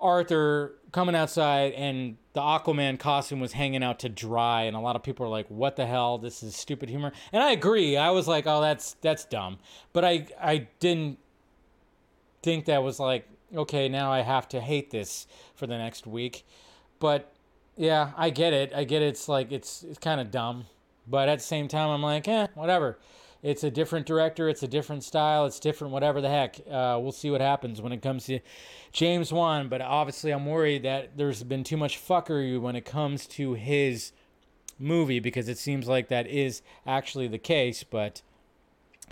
Arthur 0.00 0.74
coming 0.92 1.14
outside 1.14 1.72
and 1.72 2.16
the 2.34 2.40
Aquaman 2.40 2.98
costume 2.98 3.40
was 3.40 3.52
hanging 3.52 3.82
out 3.82 4.00
to 4.00 4.08
dry, 4.08 4.62
and 4.62 4.76
a 4.76 4.80
lot 4.80 4.96
of 4.96 5.02
people 5.02 5.24
are 5.24 5.30
like, 5.30 5.46
"What 5.48 5.76
the 5.76 5.86
hell? 5.86 6.18
This 6.18 6.42
is 6.42 6.54
stupid 6.54 6.88
humor." 6.88 7.12
And 7.32 7.42
I 7.42 7.52
agree. 7.52 7.96
I 7.96 8.10
was 8.10 8.28
like, 8.28 8.46
"Oh, 8.46 8.60
that's 8.60 8.94
that's 9.00 9.24
dumb," 9.24 9.58
but 9.92 10.04
I 10.04 10.26
I 10.40 10.68
didn't 10.80 11.18
think 12.42 12.66
that 12.66 12.82
was 12.82 13.00
like 13.00 13.28
okay, 13.54 13.88
now 13.88 14.12
I 14.12 14.20
have 14.20 14.48
to 14.48 14.60
hate 14.60 14.90
this 14.90 15.26
for 15.54 15.66
the 15.66 15.78
next 15.78 16.06
week. 16.06 16.44
But 16.98 17.32
yeah, 17.76 18.12
I 18.16 18.30
get 18.30 18.52
it. 18.52 18.72
I 18.74 18.84
get 18.84 19.02
it. 19.02 19.06
It's 19.06 19.28
like 19.28 19.52
it's 19.52 19.82
it's 19.82 19.98
kind 19.98 20.20
of 20.20 20.30
dumb, 20.30 20.66
but 21.06 21.28
at 21.28 21.38
the 21.38 21.44
same 21.44 21.68
time, 21.68 21.90
I'm 21.90 22.02
like, 22.02 22.28
eh, 22.28 22.46
whatever. 22.54 22.98
It's 23.42 23.62
a 23.62 23.70
different 23.70 24.06
director. 24.06 24.48
It's 24.48 24.62
a 24.62 24.66
different 24.66 25.04
style. 25.04 25.44
It's 25.44 25.60
different. 25.60 25.92
Whatever 25.92 26.22
the 26.22 26.30
heck. 26.30 26.60
Uh, 26.60 26.98
we'll 26.98 27.12
see 27.12 27.30
what 27.30 27.42
happens 27.42 27.82
when 27.82 27.92
it 27.92 28.00
comes 28.00 28.24
to 28.24 28.40
James 28.90 29.34
Wan. 29.34 29.68
But 29.68 29.82
obviously, 29.82 30.30
I'm 30.30 30.46
worried 30.46 30.84
that 30.84 31.18
there's 31.18 31.42
been 31.42 31.62
too 31.62 31.76
much 31.76 32.02
fuckery 32.02 32.58
when 32.58 32.74
it 32.74 32.86
comes 32.86 33.26
to 33.26 33.52
his 33.52 34.12
movie 34.78 35.20
because 35.20 35.46
it 35.46 35.58
seems 35.58 35.86
like 35.86 36.08
that 36.08 36.26
is 36.26 36.62
actually 36.86 37.28
the 37.28 37.38
case. 37.38 37.84
But 37.84 38.22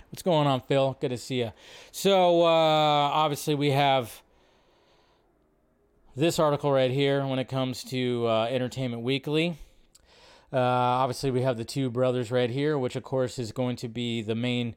what's 0.09 0.23
going 0.23 0.47
on, 0.47 0.61
Phil? 0.61 0.97
Good 0.99 1.09
to 1.09 1.17
see 1.19 1.41
you. 1.41 1.51
So 1.91 2.41
uh, 2.41 2.45
obviously, 2.45 3.53
we 3.53 3.69
have 3.69 4.22
this 6.15 6.37
article 6.37 6.71
right 6.71 6.91
here 6.91 7.25
when 7.25 7.39
it 7.39 7.47
comes 7.47 7.83
to 7.85 8.27
uh, 8.27 8.45
Entertainment 8.45 9.01
Weekly. 9.01 9.57
Uh, 10.51 10.59
obviously, 10.59 11.31
we 11.31 11.41
have 11.41 11.57
the 11.57 11.65
two 11.65 11.89
brothers 11.89 12.29
right 12.29 12.51
here, 12.51 12.77
which 12.77 12.95
of 12.95 13.01
course 13.01 13.39
is 13.39 13.51
going 13.51 13.75
to 13.77 13.87
be 13.87 14.21
the 14.21 14.35
main 14.35 14.75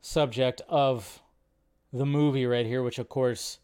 subject 0.00 0.62
of 0.68 1.20
the 1.92 2.04
movie 2.04 2.46
right 2.46 2.66
here, 2.66 2.82
which 2.82 2.98
of 2.98 3.08
course 3.08 3.58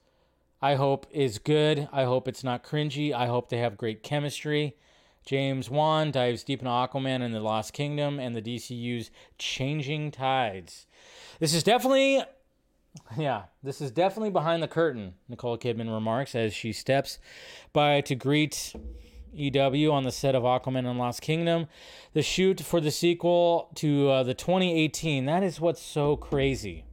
I 0.61 0.77
hope 0.77 1.07
is 1.11 1.39
good. 1.39 1.89
I 1.93 2.05
hope 2.05 2.29
it's 2.29 2.45
not 2.45 2.63
cringy. 2.63 3.13
I 3.13 3.27
hope 3.27 3.49
they 3.49 3.59
have 3.59 3.77
great 3.77 4.05
chemistry. 4.05 4.77
James 5.27 5.69
Wan 5.69 6.13
dives 6.13 6.45
deep 6.45 6.61
into 6.61 6.71
Aquaman 6.71 7.23
and 7.23 7.35
the 7.35 7.41
Lost 7.41 7.73
Kingdom 7.73 8.21
and 8.21 8.37
the 8.37 8.43
DCU's 8.43 9.11
Changing 9.39 10.13
Tides. 10.13 10.87
This 11.41 11.53
is 11.53 11.65
definitely 11.65 12.23
Yeah, 13.17 13.45
this 13.63 13.81
is 13.81 13.91
definitely 13.91 14.31
behind 14.31 14.63
the 14.63 14.69
curtain, 14.69 15.15
Nicole 15.29 15.59
Kidman 15.59 15.93
remarks 15.93 16.35
as 16.35 16.55
she 16.55 16.73
steps 16.73 17.19
by 17.73 18.01
to 18.03 18.15
greet 18.15 18.75
EW 19.35 19.93
on 19.93 20.05
the 20.05 20.13
set 20.13 20.35
of 20.35 20.43
Aquaman 20.43 20.87
and 20.87 20.99
Lost 20.99 21.23
Kingdom. 21.23 21.67
The 22.13 22.23
shoot 22.23 22.61
for 22.61 22.81
the 22.81 22.91
sequel 22.91 23.71
to 23.77 24.09
uh, 24.09 24.23
the 24.23 24.35
2018. 24.35 25.25
That 25.25 25.43
is 25.43 25.61
what's 25.61 25.83
so 25.83 26.17
crazy. 26.17 26.85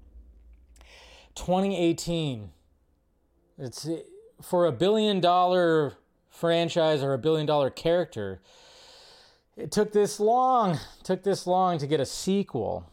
2018. 1.36 2.52
It's 3.58 3.88
for 4.42 4.66
a 4.66 4.72
billion 4.72 5.20
dollar 5.20 5.94
franchise 6.30 7.04
or 7.04 7.14
a 7.14 7.18
billion 7.18 7.46
dollar 7.46 7.70
character. 7.70 8.42
It 9.58 9.72
took 9.72 9.92
this 9.92 10.20
long, 10.20 10.80
took 11.04 11.24
this 11.24 11.46
long 11.46 11.78
to 11.80 11.88
get 11.88 12.00
a 12.00 12.06
sequel. 12.06 12.90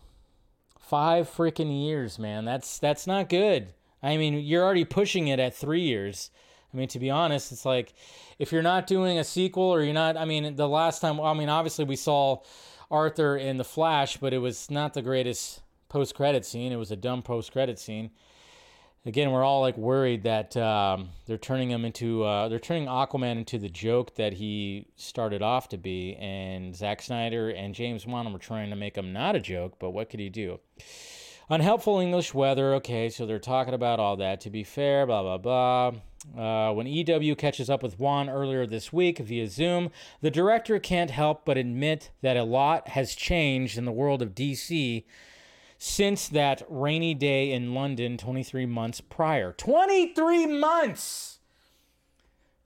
Five 0.86 1.28
freaking 1.28 1.84
years, 1.84 2.16
man. 2.18 2.44
That's 2.44 2.78
that's 2.78 3.06
not 3.06 3.28
good. 3.28 3.74
I 4.02 4.16
mean, 4.16 4.34
you're 4.34 4.62
already 4.62 4.84
pushing 4.84 5.26
it 5.28 5.40
at 5.40 5.54
three 5.54 5.80
years. 5.80 6.30
I 6.72 6.76
mean, 6.76 6.86
to 6.88 7.00
be 7.00 7.10
honest, 7.10 7.50
it's 7.50 7.64
like 7.64 7.92
if 8.38 8.52
you're 8.52 8.62
not 8.62 8.86
doing 8.86 9.18
a 9.18 9.24
sequel 9.24 9.64
or 9.64 9.82
you're 9.82 9.92
not. 9.92 10.16
I 10.16 10.24
mean, 10.24 10.54
the 10.54 10.68
last 10.68 11.00
time. 11.00 11.20
I 11.20 11.34
mean, 11.34 11.48
obviously 11.48 11.84
we 11.84 11.96
saw 11.96 12.38
Arthur 12.88 13.36
in 13.36 13.56
the 13.56 13.64
Flash, 13.64 14.18
but 14.18 14.32
it 14.32 14.38
was 14.38 14.70
not 14.70 14.94
the 14.94 15.02
greatest 15.02 15.60
post 15.88 16.14
credit 16.14 16.46
scene. 16.46 16.70
It 16.70 16.76
was 16.76 16.92
a 16.92 16.96
dumb 16.96 17.22
post 17.22 17.50
credit 17.50 17.80
scene 17.80 18.10
again, 19.06 19.30
we're 19.30 19.44
all 19.44 19.60
like 19.60 19.78
worried 19.78 20.24
that 20.24 20.56
um, 20.56 21.10
they're 21.26 21.38
turning 21.38 21.70
him 21.70 21.84
into 21.84 22.24
uh, 22.24 22.48
they're 22.48 22.58
turning 22.58 22.86
Aquaman 22.86 23.38
into 23.38 23.58
the 23.58 23.68
joke 23.68 24.16
that 24.16 24.34
he 24.34 24.88
started 24.96 25.42
off 25.42 25.68
to 25.70 25.78
be, 25.78 26.16
and 26.16 26.74
Zack 26.74 27.00
Snyder 27.00 27.50
and 27.50 27.74
James 27.74 28.06
Wan 28.06 28.30
were 28.32 28.38
trying 28.38 28.70
to 28.70 28.76
make 28.76 28.96
him 28.96 29.12
not 29.12 29.36
a 29.36 29.40
joke. 29.40 29.74
But 29.78 29.90
what 29.90 30.10
could 30.10 30.20
he 30.20 30.28
do? 30.28 30.60
Unhelpful 31.48 32.00
English 32.00 32.34
weather. 32.34 32.74
Okay, 32.74 33.08
so 33.08 33.24
they're 33.24 33.38
talking 33.38 33.74
about 33.74 34.00
all 34.00 34.16
that. 34.16 34.40
To 34.42 34.50
be 34.50 34.64
fair, 34.64 35.06
blah 35.06 35.22
blah 35.22 35.38
blah. 35.38 35.92
Uh, 36.36 36.72
when 36.72 36.88
EW 36.88 37.36
catches 37.36 37.70
up 37.70 37.84
with 37.84 38.00
Wan 38.00 38.28
earlier 38.28 38.66
this 38.66 38.92
week 38.92 39.18
via 39.18 39.46
Zoom, 39.46 39.92
the 40.20 40.30
director 40.30 40.80
can't 40.80 41.12
help 41.12 41.44
but 41.44 41.56
admit 41.56 42.10
that 42.20 42.36
a 42.36 42.42
lot 42.42 42.88
has 42.88 43.14
changed 43.14 43.78
in 43.78 43.84
the 43.84 43.92
world 43.92 44.22
of 44.22 44.34
DC 44.34 45.04
since 45.78 46.28
that 46.28 46.62
rainy 46.68 47.14
day 47.14 47.52
in 47.52 47.74
London 47.74 48.16
23 48.16 48.66
months 48.66 49.00
prior. 49.00 49.52
23 49.52 50.46
months! 50.46 51.38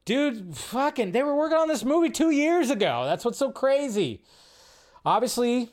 Dude, 0.04 0.56
fucking, 0.56 1.12
they 1.12 1.22
were 1.22 1.36
working 1.36 1.58
on 1.58 1.68
this 1.68 1.84
movie 1.84 2.10
two 2.10 2.30
years 2.30 2.70
ago. 2.70 3.04
That's 3.04 3.24
what's 3.24 3.38
so 3.38 3.52
crazy. 3.52 4.22
Obviously, 5.04 5.70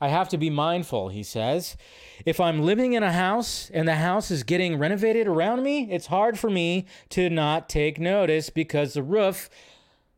I 0.00 0.08
have 0.08 0.28
to 0.30 0.38
be 0.38 0.50
mindful, 0.50 1.08
he 1.08 1.22
says. 1.22 1.76
If 2.24 2.40
I'm 2.40 2.62
living 2.62 2.92
in 2.92 3.02
a 3.02 3.12
house 3.12 3.70
and 3.72 3.88
the 3.88 3.96
house 3.96 4.30
is 4.30 4.42
getting 4.42 4.78
renovated 4.78 5.26
around 5.26 5.62
me, 5.62 5.90
it's 5.90 6.06
hard 6.06 6.38
for 6.38 6.48
me 6.48 6.86
to 7.10 7.28
not 7.28 7.68
take 7.68 7.98
notice 7.98 8.50
because 8.50 8.94
the 8.94 9.02
roof, 9.02 9.50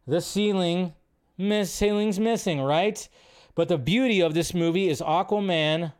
the 0.06 0.20
ceiling, 0.20 0.94
miss 1.38 1.72
ceiling's 1.72 2.20
missing, 2.20 2.60
right? 2.60 3.08
But 3.54 3.68
the 3.68 3.78
beauty 3.78 4.20
of 4.20 4.34
this 4.34 4.54
movie 4.54 4.88
is 4.88 5.00
Aquaman 5.00 5.92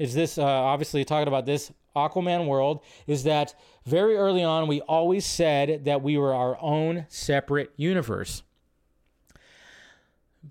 is 0.00 0.14
this 0.14 0.38
uh, 0.38 0.44
obviously 0.44 1.04
talking 1.04 1.28
about 1.28 1.44
this 1.44 1.70
Aquaman 1.94 2.46
world 2.46 2.80
is 3.06 3.24
that 3.24 3.54
very 3.84 4.16
early 4.16 4.42
on 4.42 4.66
we 4.66 4.80
always 4.80 5.26
said 5.26 5.84
that 5.84 6.02
we 6.02 6.16
were 6.16 6.32
our 6.32 6.56
own 6.62 7.04
separate 7.10 7.70
universe. 7.76 8.42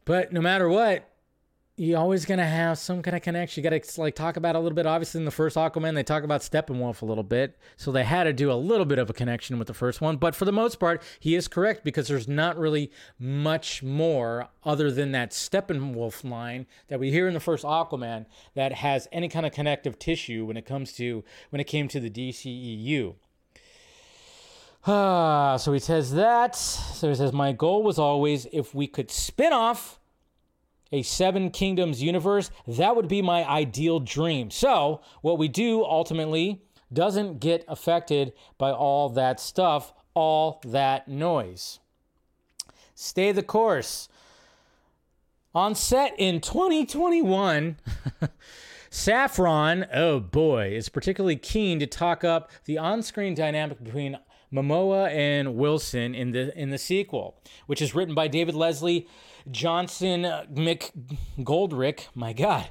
But 0.06 0.32
no 0.32 0.40
matter 0.40 0.70
what, 0.70 1.09
you're 1.80 1.98
always 1.98 2.26
gonna 2.26 2.46
have 2.46 2.78
some 2.78 3.02
kind 3.02 3.16
of 3.16 3.24
connection. 3.24 3.64
You 3.64 3.70
got 3.70 3.82
to 3.82 4.02
like 4.02 4.14
talk 4.14 4.36
about 4.36 4.58
a 4.58 4.60
little 4.60 4.76
bit. 4.76 4.86
Obviously, 4.86 5.20
in 5.20 5.26
the 5.26 5.32
first 5.32 5.56
Aquaman, 5.56 5.96
they 5.96 6.04
talk 6.04 6.24
about 6.24 6.42
Steppenwolf 6.42 7.02
a 7.02 7.06
little 7.06 7.24
bit, 7.24 7.58
so 7.78 7.90
they 7.90 8.04
had 8.04 8.26
to 8.26 8.34
do 8.34 8.52
a 8.52 8.54
little 8.54 8.86
bit 8.86 9.00
of 9.00 9.10
a 9.10 9.14
connection 9.14 9.58
with 9.58 9.68
the 9.70 9.74
first 9.74 10.02
one. 10.02 10.18
But 10.18 10.36
for 10.36 10.44
the 10.44 10.52
most 10.52 10.78
part, 10.78 11.02
he 11.22 11.36
is 11.36 11.48
correct 11.48 11.86
because 11.86 12.10
there's 12.10 12.28
not 12.28 12.58
really 12.58 12.92
much 13.18 13.82
more 13.82 14.50
other 14.62 14.92
than 14.92 15.14
that 15.14 15.32
Steppenwolf 15.32 16.30
line 16.30 16.68
that 16.90 17.00
we 17.00 17.12
hear 17.12 17.30
in 17.30 17.34
the 17.34 17.40
first 17.40 17.64
Aquaman 17.64 18.26
that 18.56 18.74
has 18.74 19.08
any 19.14 19.30
kind 19.30 19.46
of 19.46 19.54
connective 19.54 19.98
tissue 19.98 20.46
when 20.46 20.58
it 20.58 20.66
comes 20.66 20.92
to 20.94 21.24
when 21.50 21.62
it 21.62 21.68
came 21.68 21.88
to 21.88 22.02
the 22.02 22.10
DCEU. 22.10 23.16
Ah, 24.86 25.56
so 25.56 25.72
he 25.72 25.80
says 25.80 26.14
that. 26.14 26.56
So 26.56 27.08
he 27.08 27.16
says, 27.16 27.32
My 27.32 27.54
goal 27.54 27.84
was 27.84 27.98
always 27.98 28.48
if 28.52 28.76
we 28.76 28.86
could 28.86 29.12
spin 29.12 29.54
off 29.54 29.99
a 30.92 31.02
Seven 31.04 31.52
Kingdoms 31.52 32.02
universe, 32.02 32.52
that 32.68 32.96
would 32.96 33.08
be 33.08 33.22
my 33.22 33.48
ideal 33.48 34.00
dream. 34.00 34.52
So, 34.52 35.02
what 35.22 35.38
we 35.38 35.48
do 35.48 35.84
ultimately 35.84 36.62
doesn't 36.92 37.40
get 37.40 37.64
affected 37.68 38.34
by 38.58 38.72
all 38.72 39.10
that 39.10 39.40
stuff, 39.40 39.94
all 40.14 40.62
that 40.66 41.08
noise. 41.08 41.80
Stay 42.96 43.32
the 43.32 43.44
course. 43.44 44.10
On 45.56 45.74
set 45.74 46.14
in 46.18 46.42
2021, 46.42 47.78
Safran, 48.92 49.88
oh 49.94 50.20
boy, 50.20 50.72
is 50.74 50.90
particularly 50.90 51.36
keen 51.36 51.80
to 51.80 51.88
talk 51.88 52.24
up 52.24 52.52
the 52.66 52.78
on 52.78 53.02
screen 53.02 53.36
dynamic 53.36 53.84
between 53.84 54.18
Momoa 54.52 55.10
and 55.12 55.56
Wilson 55.56 56.16
in 56.16 56.32
the 56.32 56.58
in 56.60 56.72
the 56.72 56.78
sequel, 56.78 57.40
which 57.68 57.82
is 57.82 57.94
written 57.94 58.16
by 58.16 58.28
David 58.28 58.56
Leslie 58.56 59.08
Johnson 59.50 60.24
McGoldrick. 60.24 62.08
My 62.16 62.34
God. 62.34 62.70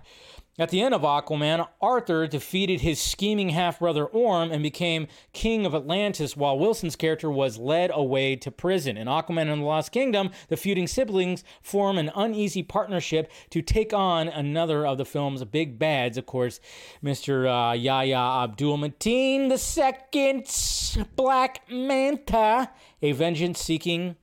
At 0.61 0.71
the 0.71 0.81
end 0.81 0.93
of 0.93 1.03
Aquaman, 1.03 1.69
Arthur 1.81 2.27
defeated 2.27 2.81
his 2.81 3.01
scheming 3.01 3.51
half 3.51 3.79
brother 3.79 4.05
Orm 4.05 4.51
and 4.51 4.61
became 4.61 5.07
king 5.33 5.65
of 5.65 5.73
Atlantis, 5.73 6.37
while 6.37 6.59
Wilson's 6.59 6.97
character 6.97 7.31
was 7.31 7.59
led 7.59 7.93
away 7.95 8.35
to 8.35 8.51
prison. 8.51 8.97
In 8.97 9.07
Aquaman 9.07 9.53
and 9.53 9.63
the 9.63 9.67
Lost 9.67 9.93
Kingdom, 9.93 10.31
the 10.49 10.57
feuding 10.57 10.89
siblings 10.89 11.45
form 11.63 11.97
an 11.97 12.11
uneasy 12.17 12.65
partnership 12.65 13.31
to 13.51 13.63
take 13.63 13.93
on 13.93 14.27
another 14.27 14.85
of 14.85 14.99
the 14.99 15.05
film's 15.05 15.45
big 15.45 15.79
bads, 15.79 16.19
of 16.19 16.27
course, 16.27 16.59
Mr. 17.05 17.47
Uh, 17.47 17.75
Yahya 17.75 18.17
Abdul 18.17 18.79
Mateen 18.79 19.53
II, 19.53 21.05
Black 21.15 21.71
Manta, 21.71 22.71
a 23.01 23.13
vengeance 23.13 23.61
seeking 23.61 24.17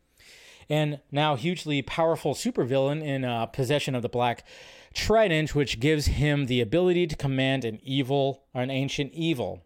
and 0.69 0.99
now 1.11 1.35
hugely 1.35 1.81
powerful 1.81 2.33
supervillain 2.33 3.03
in 3.03 3.23
uh, 3.23 3.45
possession 3.45 3.95
of 3.95 4.01
the 4.01 4.09
Black 4.09 4.43
Trident, 4.93 5.53
which 5.53 5.79
gives 5.79 6.05
him 6.07 6.45
the 6.45 6.61
ability 6.61 7.07
to 7.07 7.15
command 7.15 7.65
an 7.65 7.79
evil 7.83 8.43
or 8.53 8.61
an 8.61 8.71
ancient 8.71 9.11
evil. 9.13 9.61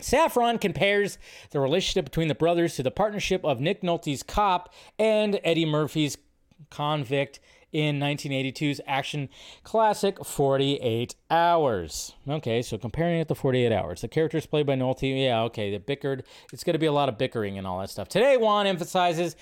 Safran 0.00 0.60
compares 0.60 1.18
the 1.50 1.60
relationship 1.60 2.04
between 2.04 2.28
the 2.28 2.34
brothers 2.34 2.76
to 2.76 2.82
the 2.82 2.90
partnership 2.90 3.44
of 3.44 3.60
Nick 3.60 3.82
Nolte's 3.82 4.22
cop 4.22 4.72
and 4.98 5.40
Eddie 5.42 5.66
Murphy's 5.66 6.16
convict 6.70 7.40
in 7.72 7.98
1982's 7.98 8.80
action 8.86 9.28
classic 9.62 10.24
48 10.24 11.14
Hours. 11.30 12.14
Okay, 12.28 12.62
so 12.62 12.78
comparing 12.78 13.20
it 13.20 13.28
to 13.28 13.34
48 13.34 13.72
Hours. 13.72 14.00
The 14.00 14.08
characters 14.08 14.46
played 14.46 14.66
by 14.66 14.74
Nolte, 14.74 15.22
yeah, 15.22 15.42
okay, 15.42 15.70
they 15.70 15.78
bickered. 15.78 16.24
It's 16.52 16.64
going 16.64 16.74
to 16.74 16.78
be 16.78 16.86
a 16.86 16.92
lot 16.92 17.08
of 17.08 17.18
bickering 17.18 17.58
and 17.58 17.66
all 17.66 17.80
that 17.80 17.90
stuff. 17.90 18.08
Today, 18.08 18.36
Wan 18.36 18.66
emphasizes 18.66 19.36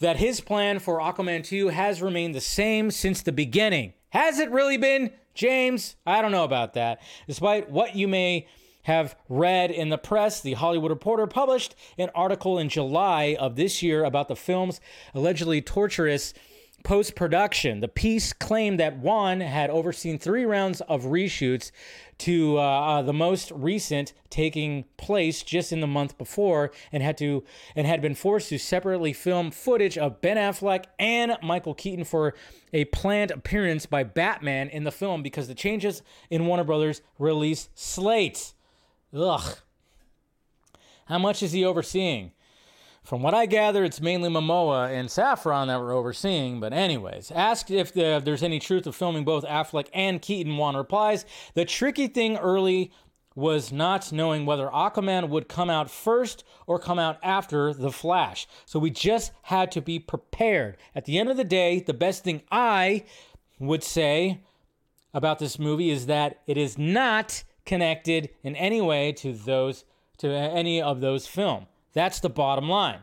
that 0.00 0.16
his 0.16 0.40
plan 0.40 0.78
for 0.78 0.98
Aquaman 0.98 1.44
2 1.44 1.68
has 1.68 2.02
remained 2.02 2.34
the 2.34 2.40
same 2.40 2.90
since 2.90 3.22
the 3.22 3.32
beginning. 3.32 3.94
Has 4.10 4.38
it 4.38 4.50
really 4.50 4.76
been, 4.76 5.10
James? 5.34 5.96
I 6.06 6.22
don't 6.22 6.32
know 6.32 6.44
about 6.44 6.74
that. 6.74 7.00
Despite 7.26 7.70
what 7.70 7.96
you 7.96 8.06
may 8.06 8.46
have 8.82 9.16
read 9.28 9.70
in 9.70 9.88
the 9.88 9.98
press, 9.98 10.40
the 10.40 10.54
Hollywood 10.54 10.90
Reporter 10.90 11.26
published 11.26 11.74
an 11.98 12.10
article 12.14 12.58
in 12.58 12.68
July 12.68 13.36
of 13.38 13.56
this 13.56 13.82
year 13.82 14.04
about 14.04 14.28
the 14.28 14.36
film's 14.36 14.80
allegedly 15.14 15.62
torturous 15.62 16.34
post 16.82 17.14
production. 17.14 17.80
The 17.80 17.88
piece 17.88 18.32
claimed 18.32 18.78
that 18.80 18.98
Wan 18.98 19.40
had 19.40 19.70
overseen 19.70 20.18
three 20.18 20.44
rounds 20.44 20.80
of 20.82 21.04
reshoots 21.04 21.70
to 22.18 22.58
uh, 22.58 22.60
uh, 22.60 23.02
the 23.02 23.12
most 23.12 23.50
recent 23.52 24.12
taking 24.30 24.84
place 24.96 25.42
just 25.42 25.72
in 25.72 25.80
the 25.80 25.86
month 25.86 26.16
before 26.18 26.70
and 26.92 27.02
had 27.02 27.18
to 27.18 27.42
and 27.74 27.86
had 27.86 28.00
been 28.00 28.14
forced 28.14 28.48
to 28.50 28.58
separately 28.58 29.12
film 29.12 29.50
footage 29.50 29.98
of 29.98 30.20
Ben 30.20 30.36
Affleck 30.36 30.84
and 30.98 31.36
Michael 31.42 31.74
Keaton 31.74 32.04
for 32.04 32.34
a 32.72 32.84
planned 32.86 33.30
appearance 33.30 33.86
by 33.86 34.04
Batman 34.04 34.68
in 34.68 34.84
the 34.84 34.92
film 34.92 35.22
because 35.22 35.48
the 35.48 35.54
changes 35.54 36.02
in 36.30 36.46
Warner 36.46 36.64
Brothers 36.64 37.02
release 37.18 37.68
slate. 37.74 38.52
Ugh. 39.14 39.56
How 41.06 41.18
much 41.18 41.42
is 41.42 41.52
he 41.52 41.64
overseeing? 41.64 42.32
From 43.02 43.20
what 43.20 43.34
I 43.34 43.46
gather, 43.46 43.82
it's 43.82 44.00
mainly 44.00 44.30
Momoa 44.30 44.88
and 44.88 45.08
Safran 45.08 45.66
that 45.66 45.80
we're 45.80 45.94
overseeing. 45.94 46.60
But, 46.60 46.72
anyways, 46.72 47.32
asked 47.32 47.70
if, 47.70 47.92
the, 47.92 48.16
if 48.16 48.24
there's 48.24 48.44
any 48.44 48.60
truth 48.60 48.86
of 48.86 48.94
filming 48.94 49.24
both 49.24 49.44
Affleck 49.44 49.88
and 49.92 50.22
Keaton, 50.22 50.56
Wan 50.56 50.76
replies 50.76 51.26
The 51.54 51.64
tricky 51.64 52.06
thing 52.06 52.36
early 52.36 52.92
was 53.34 53.72
not 53.72 54.12
knowing 54.12 54.46
whether 54.46 54.68
Aquaman 54.68 55.28
would 55.30 55.48
come 55.48 55.68
out 55.68 55.90
first 55.90 56.44
or 56.66 56.78
come 56.78 56.98
out 56.98 57.18
after 57.22 57.74
The 57.74 57.90
Flash. 57.90 58.46
So 58.66 58.78
we 58.78 58.90
just 58.90 59.32
had 59.42 59.72
to 59.72 59.80
be 59.80 59.98
prepared. 59.98 60.76
At 60.94 61.06
the 61.06 61.18
end 61.18 61.28
of 61.28 61.36
the 61.36 61.44
day, 61.44 61.80
the 61.80 61.94
best 61.94 62.22
thing 62.22 62.42
I 62.52 63.04
would 63.58 63.82
say 63.82 64.42
about 65.12 65.38
this 65.38 65.58
movie 65.58 65.90
is 65.90 66.06
that 66.06 66.40
it 66.46 66.56
is 66.56 66.78
not 66.78 67.42
connected 67.64 68.30
in 68.42 68.54
any 68.56 68.80
way 68.80 69.12
to 69.12 69.32
those 69.32 69.84
to 70.18 70.28
any 70.28 70.80
of 70.80 71.00
those 71.00 71.26
film. 71.26 71.66
That's 71.92 72.20
the 72.20 72.30
bottom 72.30 72.68
line. 72.68 73.00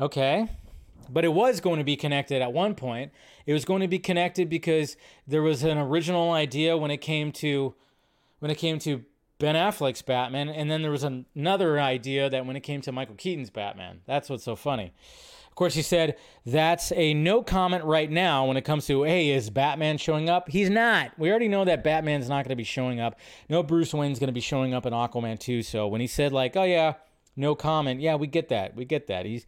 Okay? 0.00 0.48
But 1.10 1.24
it 1.24 1.32
was 1.32 1.60
going 1.60 1.78
to 1.78 1.84
be 1.84 1.96
connected 1.96 2.42
at 2.42 2.52
one 2.52 2.74
point. 2.74 3.12
It 3.46 3.52
was 3.52 3.64
going 3.64 3.80
to 3.80 3.88
be 3.88 3.98
connected 3.98 4.48
because 4.48 4.96
there 5.26 5.42
was 5.42 5.62
an 5.62 5.78
original 5.78 6.32
idea 6.32 6.76
when 6.76 6.90
it 6.90 6.98
came 6.98 7.32
to 7.32 7.74
when 8.40 8.50
it 8.50 8.58
came 8.58 8.78
to 8.80 9.04
Ben 9.38 9.54
Affleck's 9.54 10.02
Batman, 10.02 10.48
and 10.48 10.70
then 10.70 10.82
there 10.82 10.90
was 10.90 11.04
an- 11.04 11.26
another 11.34 11.80
idea 11.80 12.28
that 12.28 12.44
when 12.46 12.56
it 12.56 12.60
came 12.60 12.80
to 12.82 12.92
Michael 12.92 13.14
Keaton's 13.14 13.50
Batman. 13.50 14.00
That's 14.06 14.28
what's 14.28 14.44
so 14.44 14.56
funny. 14.56 14.92
Of 15.48 15.54
course, 15.54 15.74
he 15.74 15.82
said 15.82 16.16
that's 16.46 16.92
a 16.92 17.14
no 17.14 17.42
comment 17.42 17.84
right 17.84 18.10
now 18.10 18.46
when 18.46 18.56
it 18.56 18.62
comes 18.62 18.86
to, 18.86 19.02
hey, 19.02 19.30
is 19.30 19.50
Batman 19.50 19.98
showing 19.98 20.28
up? 20.28 20.48
He's 20.48 20.70
not. 20.70 21.18
We 21.18 21.30
already 21.30 21.48
know 21.48 21.64
that 21.64 21.82
Batman's 21.82 22.28
not 22.28 22.44
going 22.44 22.50
to 22.50 22.56
be 22.56 22.64
showing 22.64 23.00
up. 23.00 23.18
No 23.48 23.64
Bruce 23.64 23.92
Wayne's 23.92 24.20
going 24.20 24.28
to 24.28 24.32
be 24.32 24.40
showing 24.40 24.72
up 24.72 24.86
in 24.86 24.92
Aquaman 24.92 25.38
2. 25.38 25.62
So 25.62 25.88
when 25.88 26.00
he 26.00 26.06
said, 26.06 26.32
like, 26.32 26.56
oh, 26.56 26.62
yeah, 26.62 26.94
no 27.38 27.54
comment, 27.54 28.00
yeah, 28.00 28.16
we 28.16 28.26
get 28.26 28.48
that. 28.48 28.74
We 28.74 28.84
get 28.84 29.06
that. 29.06 29.24
He's, 29.26 29.46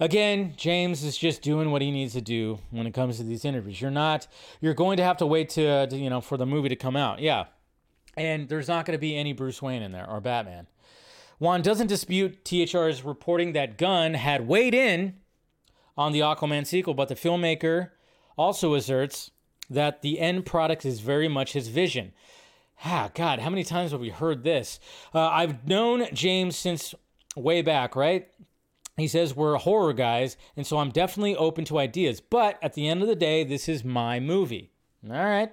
again, 0.00 0.54
James 0.56 1.02
is 1.02 1.16
just 1.16 1.42
doing 1.42 1.70
what 1.70 1.82
he 1.82 1.90
needs 1.90 2.12
to 2.14 2.20
do 2.20 2.60
when 2.70 2.86
it 2.86 2.94
comes 2.94 3.18
to 3.18 3.24
these 3.24 3.44
interviews. 3.44 3.80
You're 3.80 3.90
not, 3.90 4.26
you're 4.60 4.74
going 4.74 4.96
to 4.96 5.04
have 5.04 5.18
to 5.18 5.26
wait 5.26 5.50
to, 5.50 5.86
to 5.86 5.96
you 5.96 6.10
know, 6.10 6.20
for 6.20 6.36
the 6.36 6.46
movie 6.46 6.68
to 6.68 6.76
come 6.76 6.96
out. 6.96 7.20
Yeah. 7.20 7.46
And 8.16 8.48
there's 8.48 8.68
not 8.68 8.86
going 8.86 8.96
to 8.96 9.00
be 9.00 9.16
any 9.16 9.32
Bruce 9.32 9.60
Wayne 9.60 9.82
in 9.82 9.92
there 9.92 10.08
or 10.08 10.20
Batman. 10.20 10.68
Wan 11.40 11.62
doesn't 11.62 11.88
dispute 11.88 12.44
THR's 12.44 13.02
reporting 13.02 13.52
that 13.52 13.76
Gunn 13.76 14.14
had 14.14 14.46
weighed 14.46 14.74
in 14.74 15.14
on 15.96 16.12
the 16.12 16.20
Aquaman 16.20 16.66
sequel, 16.66 16.94
but 16.94 17.08
the 17.08 17.14
filmmaker 17.14 17.90
also 18.36 18.74
asserts 18.74 19.30
that 19.68 20.02
the 20.02 20.20
end 20.20 20.46
product 20.46 20.84
is 20.84 21.00
very 21.00 21.28
much 21.28 21.52
his 21.52 21.68
vision. 21.68 22.12
Ah, 22.84 23.10
God, 23.14 23.38
how 23.38 23.50
many 23.50 23.64
times 23.64 23.92
have 23.92 24.00
we 24.00 24.10
heard 24.10 24.44
this? 24.44 24.78
Uh, 25.14 25.28
I've 25.28 25.66
known 25.66 26.06
James 26.12 26.56
since 26.56 26.94
way 27.36 27.62
back, 27.62 27.96
right? 27.96 28.28
He 28.96 29.08
says 29.08 29.34
we're 29.34 29.56
horror 29.56 29.92
guys, 29.92 30.36
and 30.56 30.66
so 30.66 30.78
I'm 30.78 30.90
definitely 30.90 31.36
open 31.36 31.64
to 31.66 31.78
ideas. 31.78 32.20
But 32.20 32.58
at 32.62 32.74
the 32.74 32.88
end 32.88 33.02
of 33.02 33.08
the 33.08 33.16
day, 33.16 33.42
this 33.42 33.68
is 33.68 33.84
my 33.84 34.20
movie. 34.20 34.70
All 35.08 35.16
right. 35.16 35.52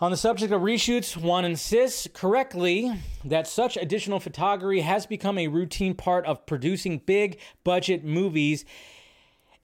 On 0.00 0.12
the 0.12 0.16
subject 0.16 0.52
of 0.52 0.62
reshoots, 0.62 1.16
Wan 1.16 1.44
insists 1.44 2.06
correctly 2.12 2.92
that 3.24 3.48
such 3.48 3.76
additional 3.76 4.20
photography 4.20 4.80
has 4.80 5.06
become 5.06 5.38
a 5.38 5.48
routine 5.48 5.94
part 5.94 6.24
of 6.24 6.46
producing 6.46 6.98
big 6.98 7.40
budget 7.64 8.04
movies 8.04 8.64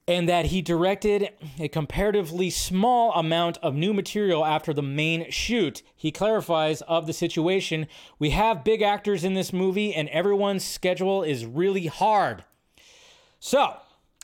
and 0.07 0.29
that 0.29 0.47
he 0.47 0.61
directed 0.61 1.29
a 1.59 1.67
comparatively 1.67 2.49
small 2.49 3.11
amount 3.13 3.57
of 3.63 3.73
new 3.73 3.93
material 3.93 4.45
after 4.45 4.73
the 4.73 4.81
main 4.81 5.29
shoot. 5.31 5.81
He 5.95 6.11
clarifies 6.11 6.81
of 6.81 7.07
the 7.07 7.13
situation 7.13 7.87
we 8.19 8.29
have 8.29 8.63
big 8.63 8.81
actors 8.81 9.23
in 9.23 9.33
this 9.33 9.51
movie, 9.51 9.93
and 9.95 10.07
everyone's 10.09 10.63
schedule 10.63 11.23
is 11.23 11.45
really 11.45 11.87
hard. 11.87 12.43
So, 13.39 13.77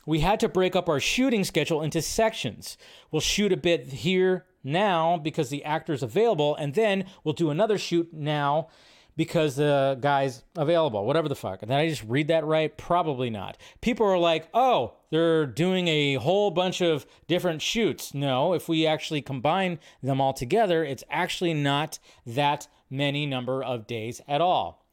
we 0.06 0.20
had 0.20 0.40
to 0.40 0.48
break 0.48 0.74
up 0.76 0.88
our 0.88 1.00
shooting 1.00 1.44
schedule 1.44 1.82
into 1.82 2.02
sections. 2.02 2.76
We'll 3.10 3.20
shoot 3.20 3.52
a 3.52 3.56
bit 3.56 3.86
here 3.88 4.46
now 4.64 5.16
because 5.16 5.50
the 5.50 5.64
actor's 5.64 6.02
available, 6.02 6.54
and 6.56 6.74
then 6.74 7.06
we'll 7.24 7.34
do 7.34 7.50
another 7.50 7.78
shoot 7.78 8.12
now 8.12 8.68
because 9.16 9.56
the 9.56 9.98
guy's 10.00 10.44
available. 10.56 11.04
Whatever 11.04 11.28
the 11.28 11.34
fuck. 11.34 11.62
And 11.62 11.70
then 11.70 11.78
I 11.78 11.88
just 11.88 12.04
read 12.04 12.28
that 12.28 12.44
right? 12.44 12.76
Probably 12.76 13.30
not. 13.30 13.56
People 13.80 14.06
are 14.06 14.18
like, 14.18 14.48
oh, 14.54 14.94
they're 15.10 15.46
doing 15.46 15.88
a 15.88 16.14
whole 16.14 16.50
bunch 16.50 16.80
of 16.80 17.06
different 17.28 17.62
shoots. 17.62 18.14
No, 18.14 18.54
if 18.54 18.68
we 18.68 18.86
actually 18.86 19.22
combine 19.22 19.78
them 20.02 20.20
all 20.20 20.32
together, 20.32 20.84
it's 20.84 21.04
actually 21.10 21.54
not 21.54 21.98
that 22.26 22.68
many 22.88 23.26
number 23.26 23.62
of 23.62 23.86
days 23.86 24.20
at 24.26 24.40
all. 24.40 24.86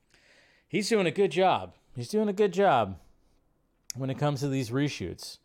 He's 0.68 0.90
doing 0.90 1.08
a 1.08 1.12
good 1.12 1.32
job. 1.32 1.74
He's 1.96 2.10
doing 2.10 2.30
a 2.30 2.34
good 2.34 2.54
job 2.54 2.98
when 3.96 4.10
it 4.10 4.20
comes 4.20 4.42
to 4.42 4.48
these 4.48 4.70
reshoots. 4.70 5.38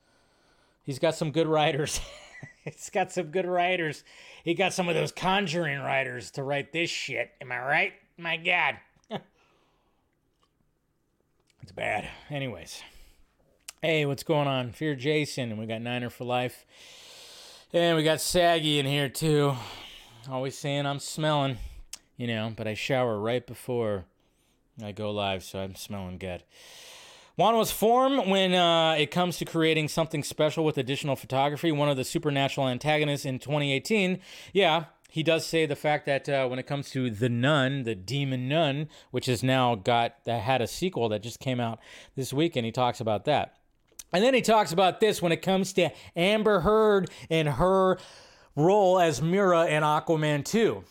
He's 0.83 0.99
got 0.99 1.15
some 1.15 1.31
good 1.31 1.47
writers. 1.47 2.01
He's 2.65 2.91
got 2.91 3.13
some 3.13 3.27
good 3.27 3.47
writers. 3.47 4.05
He 4.43 4.55
got 4.55 4.73
some 4.73 4.89
of 4.89 4.95
those 4.95 5.13
conjuring 5.13 5.81
writers 5.81 6.31
to 6.33 6.43
write 6.43 6.73
this 6.73 6.91
shit. 6.91 7.31
Am 7.41 7.53
I 7.53 7.59
right? 7.59 7.93
My 8.17 8.37
God. 8.37 8.77
it's 11.63 11.73
bad. 11.73 12.09
Anyways. 12.31 12.83
Hey, 13.83 14.07
what's 14.07 14.23
going 14.23 14.49
on? 14.49 14.73
Fear 14.73 14.95
Jason, 14.95 15.51
and 15.51 15.59
we 15.59 15.67
got 15.67 15.83
Niner 15.83 16.11
for 16.11 16.25
life. 16.25 16.65
And 17.73 17.97
we 17.97 18.05
got 18.05 18.21
Saggy 18.21 18.79
in 18.79 18.87
here 18.87 19.09
too. 19.09 19.55
Always 20.31 20.57
saying 20.57 20.87
I'm 20.87 21.01
smelling, 21.01 21.59
you 22.17 22.27
know, 22.29 22.53
but 22.57 22.69
I 22.69 22.75
shower 22.75 23.19
right 23.19 23.47
before 23.47 24.05
I 24.83 24.93
go 24.93 25.11
live, 25.11 25.43
so 25.43 25.59
I'm 25.59 25.75
smelling 25.75 26.19
good. 26.19 26.45
Wan 27.37 27.57
was 27.57 27.73
formed 27.73 28.29
when 28.29 28.55
uh, 28.55 28.93
it 28.93 29.11
comes 29.11 29.39
to 29.39 29.45
creating 29.45 29.89
something 29.89 30.23
special 30.23 30.65
with 30.65 30.79
additional 30.79 31.17
photography. 31.17 31.73
One 31.73 31.89
of 31.89 31.97
the 31.97 32.05
supernatural 32.05 32.69
antagonists 32.69 33.25
in 33.25 33.41
2018. 33.41 34.21
Yeah, 34.53 34.85
he 35.15 35.23
does 35.23 35.47
say 35.47 35.65
the 35.65 35.77
fact 35.77 36.07
that 36.07 36.29
uh, 36.29 36.49
when 36.49 36.59
it 36.59 36.67
comes 36.67 36.91
to 36.91 37.09
the 37.09 37.29
Nun, 37.29 37.85
the 37.85 37.95
Demon 37.95 38.49
Nun, 38.49 38.89
which 39.13 39.27
has 39.27 39.45
now 39.45 39.77
got 39.77 40.17
that 40.25 40.43
had 40.43 40.61
a 40.61 40.67
sequel 40.67 41.09
that 41.11 41.23
just 41.23 41.39
came 41.39 41.61
out 41.61 41.79
this 42.17 42.33
week, 42.33 42.57
and 42.57 42.67
he 42.67 42.73
talks 42.73 42.99
about 42.99 43.25
that. 43.25 43.55
And 44.13 44.25
then 44.25 44.35
he 44.35 44.43
talks 44.43 44.73
about 44.73 44.99
this 44.99 45.23
when 45.23 45.31
it 45.31 45.41
comes 45.41 45.73
to 45.75 45.91
Amber 46.17 46.63
Heard 46.63 47.11
and 47.31 47.49
her 47.49 47.97
role 48.57 48.99
as 48.99 49.23
Mira 49.23 49.67
in 49.67 49.85
Aquaman 49.85 50.45
2. 50.45 50.83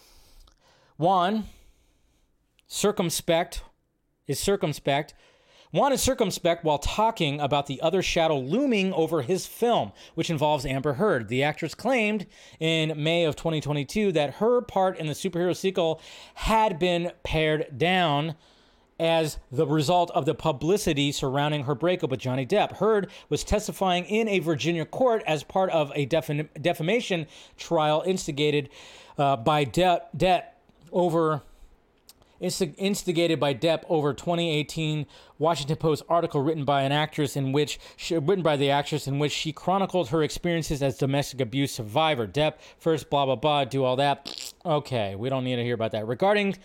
Wan, 0.98 1.44
circumspect, 2.66 3.62
is 4.26 4.40
circumspect 4.40 5.14
Wan 5.74 5.92
is 5.92 6.04
circumspect 6.04 6.64
while 6.64 6.78
talking 6.78 7.40
about 7.40 7.66
the 7.66 7.82
other 7.82 8.04
shadow 8.04 8.38
looming 8.38 8.94
over 8.94 9.24
his 9.24 9.48
film, 9.48 9.92
which 10.14 10.30
involves 10.30 10.68
Amber 10.68 10.94
Heard. 10.94 11.30
The 11.30 11.42
actress 11.42 11.74
claimed 11.74 12.28
in 12.60 12.94
May 13.02 13.24
of 13.24 13.36
2022 13.36 14.12
that 14.12 14.36
her 14.36 14.62
part 14.62 15.00
in 15.00 15.08
the 15.08 15.14
superhero 15.14 15.56
sequel 15.56 16.00
had 16.36 16.78
been 16.78 17.12
pared 17.24 17.76
down 17.76 18.36
as 19.00 19.40
the 19.52 19.66
result 19.66 20.12
of 20.12 20.28
the 20.28 20.36
publicity 20.36 21.12
surrounding 21.12 21.64
her 21.64 21.74
breakup 21.74 22.12
with 22.12 22.20
Johnny 22.20 22.46
Depp. 22.46 22.74
Heard 22.74 23.10
was 23.30 23.44
testifying 23.44 24.06
in 24.06 24.28
a 24.28 24.38
Virginia 24.38 24.86
court 24.86 25.24
as 25.26 25.42
part 25.42 25.72
of 25.72 25.92
a 25.96 26.06
defam- 26.06 26.50
defamation 26.62 27.26
trial 27.58 28.04
instigated 28.06 28.70
uh, 29.18 29.38
by 29.38 29.66
Depp, 29.66 30.02
Depp 30.16 30.44
over 30.92 31.42
instigated 32.44 33.40
by 33.40 33.54
Depp 33.54 33.84
over 33.90 34.14
2018 34.14 35.06
Washington 35.40 35.78
Post 35.78 36.04
article 36.10 36.42
written 36.42 36.66
by 36.66 36.84
an 36.84 36.92
actress 36.92 37.36
in 37.36 37.52
which 37.52 37.80
she, 37.96 38.18
written 38.18 38.44
by 38.44 38.58
the 38.58 38.70
actress 38.70 39.08
in 39.08 39.18
which 39.18 39.32
she 39.32 39.52
chronicled 39.52 40.10
her 40.10 40.22
experiences 40.22 40.84
as 40.84 40.98
domestic 40.98 41.42
abuse 41.42 41.72
survivor. 41.72 42.28
Depp 42.28 42.56
first 42.78 43.10
blah 43.10 43.26
blah 43.26 43.36
blah 43.36 43.64
do 43.64 43.84
all 43.84 43.96
that. 43.96 44.54
Okay, 44.66 45.16
we 45.16 45.30
don't 45.30 45.44
need 45.44 45.56
to 45.56 45.64
hear 45.64 45.76
about 45.76 45.92
that. 45.92 46.08
Regarding 46.08 46.56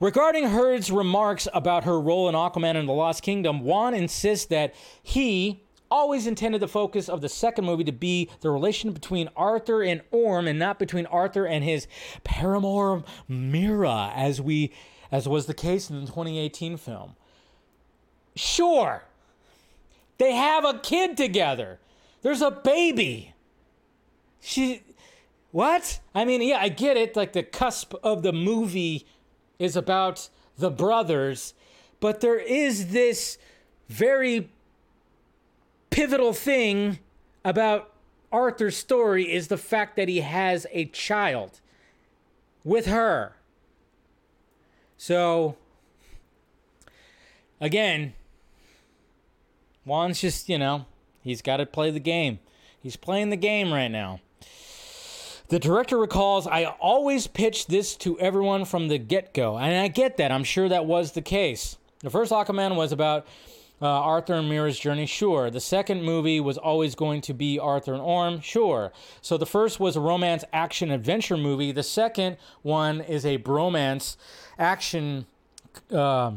Regarding 0.00 0.44
Heard's 0.44 0.92
remarks 0.92 1.48
about 1.52 1.82
her 1.82 2.00
role 2.00 2.28
in 2.28 2.36
Aquaman 2.36 2.76
and 2.76 2.88
the 2.88 2.92
Lost 2.92 3.20
Kingdom, 3.20 3.62
Wan 3.62 3.94
insists 3.94 4.46
that 4.46 4.72
he 5.02 5.64
always 5.90 6.26
intended 6.26 6.60
the 6.60 6.68
focus 6.68 7.08
of 7.08 7.20
the 7.20 7.28
second 7.28 7.64
movie 7.64 7.82
to 7.82 7.90
be 7.90 8.30
the 8.40 8.50
relation 8.50 8.92
between 8.92 9.28
Arthur 9.36 9.82
and 9.82 10.02
Orm 10.12 10.46
and 10.46 10.56
not 10.56 10.78
between 10.78 11.06
Arthur 11.06 11.46
and 11.46 11.64
his 11.64 11.88
paramour 12.22 13.02
Mira 13.26 14.12
as 14.14 14.40
we 14.40 14.72
as 15.10 15.28
was 15.28 15.46
the 15.46 15.54
case 15.54 15.90
in 15.90 16.00
the 16.00 16.06
2018 16.06 16.76
film. 16.76 17.16
Sure, 18.34 19.04
they 20.18 20.32
have 20.32 20.64
a 20.64 20.78
kid 20.78 21.16
together. 21.16 21.78
There's 22.22 22.42
a 22.42 22.50
baby. 22.50 23.34
She, 24.40 24.82
what? 25.50 26.00
I 26.14 26.24
mean, 26.24 26.42
yeah, 26.42 26.58
I 26.60 26.68
get 26.68 26.96
it. 26.96 27.16
Like 27.16 27.32
the 27.32 27.42
cusp 27.42 27.94
of 28.02 28.22
the 28.22 28.32
movie 28.32 29.06
is 29.58 29.76
about 29.76 30.28
the 30.56 30.70
brothers, 30.70 31.54
but 32.00 32.20
there 32.20 32.38
is 32.38 32.88
this 32.92 33.38
very 33.88 34.50
pivotal 35.90 36.32
thing 36.32 36.98
about 37.44 37.92
Arthur's 38.30 38.76
story 38.76 39.32
is 39.32 39.48
the 39.48 39.56
fact 39.56 39.96
that 39.96 40.08
he 40.08 40.20
has 40.20 40.66
a 40.70 40.84
child 40.86 41.60
with 42.64 42.86
her. 42.86 43.37
So, 44.98 45.56
again, 47.60 48.12
Wan's 49.86 50.20
just, 50.20 50.48
you 50.48 50.58
know, 50.58 50.84
he's 51.22 51.40
got 51.40 51.58
to 51.58 51.66
play 51.66 51.90
the 51.90 52.00
game. 52.00 52.40
He's 52.80 52.96
playing 52.96 53.30
the 53.30 53.36
game 53.36 53.72
right 53.72 53.88
now. 53.88 54.20
The 55.48 55.58
director 55.58 55.96
recalls, 55.96 56.46
I 56.46 56.64
always 56.64 57.26
pitched 57.26 57.70
this 57.70 57.96
to 57.98 58.18
everyone 58.20 58.66
from 58.66 58.88
the 58.88 58.98
get 58.98 59.32
go. 59.32 59.56
And 59.56 59.74
I 59.74 59.88
get 59.88 60.18
that. 60.18 60.30
I'm 60.30 60.44
sure 60.44 60.68
that 60.68 60.84
was 60.84 61.12
the 61.12 61.22
case. 61.22 61.78
The 62.00 62.10
first 62.10 62.32
Aquaman 62.32 62.76
was 62.76 62.92
about 62.92 63.26
Uh, 63.80 63.86
Arthur 63.86 64.34
and 64.34 64.48
Mira's 64.48 64.78
journey, 64.78 65.06
sure. 65.06 65.50
The 65.50 65.60
second 65.60 66.02
movie 66.02 66.40
was 66.40 66.58
always 66.58 66.96
going 66.96 67.20
to 67.22 67.34
be 67.34 67.60
Arthur 67.60 67.92
and 67.92 68.02
Orm, 68.02 68.40
sure. 68.40 68.92
So 69.20 69.36
the 69.36 69.46
first 69.46 69.78
was 69.78 69.94
a 69.94 70.00
romance 70.00 70.44
action 70.52 70.90
adventure 70.90 71.36
movie. 71.36 71.70
The 71.70 71.84
second 71.84 72.38
one 72.62 73.00
is 73.00 73.24
a 73.24 73.38
bromance 73.38 74.16
action 74.58 75.26
uh, 75.92 76.32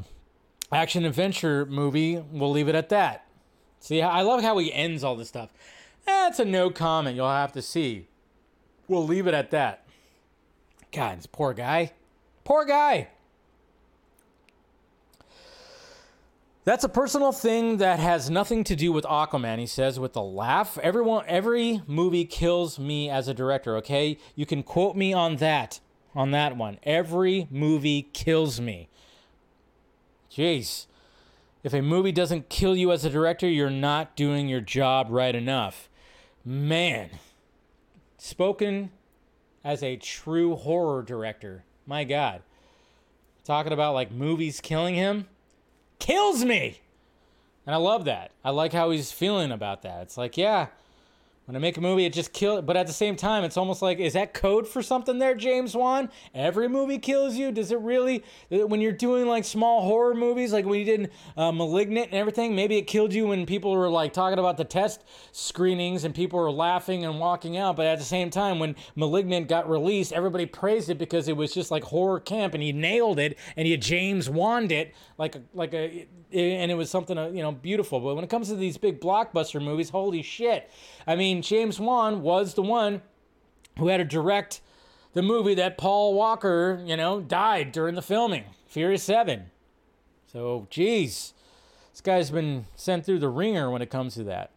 action 0.71 1.03
adventure 1.03 1.65
movie. 1.65 2.23
We'll 2.31 2.51
leave 2.51 2.67
it 2.67 2.75
at 2.75 2.89
that. 2.89 3.25
See, 3.79 4.01
I 4.01 4.21
love 4.21 4.43
how 4.43 4.59
he 4.59 4.71
ends 4.71 5.03
all 5.03 5.15
this 5.15 5.29
stuff. 5.29 5.49
That's 6.05 6.39
a 6.39 6.45
no 6.45 6.69
comment. 6.69 7.15
You'll 7.15 7.27
have 7.27 7.53
to 7.53 7.61
see. 7.61 8.07
We'll 8.87 9.05
leave 9.05 9.25
it 9.25 9.33
at 9.33 9.51
that. 9.51 9.87
God, 10.91 11.17
this 11.17 11.25
poor 11.25 11.53
guy. 11.53 11.93
Poor 12.43 12.65
guy. 12.65 13.07
That's 16.63 16.83
a 16.83 16.89
personal 16.89 17.31
thing 17.31 17.77
that 17.77 17.97
has 17.97 18.29
nothing 18.29 18.63
to 18.65 18.75
do 18.75 18.91
with 18.91 19.03
Aquaman, 19.05 19.57
he 19.57 19.65
says 19.65 19.99
with 19.99 20.15
a 20.15 20.21
laugh. 20.21 20.77
Everyone 20.77 21.25
every 21.27 21.81
movie 21.87 22.25
kills 22.25 22.77
me 22.77 23.09
as 23.09 23.27
a 23.27 23.33
director, 23.33 23.75
okay? 23.77 24.19
You 24.35 24.45
can 24.45 24.61
quote 24.61 24.95
me 24.95 25.11
on 25.11 25.37
that. 25.37 25.79
On 26.13 26.29
that 26.31 26.55
one. 26.55 26.77
Every 26.83 27.47
movie 27.49 28.03
kills 28.13 28.61
me. 28.61 28.89
Jeez. 30.31 30.85
If 31.63 31.73
a 31.73 31.81
movie 31.81 32.11
doesn't 32.11 32.49
kill 32.49 32.75
you 32.75 32.91
as 32.91 33.05
a 33.05 33.09
director, 33.09 33.49
you're 33.49 33.71
not 33.71 34.15
doing 34.15 34.47
your 34.47 34.61
job 34.61 35.07
right 35.09 35.33
enough. 35.33 35.89
Man. 36.45 37.09
Spoken 38.19 38.91
as 39.63 39.81
a 39.81 39.95
true 39.95 40.55
horror 40.55 41.01
director. 41.01 41.63
My 41.87 42.03
God. 42.03 42.43
Talking 43.43 43.73
about 43.73 43.95
like 43.95 44.11
movies 44.11 44.61
killing 44.61 44.93
him 44.93 45.25
kills 46.01 46.43
me. 46.43 46.81
And 47.65 47.73
I 47.73 47.77
love 47.77 48.05
that. 48.05 48.31
I 48.43 48.49
like 48.49 48.73
how 48.73 48.89
he's 48.89 49.11
feeling 49.11 49.51
about 49.51 49.83
that. 49.83 50.01
It's 50.01 50.17
like, 50.17 50.35
yeah, 50.35 50.67
when 51.51 51.57
I 51.57 51.59
make 51.59 51.75
a 51.75 51.81
movie, 51.81 52.05
it 52.05 52.13
just 52.13 52.31
kills. 52.31 52.61
But 52.61 52.77
at 52.77 52.87
the 52.87 52.93
same 52.93 53.17
time, 53.17 53.43
it's 53.43 53.57
almost 53.57 53.81
like, 53.81 53.99
is 53.99 54.13
that 54.13 54.33
code 54.33 54.69
for 54.69 54.81
something 54.81 55.19
there, 55.19 55.35
James 55.35 55.75
Wan? 55.75 56.09
Every 56.33 56.69
movie 56.69 56.97
kills 56.97 57.35
you? 57.35 57.51
Does 57.51 57.73
it 57.73 57.79
really? 57.81 58.23
When 58.49 58.79
you're 58.79 58.93
doing 58.93 59.27
like 59.27 59.43
small 59.43 59.81
horror 59.81 60.15
movies, 60.15 60.53
like 60.53 60.65
when 60.65 60.79
you 60.79 60.85
did 60.85 61.11
uh, 61.35 61.51
*Malignant* 61.51 62.07
and 62.07 62.15
everything, 62.15 62.55
maybe 62.55 62.77
it 62.77 62.83
killed 62.83 63.13
you 63.13 63.27
when 63.27 63.45
people 63.45 63.75
were 63.75 63.89
like 63.89 64.13
talking 64.13 64.39
about 64.39 64.55
the 64.55 64.63
test 64.63 65.03
screenings 65.33 66.05
and 66.05 66.15
people 66.15 66.39
were 66.39 66.51
laughing 66.51 67.03
and 67.03 67.19
walking 67.19 67.57
out. 67.57 67.75
But 67.75 67.85
at 67.85 67.99
the 67.99 68.05
same 68.05 68.29
time, 68.29 68.57
when 68.57 68.77
*Malignant* 68.95 69.49
got 69.49 69.69
released, 69.69 70.13
everybody 70.13 70.45
praised 70.45 70.89
it 70.89 70.97
because 70.97 71.27
it 71.27 71.35
was 71.35 71.53
just 71.53 71.69
like 71.69 71.83
horror 71.83 72.21
camp, 72.21 72.53
and 72.53 72.63
he 72.63 72.71
nailed 72.71 73.19
it, 73.19 73.37
and 73.57 73.67
he 73.67 73.75
James 73.75 74.29
Wan 74.29 74.71
it 74.71 74.95
like 75.17 75.35
a, 75.35 75.41
like 75.53 75.73
a 75.73 76.07
and 76.33 76.71
it 76.71 76.75
was 76.75 76.89
something 76.89 77.17
uh, 77.17 77.27
you 77.27 77.41
know 77.41 77.51
beautiful. 77.51 77.99
But 77.99 78.15
when 78.15 78.23
it 78.23 78.29
comes 78.29 78.49
to 78.49 78.55
these 78.55 78.77
big 78.77 78.99
blockbuster 78.99 79.61
movies, 79.61 79.89
holy 79.89 80.21
shit! 80.21 80.69
I 81.05 81.15
mean, 81.15 81.41
James 81.41 81.79
Wan 81.79 82.21
was 82.21 82.53
the 82.53 82.63
one 82.63 83.01
who 83.77 83.87
had 83.87 83.97
to 83.97 84.05
direct 84.05 84.61
the 85.13 85.21
movie 85.21 85.55
that 85.55 85.77
Paul 85.77 86.13
Walker, 86.13 86.81
you 86.85 86.95
know, 86.95 87.19
died 87.19 87.71
during 87.71 87.95
the 87.95 88.01
filming, 88.01 88.45
Furious 88.67 89.03
Seven. 89.03 89.51
So, 90.31 90.67
geez, 90.69 91.33
this 91.91 92.01
guy's 92.01 92.31
been 92.31 92.65
sent 92.75 93.05
through 93.05 93.19
the 93.19 93.29
ringer 93.29 93.69
when 93.69 93.81
it 93.81 93.89
comes 93.89 94.13
to 94.15 94.23
that. 94.25 94.51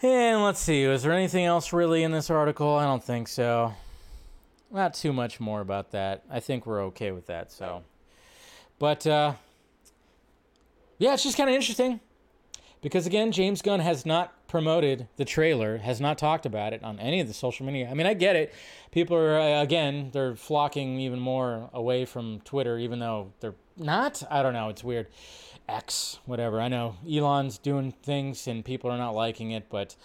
And 0.00 0.44
let's 0.44 0.60
see, 0.60 0.86
was 0.86 1.02
there 1.02 1.12
anything 1.12 1.44
else 1.44 1.72
really 1.72 2.04
in 2.04 2.12
this 2.12 2.30
article? 2.30 2.72
I 2.74 2.84
don't 2.84 3.02
think 3.02 3.26
so. 3.26 3.74
Not 4.70 4.94
too 4.94 5.12
much 5.12 5.40
more 5.40 5.60
about 5.60 5.90
that. 5.90 6.22
I 6.30 6.38
think 6.38 6.66
we're 6.66 6.84
okay 6.84 7.10
with 7.10 7.26
that. 7.26 7.50
So, 7.50 7.82
but 8.78 9.04
uh, 9.08 9.32
yeah, 10.98 11.14
it's 11.14 11.22
just 11.22 11.36
kind 11.36 11.48
of 11.48 11.54
interesting 11.54 12.00
because 12.80 13.06
again, 13.06 13.32
James 13.32 13.62
Gunn 13.62 13.80
has 13.80 14.06
not 14.06 14.46
promoted 14.48 15.08
the 15.16 15.24
trailer, 15.24 15.78
has 15.78 16.00
not 16.00 16.18
talked 16.18 16.46
about 16.46 16.72
it 16.72 16.82
on 16.82 16.98
any 16.98 17.20
of 17.20 17.28
the 17.28 17.34
social 17.34 17.66
media. 17.66 17.88
I 17.90 17.94
mean, 17.94 18.06
I 18.06 18.14
get 18.14 18.36
it. 18.36 18.54
People 18.90 19.16
are 19.16 19.38
uh, 19.38 19.62
again, 19.62 20.10
they're 20.12 20.36
flocking 20.36 20.98
even 21.00 21.20
more 21.20 21.70
away 21.72 22.04
from 22.04 22.40
Twitter, 22.44 22.78
even 22.78 22.98
though 22.98 23.32
they're 23.40 23.54
not. 23.76 24.22
I 24.30 24.42
don't 24.42 24.52
know. 24.52 24.68
It's 24.68 24.84
weird. 24.84 25.08
X, 25.68 26.18
whatever. 26.24 26.60
I 26.60 26.68
know 26.68 26.96
Elon's 27.08 27.58
doing 27.58 27.92
things 28.02 28.46
and 28.46 28.64
people 28.64 28.90
are 28.90 28.96
not 28.96 29.10
liking 29.10 29.50
it, 29.50 29.68
but 29.68 29.96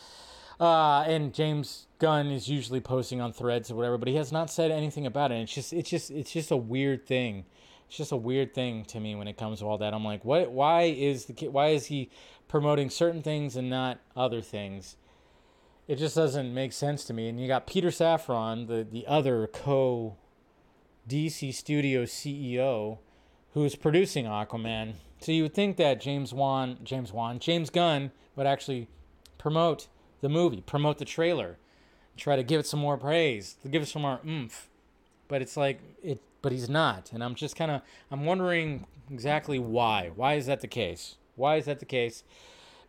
uh, 0.60 1.04
and 1.08 1.34
James 1.34 1.88
Gunn 2.00 2.28
is 2.28 2.50
usually 2.50 2.82
posting 2.82 3.22
on 3.22 3.32
Threads 3.32 3.72
or 3.72 3.76
whatever, 3.76 3.98
but 3.98 4.10
he 4.10 4.16
has 4.16 4.32
not 4.32 4.50
said 4.50 4.72
anything 4.72 5.06
about 5.06 5.32
it. 5.32 5.36
It's 5.36 5.54
just, 5.54 5.74
it's 5.74 5.89
just, 5.89 6.12
it's 6.12 6.32
just 6.32 6.52
a 6.52 6.58
weird 6.58 7.06
thing. 7.06 7.46
It's 7.94 8.00
just 8.00 8.12
a 8.12 8.18
weird 8.18 8.56
thing 8.56 8.86
to 8.86 9.00
me 9.00 9.14
when 9.14 9.28
it 9.28 9.38
comes 9.38 9.60
to 9.60 9.66
all 9.66 9.78
that. 9.78 9.94
I'm 9.94 10.04
like, 10.04 10.26
what? 10.26 10.50
Why 10.50 10.86
is 10.86 11.26
the 11.26 11.50
why 11.50 11.68
is 11.68 11.86
he 11.86 12.10
promoting 12.48 12.89
certain 12.89 13.22
things 13.22 13.56
and 13.56 13.70
not 13.70 14.00
other 14.16 14.41
things? 14.41 14.96
It 15.88 15.98
just 15.98 16.16
doesn't 16.16 16.56
make 16.56 16.74
sense 16.74 17.04
to 17.04 17.14
me. 17.14 17.30
And 17.30 17.39
you 17.39 17.48
got 17.48 17.68
Peter 17.68 17.89
Safran, 17.89 18.66
the 18.66 18.84
the 18.84 19.06
other 19.06 19.46
co 19.46 20.16
DC 21.08 21.54
Studio 21.54 22.06
CEO, 22.06 22.98
who's 23.54 23.76
producing 23.76 24.26
Aquaman. 24.26 24.96
So 25.20 25.32
you 25.32 25.44
would 25.44 25.54
think 25.54 25.78
that 25.78 26.02
James 26.02 26.34
Wan, 26.34 26.80
James 26.84 27.14
Wan, 27.14 27.38
James 27.38 27.70
Gunn 27.70 28.10
would 28.36 28.48
actually 28.48 28.88
promote 29.38 29.86
the 30.22 30.30
movie, 30.30 30.62
promote 30.62 30.98
the 30.98 31.06
trailer, 31.06 31.60
try 32.18 32.38
to 32.38 32.44
give 32.44 32.60
it 32.60 32.66
some 32.66 32.80
more 32.80 32.98
praise, 32.98 33.58
give 33.70 33.84
it 33.84 33.88
some 33.88 34.02
more 34.02 34.20
oomph. 34.28 34.68
But 35.28 35.44
it's 35.44 35.56
like 35.56 35.80
it 36.02 36.20
but 36.44 36.52
he's 36.52 36.70
not. 36.70 37.12
And 37.12 37.24
I'm 37.24 37.34
just 37.34 37.56
kind 37.56 37.72
of 37.72 37.82
I'm 38.12 38.26
wondering 38.26 38.86
exactly 39.10 39.58
why. 39.58 40.12
Why 40.16 40.36
is 40.36 40.46
that 40.46 40.62
the 40.62 40.68
case? 40.68 41.16
Why 41.36 41.56
is 41.56 41.66
that 41.66 41.80
the 41.80 41.86
case? 41.86 42.24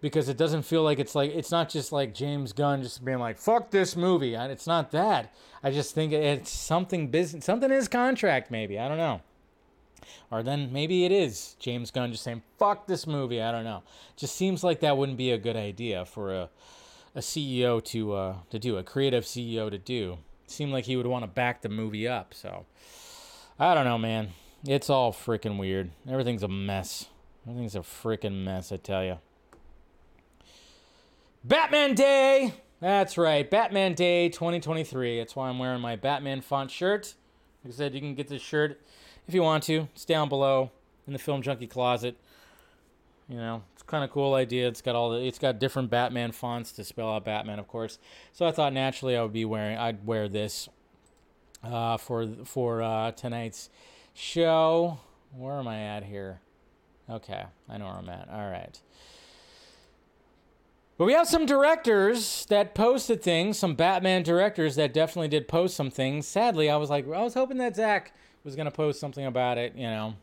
Because 0.02 0.28
it 0.28 0.36
doesn't 0.36 0.64
feel 0.64 0.82
like 0.82 0.98
it's 0.98 1.14
like 1.14 1.34
it's 1.34 1.50
not 1.50 1.70
just 1.70 1.90
like 1.90 2.12
James 2.12 2.52
Gunn 2.52 2.82
just 2.82 3.02
being 3.02 3.18
like 3.18 3.38
fuck 3.38 3.70
this 3.70 3.96
movie. 3.96 4.34
It's 4.34 4.66
not 4.66 4.90
that. 4.90 5.32
I 5.62 5.70
just 5.70 5.94
think 5.94 6.12
it's 6.12 6.50
something 6.50 7.08
business, 7.08 7.46
something 7.46 7.70
in 7.70 7.76
his 7.76 7.88
contract 7.88 8.50
maybe. 8.50 8.78
I 8.78 8.88
don't 8.88 8.98
know. 8.98 9.22
Or 10.30 10.42
then 10.42 10.70
maybe 10.72 11.06
it 11.06 11.12
is 11.12 11.56
James 11.58 11.90
Gunn 11.90 12.12
just 12.12 12.24
saying 12.24 12.42
fuck 12.58 12.86
this 12.86 13.06
movie. 13.06 13.40
I 13.40 13.50
don't 13.52 13.64
know. 13.64 13.84
Just 14.16 14.34
seems 14.34 14.62
like 14.62 14.80
that 14.80 14.98
wouldn't 14.98 15.16
be 15.16 15.30
a 15.30 15.38
good 15.38 15.56
idea 15.56 16.04
for 16.04 16.34
a 16.34 16.50
a 17.14 17.20
CEO 17.20 17.82
to 17.84 18.12
uh, 18.14 18.36
to 18.50 18.58
do 18.58 18.76
a 18.76 18.82
creative 18.82 19.24
CEO 19.24 19.70
to 19.70 19.78
do. 19.78 20.18
Seemed 20.46 20.72
like 20.72 20.84
he 20.84 20.96
would 20.96 21.06
want 21.06 21.22
to 21.22 21.28
back 21.28 21.62
the 21.62 21.68
movie 21.68 22.06
up. 22.08 22.34
So 22.34 22.66
I 23.58 23.74
don't 23.74 23.84
know, 23.84 23.98
man. 23.98 24.30
It's 24.66 24.90
all 24.90 25.12
freaking 25.12 25.58
weird. 25.58 25.90
Everything's 26.08 26.42
a 26.42 26.48
mess. 26.48 27.06
Everything's 27.46 27.76
a 27.76 27.80
freaking 27.80 28.42
mess, 28.42 28.72
I 28.72 28.78
tell 28.78 29.04
you. 29.04 29.18
Batman 31.44 31.94
Day! 31.94 32.54
That's 32.80 33.16
right, 33.16 33.48
Batman 33.48 33.94
Day 33.94 34.28
2023. 34.28 35.18
That's 35.18 35.36
why 35.36 35.48
I'm 35.48 35.60
wearing 35.60 35.80
my 35.80 35.94
Batman 35.94 36.40
font 36.40 36.70
shirt. 36.70 37.14
Like 37.64 37.72
I 37.72 37.76
said, 37.76 37.94
you 37.94 38.00
can 38.00 38.14
get 38.14 38.26
this 38.26 38.42
shirt 38.42 38.80
if 39.28 39.34
you 39.34 39.42
want 39.42 39.62
to. 39.64 39.88
It's 39.94 40.04
down 40.04 40.28
below 40.28 40.72
in 41.06 41.12
the 41.12 41.18
Film 41.18 41.40
Junkee 41.40 41.70
closet. 41.70 42.16
You 43.28 43.36
know, 43.36 43.62
it's 43.72 43.84
kind 43.84 44.02
of 44.02 44.10
cool 44.10 44.34
idea. 44.34 44.66
It's 44.66 44.82
got 44.82 44.96
all 44.96 45.10
the, 45.10 45.18
it's 45.18 45.38
got 45.38 45.60
different 45.60 45.90
Batman 45.90 46.32
fonts 46.32 46.72
to 46.72 46.84
spell 46.84 47.12
out 47.12 47.24
Batman, 47.24 47.60
of 47.60 47.68
course. 47.68 47.98
So 48.32 48.46
I 48.46 48.50
thought 48.50 48.72
naturally 48.72 49.16
I 49.16 49.22
would 49.22 49.32
be 49.32 49.44
wearing, 49.44 49.78
I'd 49.78 50.04
wear 50.04 50.28
this 50.28 50.68
uh, 51.64 51.96
for 51.96 52.26
for 52.44 52.82
uh, 52.82 53.12
tonight's 53.12 53.70
show. 54.14 54.98
Where 55.36 55.58
am 55.58 55.68
I 55.68 55.80
at 55.80 56.04
here? 56.04 56.40
Okay, 57.08 57.44
I 57.68 57.78
know 57.78 57.86
where 57.86 57.94
I'm 57.94 58.08
at. 58.08 58.28
All 58.30 58.50
right. 58.50 58.80
But 60.96 61.06
we 61.06 61.12
have 61.12 61.26
some 61.26 61.44
directors 61.44 62.46
that 62.50 62.74
posted 62.74 63.20
things, 63.20 63.58
some 63.58 63.74
Batman 63.74 64.22
directors 64.22 64.76
that 64.76 64.94
definitely 64.94 65.26
did 65.26 65.48
post 65.48 65.74
some 65.74 65.90
things. 65.90 66.24
Sadly, 66.26 66.70
I 66.70 66.76
was 66.76 66.88
like, 66.88 67.04
I 67.06 67.22
was 67.22 67.34
hoping 67.34 67.58
that 67.58 67.74
Zack 67.74 68.14
was 68.44 68.54
going 68.54 68.66
to 68.66 68.70
post 68.70 69.00
something 69.00 69.26
about 69.26 69.58
it, 69.58 69.74
you 69.74 69.88
know 69.88 70.14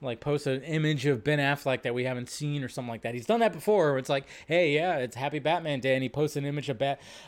like 0.00 0.20
post 0.20 0.46
an 0.46 0.62
image 0.62 1.06
of 1.06 1.24
Ben 1.24 1.38
Affleck 1.38 1.82
that 1.82 1.94
we 1.94 2.04
haven't 2.04 2.28
seen 2.28 2.62
or 2.62 2.68
something 2.68 2.90
like 2.90 3.02
that. 3.02 3.14
He's 3.14 3.26
done 3.26 3.40
that 3.40 3.52
before. 3.52 3.98
it's 3.98 4.08
like, 4.08 4.26
hey, 4.46 4.74
yeah, 4.74 4.98
it's 4.98 5.16
Happy 5.16 5.38
Batman 5.38 5.80
Day, 5.80 5.94
and 5.94 6.02
he 6.02 6.08
posts 6.08 6.36
an 6.36 6.44
image 6.44 6.68
of 6.68 6.80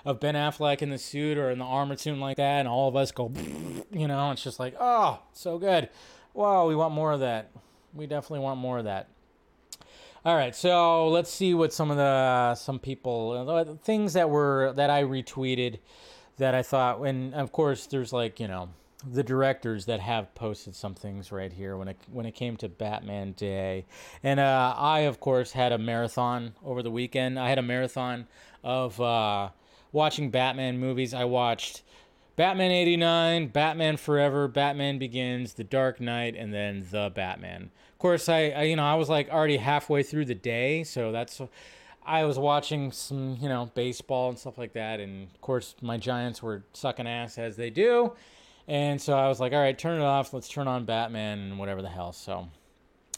of 0.04 0.20
Ben 0.20 0.34
Affleck 0.34 0.82
in 0.82 0.90
the 0.90 0.98
suit 0.98 1.36
or 1.36 1.50
in 1.50 1.58
the 1.58 1.64
armored 1.64 2.00
suit 2.00 2.18
like 2.18 2.36
that, 2.36 2.60
and 2.60 2.68
all 2.68 2.88
of 2.88 2.96
us 2.96 3.10
go, 3.12 3.32
you 3.90 4.06
know, 4.06 4.30
it's 4.30 4.42
just 4.42 4.60
like, 4.60 4.74
oh, 4.78 5.20
so 5.32 5.58
good. 5.58 5.88
Wow, 6.34 6.68
we 6.68 6.76
want 6.76 6.94
more 6.94 7.12
of 7.12 7.20
that. 7.20 7.50
We 7.92 8.06
definitely 8.06 8.40
want 8.40 8.60
more 8.60 8.78
of 8.78 8.84
that. 8.84 9.08
All 10.24 10.36
right, 10.36 10.54
so 10.54 11.08
let's 11.08 11.30
see 11.30 11.54
what 11.54 11.72
some 11.72 11.90
of 11.90 11.96
the 11.96 12.54
some 12.54 12.78
people 12.78 13.78
things 13.82 14.12
that 14.12 14.28
were 14.28 14.72
that 14.76 14.90
I 14.90 15.02
retweeted 15.02 15.78
that 16.36 16.54
I 16.54 16.62
thought, 16.62 17.00
and 17.00 17.34
of 17.34 17.52
course, 17.52 17.86
there's 17.86 18.12
like 18.12 18.38
you 18.38 18.46
know 18.46 18.68
the 19.02 19.22
directors 19.22 19.86
that 19.86 20.00
have 20.00 20.34
posted 20.34 20.74
some 20.74 20.94
things 20.94 21.32
right 21.32 21.52
here 21.52 21.76
when 21.76 21.88
it 21.88 21.96
when 22.10 22.26
it 22.26 22.32
came 22.32 22.56
to 22.58 22.68
Batman 22.68 23.32
Day, 23.32 23.86
and 24.22 24.40
uh, 24.40 24.74
I 24.76 25.00
of 25.00 25.20
course 25.20 25.52
had 25.52 25.72
a 25.72 25.78
marathon 25.78 26.54
over 26.64 26.82
the 26.82 26.90
weekend. 26.90 27.38
I 27.38 27.48
had 27.48 27.58
a 27.58 27.62
marathon 27.62 28.26
of 28.62 29.00
uh, 29.00 29.50
watching 29.92 30.30
Batman 30.30 30.78
movies. 30.78 31.14
I 31.14 31.24
watched 31.24 31.82
Batman 32.36 32.70
89, 32.70 33.48
Batman 33.48 33.96
Forever, 33.96 34.48
Batman 34.48 34.98
Begins, 34.98 35.54
The 35.54 35.64
Dark 35.64 36.00
Knight, 36.00 36.34
and 36.36 36.54
then 36.54 36.86
The 36.90 37.12
Batman. 37.14 37.70
Of 37.92 37.98
course, 37.98 38.28
I, 38.28 38.50
I 38.50 38.62
you 38.62 38.76
know 38.76 38.84
I 38.84 38.94
was 38.94 39.08
like 39.08 39.30
already 39.30 39.58
halfway 39.58 40.02
through 40.02 40.24
the 40.26 40.34
day, 40.34 40.84
so 40.84 41.12
that's 41.12 41.40
I 42.04 42.24
was 42.24 42.38
watching 42.38 42.92
some 42.92 43.36
you 43.40 43.48
know 43.48 43.70
baseball 43.74 44.30
and 44.30 44.38
stuff 44.38 44.58
like 44.58 44.72
that, 44.72 45.00
and 45.00 45.30
of 45.30 45.40
course 45.40 45.74
my 45.82 45.96
Giants 45.96 46.42
were 46.42 46.64
sucking 46.72 47.06
ass 47.06 47.38
as 47.38 47.56
they 47.56 47.70
do, 47.70 48.12
and 48.70 49.02
so 49.02 49.18
I 49.18 49.26
was 49.26 49.40
like, 49.40 49.52
all 49.52 49.58
right, 49.58 49.76
turn 49.76 50.00
it 50.00 50.04
off. 50.04 50.32
Let's 50.32 50.48
turn 50.48 50.68
on 50.68 50.84
Batman 50.84 51.40
and 51.40 51.58
whatever 51.58 51.82
the 51.82 51.88
hell. 51.88 52.12
So, 52.12 52.46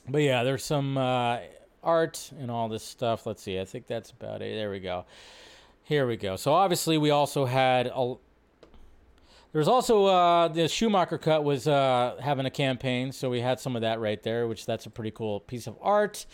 but 0.08 0.22
yeah, 0.22 0.44
there's 0.44 0.64
some 0.64 0.96
uh, 0.96 1.40
art 1.82 2.32
and 2.40 2.50
all 2.50 2.70
this 2.70 2.82
stuff. 2.82 3.26
Let's 3.26 3.42
see. 3.42 3.60
I 3.60 3.66
think 3.66 3.86
that's 3.86 4.12
about 4.12 4.40
it. 4.40 4.54
There 4.54 4.70
we 4.70 4.80
go. 4.80 5.04
Here 5.82 6.06
we 6.06 6.16
go. 6.16 6.36
So 6.36 6.54
obviously 6.54 6.96
we 6.96 7.10
also 7.10 7.44
had 7.44 7.92
a. 7.94 8.14
There's 9.52 9.68
also 9.68 10.06
uh, 10.06 10.48
the 10.48 10.68
Schumacher 10.68 11.18
cut 11.18 11.44
was 11.44 11.68
uh, 11.68 12.16
having 12.18 12.46
a 12.46 12.50
campaign, 12.50 13.12
so 13.12 13.28
we 13.28 13.42
had 13.42 13.60
some 13.60 13.76
of 13.76 13.82
that 13.82 14.00
right 14.00 14.22
there, 14.22 14.48
which 14.48 14.64
that's 14.64 14.86
a 14.86 14.90
pretty 14.90 15.10
cool 15.10 15.40
piece 15.40 15.66
of 15.66 15.76
art. 15.82 16.24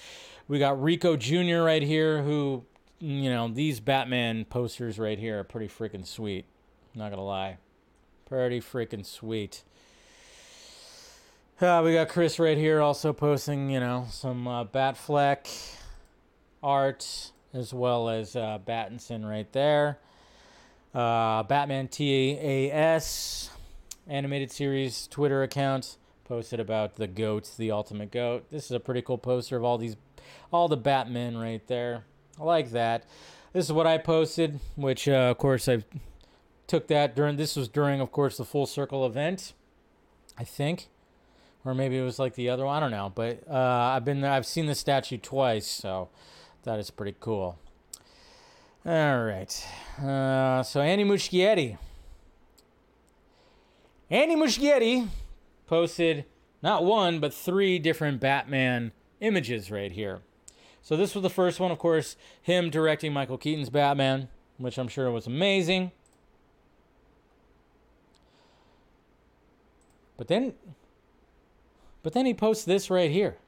We 0.46 0.60
got 0.60 0.80
Rico 0.80 1.16
Jr. 1.16 1.62
right 1.62 1.82
here, 1.82 2.22
who, 2.22 2.64
you 3.00 3.30
know, 3.30 3.48
these 3.48 3.80
Batman 3.80 4.44
posters 4.44 4.96
right 4.96 5.18
here 5.18 5.40
are 5.40 5.44
pretty 5.44 5.66
freaking 5.66 6.06
sweet. 6.06 6.44
Not 6.94 7.10
gonna 7.10 7.24
lie, 7.24 7.58
pretty 8.28 8.60
freaking 8.60 9.04
sweet. 9.04 9.62
Uh, 11.60 11.80
we 11.84 11.94
got 11.94 12.08
Chris 12.08 12.38
right 12.38 12.58
here 12.58 12.80
also 12.80 13.12
posting, 13.12 13.70
you 13.70 13.80
know, 13.80 14.06
some 14.10 14.46
uh, 14.46 14.64
Batfleck 14.64 15.48
art 16.62 17.32
as 17.54 17.72
well 17.72 18.08
as 18.08 18.36
uh, 18.36 18.58
Battinson 18.66 19.28
right 19.28 19.50
there. 19.52 19.98
Uh, 20.94 21.42
Batman 21.42 21.88
TAS 21.88 23.50
animated 24.06 24.52
series 24.52 25.06
Twitter 25.08 25.42
account 25.42 25.96
posted 26.24 26.60
about 26.60 26.96
the 26.96 27.06
goat, 27.06 27.50
the 27.56 27.70
ultimate 27.70 28.12
goat. 28.12 28.44
This 28.50 28.66
is 28.66 28.72
a 28.72 28.80
pretty 28.80 29.02
cool 29.02 29.18
poster 29.18 29.56
of 29.56 29.64
all 29.64 29.78
these, 29.78 29.96
all 30.52 30.68
the 30.68 30.76
Batmen 30.76 31.36
right 31.38 31.66
there. 31.66 32.04
I 32.38 32.44
like 32.44 32.70
that. 32.72 33.04
This 33.52 33.64
is 33.64 33.72
what 33.72 33.86
I 33.86 33.98
posted, 33.98 34.60
which 34.76 35.08
uh, 35.08 35.30
of 35.30 35.38
course 35.38 35.68
I 35.68 35.82
took 36.68 36.86
that 36.86 37.16
during. 37.16 37.36
This 37.36 37.56
was 37.56 37.68
during, 37.68 38.00
of 38.00 38.12
course, 38.12 38.36
the 38.36 38.44
Full 38.44 38.66
Circle 38.66 39.04
event. 39.04 39.54
I 40.38 40.44
think 40.44 40.88
or 41.64 41.74
maybe 41.74 41.98
it 41.98 42.02
was 42.02 42.18
like 42.18 42.34
the 42.34 42.48
other 42.48 42.64
one. 42.64 42.76
I 42.76 42.80
don't 42.80 42.90
know, 42.90 43.12
but 43.14 43.42
uh, 43.48 43.54
I've 43.54 44.04
been 44.04 44.24
I've 44.24 44.46
seen 44.46 44.66
the 44.66 44.74
statue 44.74 45.18
twice, 45.18 45.66
so 45.66 46.08
that 46.62 46.78
is 46.78 46.90
pretty 46.90 47.16
cool. 47.20 47.58
All 48.86 49.24
right, 49.24 49.66
uh, 50.02 50.62
so 50.62 50.80
Andy 50.80 51.04
Muschietti. 51.04 51.76
Andy 54.10 54.34
Muschietti 54.34 55.08
posted 55.66 56.24
not 56.62 56.84
one 56.84 57.20
but 57.20 57.34
three 57.34 57.78
different 57.78 58.20
Batman 58.20 58.92
images 59.20 59.70
right 59.70 59.92
here. 59.92 60.20
So 60.80 60.96
this 60.96 61.14
was 61.14 61.22
the 61.22 61.28
first 61.28 61.60
one, 61.60 61.70
of 61.70 61.78
course, 61.78 62.16
him 62.40 62.70
directing 62.70 63.12
Michael 63.12 63.36
Keaton's 63.36 63.68
Batman, 63.68 64.28
which 64.56 64.78
I'm 64.78 64.88
sure 64.88 65.10
was 65.10 65.26
amazing. 65.26 65.92
But 70.18 70.28
then 70.28 70.52
but 72.02 72.12
then 72.12 72.26
he 72.26 72.34
posts 72.34 72.64
this 72.64 72.90
right 72.90 73.10
here 73.10 73.38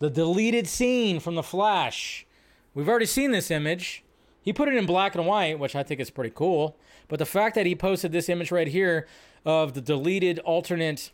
the 0.00 0.10
deleted 0.10 0.66
scene 0.66 1.20
from 1.20 1.36
The 1.36 1.42
Flash. 1.42 2.26
We've 2.74 2.88
already 2.88 3.06
seen 3.06 3.30
this 3.30 3.50
image. 3.50 4.02
He 4.42 4.52
put 4.52 4.68
it 4.68 4.74
in 4.74 4.86
black 4.86 5.14
and 5.14 5.26
white, 5.26 5.58
which 5.58 5.76
I 5.76 5.82
think 5.82 6.00
is 6.00 6.10
pretty 6.10 6.32
cool. 6.34 6.76
But 7.06 7.18
the 7.18 7.26
fact 7.26 7.54
that 7.54 7.66
he 7.66 7.74
posted 7.74 8.10
this 8.10 8.28
image 8.30 8.50
right 8.50 8.68
here 8.68 9.06
of 9.44 9.74
the 9.74 9.82
deleted 9.82 10.38
alternate 10.40 11.10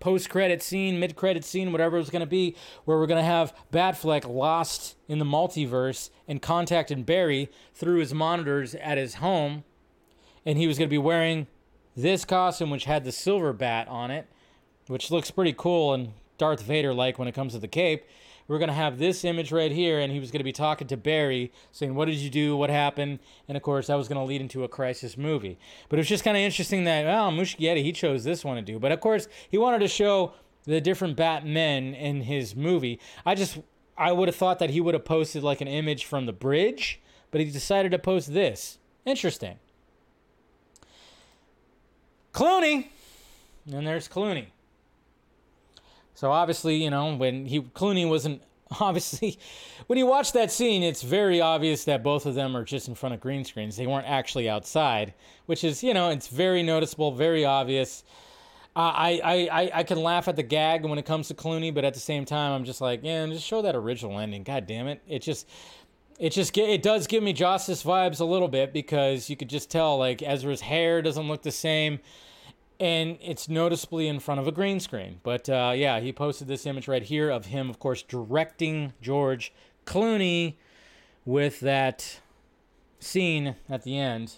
post 0.00 0.30
credit 0.30 0.62
scene, 0.62 0.98
mid 0.98 1.14
credit 1.14 1.44
scene, 1.44 1.72
whatever 1.72 1.98
it's 1.98 2.08
going 2.08 2.20
to 2.20 2.26
be, 2.26 2.56
where 2.86 2.96
we're 2.96 3.06
going 3.06 3.20
to 3.20 3.24
have 3.24 3.54
Batfleck 3.70 4.26
lost 4.26 4.96
in 5.06 5.18
the 5.18 5.24
multiverse 5.26 6.08
and 6.26 6.40
contacting 6.40 7.02
Barry 7.02 7.50
through 7.74 7.98
his 7.98 8.14
monitors 8.14 8.74
at 8.76 8.96
his 8.96 9.16
home. 9.16 9.64
And 10.46 10.56
he 10.56 10.66
was 10.66 10.78
going 10.78 10.88
to 10.88 10.90
be 10.90 10.98
wearing 10.98 11.46
this 11.96 12.24
costume, 12.24 12.70
which 12.70 12.84
had 12.84 13.04
the 13.04 13.12
silver 13.12 13.52
bat 13.52 13.88
on 13.88 14.10
it 14.10 14.26
which 14.86 15.10
looks 15.10 15.30
pretty 15.30 15.54
cool 15.56 15.94
and 15.94 16.12
Darth 16.38 16.62
Vader 16.62 16.92
like 16.92 17.18
when 17.18 17.28
it 17.28 17.34
comes 17.34 17.52
to 17.52 17.58
the 17.58 17.68
cape. 17.68 18.04
We're 18.48 18.58
going 18.58 18.68
to 18.68 18.74
have 18.74 18.98
this 18.98 19.24
image 19.24 19.52
right 19.52 19.70
here, 19.70 20.00
and 20.00 20.12
he 20.12 20.18
was 20.18 20.32
going 20.32 20.40
to 20.40 20.44
be 20.44 20.52
talking 20.52 20.88
to 20.88 20.96
Barry, 20.96 21.52
saying, 21.70 21.94
What 21.94 22.06
did 22.06 22.16
you 22.16 22.28
do? 22.28 22.56
What 22.56 22.70
happened? 22.70 23.20
And 23.46 23.56
of 23.56 23.62
course, 23.62 23.86
that 23.86 23.94
was 23.94 24.08
going 24.08 24.18
to 24.18 24.24
lead 24.24 24.40
into 24.40 24.64
a 24.64 24.68
crisis 24.68 25.16
movie. 25.16 25.58
But 25.88 25.98
it 25.98 26.00
was 26.00 26.08
just 26.08 26.24
kind 26.24 26.36
of 26.36 26.42
interesting 26.42 26.84
that, 26.84 27.04
well, 27.04 27.30
Muschietti, 27.30 27.82
he 27.82 27.92
chose 27.92 28.24
this 28.24 28.44
one 28.44 28.56
to 28.56 28.62
do. 28.62 28.78
But 28.80 28.92
of 28.92 29.00
course, 29.00 29.28
he 29.48 29.58
wanted 29.58 29.78
to 29.78 29.88
show 29.88 30.34
the 30.64 30.80
different 30.80 31.16
Batmen 31.16 31.94
in 31.94 32.22
his 32.22 32.56
movie. 32.56 32.98
I 33.24 33.36
just, 33.36 33.60
I 33.96 34.10
would 34.10 34.28
have 34.28 34.36
thought 34.36 34.58
that 34.58 34.70
he 34.70 34.80
would 34.80 34.94
have 34.94 35.04
posted 35.04 35.44
like 35.44 35.60
an 35.60 35.68
image 35.68 36.04
from 36.04 36.26
the 36.26 36.32
bridge, 36.32 37.00
but 37.30 37.40
he 37.40 37.48
decided 37.48 37.92
to 37.92 37.98
post 37.98 38.34
this. 38.34 38.78
Interesting. 39.06 39.58
Clooney. 42.32 42.88
And 43.72 43.86
there's 43.86 44.08
Clooney. 44.08 44.46
So 46.14 46.30
obviously, 46.30 46.82
you 46.82 46.90
know, 46.90 47.14
when 47.16 47.46
he 47.46 47.60
Clooney 47.60 48.08
wasn't 48.08 48.42
obviously 48.80 49.38
when 49.86 49.98
you 49.98 50.06
watch 50.06 50.32
that 50.32 50.50
scene, 50.50 50.82
it's 50.82 51.02
very 51.02 51.40
obvious 51.40 51.84
that 51.84 52.02
both 52.02 52.26
of 52.26 52.34
them 52.34 52.56
are 52.56 52.64
just 52.64 52.88
in 52.88 52.94
front 52.94 53.14
of 53.14 53.20
green 53.20 53.44
screens. 53.44 53.76
They 53.76 53.86
weren't 53.86 54.06
actually 54.08 54.48
outside, 54.48 55.14
which 55.46 55.64
is, 55.64 55.82
you 55.82 55.94
know, 55.94 56.10
it's 56.10 56.28
very 56.28 56.62
noticeable, 56.62 57.12
very 57.12 57.44
obvious. 57.44 58.04
Uh, 58.74 58.80
I, 58.80 59.20
I, 59.22 59.34
I, 59.34 59.70
I 59.74 59.82
can 59.82 60.02
laugh 60.02 60.28
at 60.28 60.36
the 60.36 60.42
gag 60.42 60.86
when 60.86 60.98
it 60.98 61.04
comes 61.04 61.28
to 61.28 61.34
Clooney, 61.34 61.74
but 61.74 61.84
at 61.84 61.92
the 61.92 62.00
same 62.00 62.24
time, 62.24 62.52
I'm 62.52 62.64
just 62.64 62.80
like, 62.80 63.00
yeah, 63.02 63.26
just 63.26 63.46
show 63.46 63.60
that 63.60 63.74
original 63.76 64.18
ending. 64.18 64.44
God 64.44 64.66
damn 64.66 64.86
it! 64.86 65.02
It 65.06 65.20
just, 65.20 65.46
it 66.22 66.30
just, 66.30 66.56
it 66.56 66.84
does 66.84 67.08
give 67.08 67.20
me 67.20 67.32
Justice 67.32 67.82
vibes 67.82 68.20
a 68.20 68.24
little 68.24 68.46
bit 68.46 68.72
because 68.72 69.28
you 69.28 69.36
could 69.36 69.48
just 69.48 69.72
tell 69.72 69.98
like 69.98 70.22
Ezra's 70.22 70.60
hair 70.60 71.02
doesn't 71.02 71.26
look 71.26 71.42
the 71.42 71.50
same 71.50 71.98
and 72.78 73.18
it's 73.20 73.48
noticeably 73.48 74.06
in 74.06 74.20
front 74.20 74.40
of 74.40 74.46
a 74.46 74.52
green 74.52 74.78
screen. 74.78 75.18
But 75.24 75.48
uh, 75.48 75.72
yeah, 75.74 75.98
he 75.98 76.12
posted 76.12 76.46
this 76.46 76.64
image 76.64 76.86
right 76.86 77.02
here 77.02 77.28
of 77.28 77.46
him, 77.46 77.68
of 77.68 77.80
course, 77.80 78.02
directing 78.02 78.92
George 79.02 79.52
Clooney 79.84 80.54
with 81.24 81.58
that 81.58 82.20
scene 83.00 83.56
at 83.68 83.82
the 83.82 83.98
end 83.98 84.34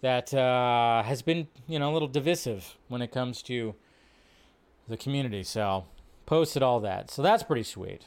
that 0.00 0.32
uh, 0.32 1.02
has 1.02 1.20
been, 1.20 1.48
you 1.68 1.78
know, 1.78 1.90
a 1.90 1.92
little 1.92 2.08
divisive 2.08 2.78
when 2.88 3.02
it 3.02 3.12
comes 3.12 3.42
to 3.42 3.74
the 4.88 4.96
community. 4.96 5.42
So 5.42 5.84
posted 6.24 6.62
all 6.62 6.80
that. 6.80 7.10
So 7.10 7.20
that's 7.20 7.42
pretty 7.42 7.64
sweet. 7.64 8.06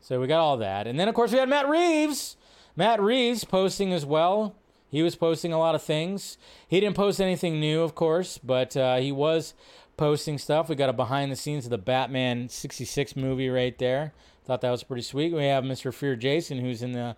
So 0.00 0.20
we 0.20 0.28
got 0.28 0.38
all 0.38 0.56
that. 0.58 0.86
And 0.86 1.00
then, 1.00 1.08
of 1.08 1.16
course, 1.16 1.32
we 1.32 1.38
had 1.38 1.48
Matt 1.48 1.68
Reeves. 1.68 2.36
Matt 2.76 3.00
Reeves 3.00 3.44
posting 3.44 3.92
as 3.92 4.06
well 4.06 4.54
he 4.90 5.02
was 5.02 5.14
posting 5.14 5.52
a 5.52 5.58
lot 5.58 5.74
of 5.74 5.82
things. 5.82 6.36
He 6.66 6.80
didn't 6.80 6.96
post 6.96 7.20
anything 7.20 7.60
new, 7.60 7.82
of 7.82 7.94
course, 7.94 8.38
but 8.38 8.76
uh, 8.76 8.96
he 8.96 9.12
was 9.12 9.54
posting 9.96 10.36
stuff. 10.36 10.68
We 10.68 10.74
got 10.74 10.90
a 10.90 10.92
behind 10.92 11.30
the 11.30 11.36
scenes 11.36 11.64
of 11.64 11.70
the 11.70 11.78
Batman 11.78 12.48
66 12.48 13.14
movie 13.14 13.48
right 13.48 13.78
there. 13.78 14.12
Thought 14.44 14.62
that 14.62 14.70
was 14.70 14.82
pretty 14.82 15.02
sweet. 15.02 15.32
We 15.32 15.44
have 15.44 15.62
Mr. 15.62 15.94
Fear 15.94 16.16
Jason 16.16 16.58
who's 16.58 16.82
in 16.82 16.92
the 16.92 17.14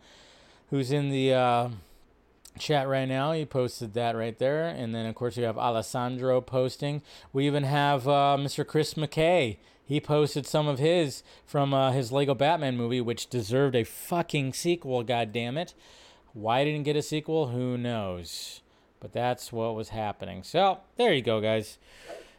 who's 0.68 0.92
in 0.92 1.08
the 1.08 1.32
uh, 1.32 1.68
chat 2.58 2.88
right 2.88 3.06
now. 3.06 3.32
He 3.32 3.44
posted 3.44 3.94
that 3.94 4.16
right 4.16 4.38
there. 4.38 4.68
And 4.68 4.94
then 4.94 5.06
of 5.06 5.14
course 5.14 5.36
we 5.36 5.42
have 5.42 5.58
Alessandro 5.58 6.40
posting. 6.40 7.02
We 7.32 7.46
even 7.46 7.64
have 7.64 8.06
uh, 8.06 8.36
Mr. 8.38 8.66
Chris 8.66 8.94
McKay. 8.94 9.58
He 9.84 10.00
posted 10.00 10.46
some 10.46 10.68
of 10.68 10.78
his 10.78 11.22
from 11.44 11.74
uh, 11.74 11.92
his 11.92 12.12
Lego 12.12 12.34
Batman 12.34 12.76
movie, 12.76 13.00
which 13.00 13.28
deserved 13.28 13.74
a 13.74 13.84
fucking 13.84 14.52
sequel. 14.52 15.02
God 15.02 15.32
damn 15.32 15.58
it! 15.58 15.74
Why 16.32 16.64
didn't 16.64 16.84
get 16.84 16.96
a 16.96 17.02
sequel? 17.02 17.48
Who 17.48 17.76
knows? 17.76 18.60
But 19.00 19.12
that's 19.12 19.52
what 19.52 19.74
was 19.74 19.90
happening. 19.90 20.44
So 20.44 20.78
there 20.96 21.12
you 21.12 21.20
go, 21.20 21.40
guys. 21.40 21.78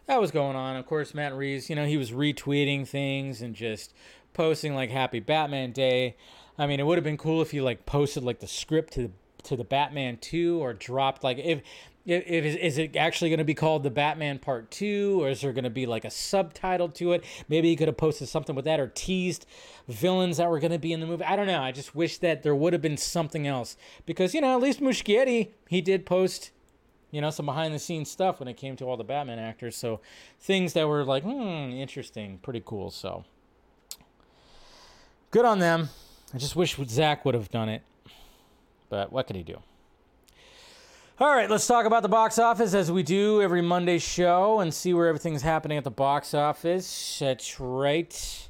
That 0.08 0.20
was 0.20 0.32
going 0.32 0.56
on. 0.56 0.78
Of 0.78 0.86
course, 0.86 1.14
Matt 1.14 1.36
Reeves, 1.36 1.70
you 1.70 1.76
know, 1.76 1.86
he 1.86 1.98
was 1.98 2.12
retweeting 2.12 2.88
things 2.88 3.42
and 3.42 3.54
just 3.54 3.94
posting 4.34 4.74
like 4.74 4.90
Happy 4.90 5.20
Batman 5.20 5.74
Day. 5.74 6.16
I 6.58 6.66
mean, 6.68 6.80
it 6.80 6.86
would 6.86 6.98
have 6.98 7.04
been 7.04 7.18
cool 7.18 7.42
if 7.42 7.54
you 7.54 7.64
like 7.64 7.86
posted 7.86 8.24
like 8.24 8.40
the 8.40 8.48
script 8.48 8.94
to 8.94 9.04
the 9.04 9.12
to 9.44 9.56
the 9.56 9.64
Batman 9.64 10.18
2 10.18 10.62
or 10.62 10.74
dropped 10.74 11.24
like 11.24 11.38
if 11.38 11.62
if, 12.06 12.46
is 12.46 12.78
it 12.78 12.96
actually 12.98 13.30
going 13.30 13.38
to 13.38 13.46
be 13.46 13.54
called 13.54 13.84
the 13.84 13.90
Batman 13.90 14.38
Part 14.38 14.70
Two, 14.72 15.24
or 15.24 15.30
is 15.30 15.42
there 15.42 15.54
going 15.54 15.64
to 15.64 15.70
be 15.70 15.86
like 15.86 16.04
a 16.04 16.10
subtitle 16.10 16.90
to 16.90 17.14
it? 17.14 17.24
Maybe 17.48 17.70
he 17.70 17.76
could 17.76 17.88
have 17.88 17.96
posted 17.96 18.28
something 18.28 18.56
with 18.56 18.66
that, 18.66 18.80
or 18.80 18.88
teased 18.88 19.46
villains 19.88 20.38
that 20.38 20.50
were 20.50 20.60
going 20.60 20.72
to 20.72 20.80
be 20.80 20.92
in 20.92 21.00
the 21.00 21.06
movie. 21.06 21.24
I 21.24 21.36
don't 21.36 21.48
know. 21.48 21.62
I 21.62 21.72
just 21.72 21.96
wish 21.96 22.18
that 22.18 22.44
there 22.44 22.56
would 22.56 22.74
have 22.74 22.82
been 22.82 22.98
something 22.98 23.48
else 23.48 23.78
because 24.06 24.34
you 24.34 24.42
know 24.42 24.54
at 24.54 24.62
least 24.62 24.82
Muschietti 24.82 25.52
he 25.70 25.80
did 25.80 26.06
post 26.06 26.52
you 27.12 27.22
know 27.22 27.30
some 27.30 27.46
behind 27.46 27.74
the 27.74 27.80
scenes 27.80 28.12
stuff 28.12 28.40
when 28.40 28.50
it 28.50 28.58
came 28.58 28.76
to 28.76 28.86
all 28.86 28.98
the 28.98 29.04
Batman 29.06 29.40
actors. 29.40 29.78
So 29.78 30.02
things 30.40 30.74
that 30.74 30.88
were 30.88 31.06
like 31.06 31.24
hmm 31.24 31.72
interesting, 31.72 32.40
pretty 32.40 32.62
cool. 32.66 32.92
So 32.92 33.24
good 35.32 35.46
on 35.46 35.60
them. 35.60 35.90
I 36.34 36.38
just 36.38 36.56
wish 36.56 36.76
Zack 36.90 37.24
would 37.24 37.36
have 37.36 37.50
done 37.50 37.70
it, 37.70 37.84
but 38.94 39.12
what 39.12 39.26
can 39.26 39.36
he 39.36 39.42
do? 39.42 39.58
All 41.20 41.36
right, 41.36 41.50
let's 41.50 41.66
talk 41.66 41.88
about 41.88 42.04
the 42.04 42.10
box 42.10 42.38
office 42.38 42.76
as 42.76 42.92
we 42.92 43.02
do 43.02 43.42
every 43.42 43.64
Monday 43.64 43.98
show 43.98 44.60
and 44.60 44.72
see 44.72 44.94
where 44.94 45.08
everything's 45.08 45.42
happening 45.42 45.80
at 45.80 45.84
the 45.84 45.90
box 45.90 46.36
office. 46.36 47.18
That's 47.20 47.60
right. 47.60 48.50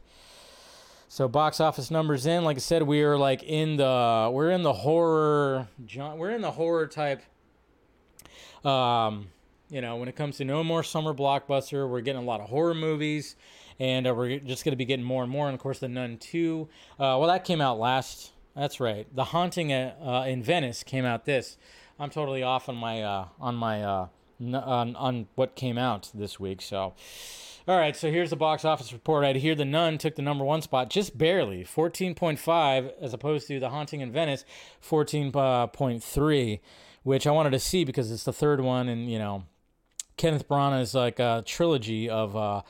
So 1.08 1.30
box 1.30 1.62
office 1.62 1.90
numbers 1.90 2.26
in, 2.26 2.44
like 2.44 2.58
I 2.58 2.60
said, 2.60 2.84
we 2.84 3.04
are 3.04 3.18
like 3.18 3.42
in 3.44 3.78
the 3.78 4.30
we're 4.34 4.52
in 4.52 4.64
the 4.64 4.74
horror 4.74 5.70
we're 5.96 6.32
in 6.32 6.42
the 6.42 6.52
horror 6.52 6.88
type 6.88 7.22
um 8.66 9.28
you 9.70 9.80
know, 9.80 9.96
when 9.96 10.10
it 10.10 10.18
comes 10.18 10.36
to 10.38 10.44
no 10.46 10.62
more 10.62 10.84
summer 10.84 11.14
blockbuster, 11.14 11.90
we're 11.90 12.02
getting 12.02 12.22
a 12.22 12.26
lot 12.26 12.42
of 12.42 12.50
horror 12.50 12.76
movies 12.76 13.38
and 13.80 14.06
uh, 14.06 14.14
we're 14.14 14.40
just 14.40 14.66
going 14.66 14.74
to 14.74 14.78
be 14.78 14.84
getting 14.84 15.06
more 15.06 15.24
and 15.24 15.32
more. 15.32 15.48
And 15.48 15.56
of 15.56 15.62
course, 15.62 15.80
The 15.80 15.88
Nun 15.88 16.18
2, 16.18 16.68
uh, 16.70 16.96
well, 17.00 17.28
that 17.28 17.46
came 17.46 17.62
out 17.62 17.80
last. 17.80 18.34
That's 18.56 18.80
right. 18.80 19.08
The 19.14 19.26
Haunting 19.26 19.74
uh, 19.74 19.96
uh 20.04 20.26
in 20.28 20.44
Venice 20.44 20.84
came 20.84 21.06
out 21.06 21.26
this. 21.26 21.58
I'm 22.00 22.10
totally 22.10 22.44
off 22.44 22.70
on 22.70 22.76
my 22.76 23.02
uh, 23.02 23.28
on 23.40 23.56
my 23.56 23.84
uh, 23.84 24.08
n- 24.40 24.56
on, 24.56 24.96
on 24.96 25.28
what 25.36 25.56
came 25.56 25.78
out 25.78 26.12
this 26.14 26.40
week. 26.40 26.62
So, 26.62 26.94
all 27.68 27.78
right. 27.78 27.96
So 27.96 28.12
here's 28.12 28.30
the 28.30 28.36
box 28.36 28.66
office 28.66 28.92
report. 28.94 29.24
Right 29.24 29.36
here, 29.36 29.56
The 29.56 29.66
Nun 29.66 29.98
took 29.98 30.16
the 30.16 30.22
number 30.22 30.44
one 30.44 30.62
spot, 30.62 30.90
just 30.90 31.18
barely, 31.18 31.64
14.5, 31.64 32.92
as 33.02 33.14
opposed 33.14 33.48
to 33.48 33.60
The 33.60 33.70
Haunting 33.70 34.02
in 34.02 34.12
Venice, 34.12 34.44
14.3, 34.88 36.60
which 37.04 37.28
I 37.28 37.32
wanted 37.32 37.52
to 37.52 37.60
see 37.60 37.86
because 37.86 38.12
it's 38.12 38.24
the 38.24 38.34
third 38.34 38.62
one, 38.62 38.90
and 38.90 39.10
you 39.10 39.20
know, 39.20 39.46
Kenneth 40.18 40.48
Branagh's 40.48 40.94
like 40.94 41.20
a 41.20 41.44
trilogy 41.46 42.10
of 42.10 42.64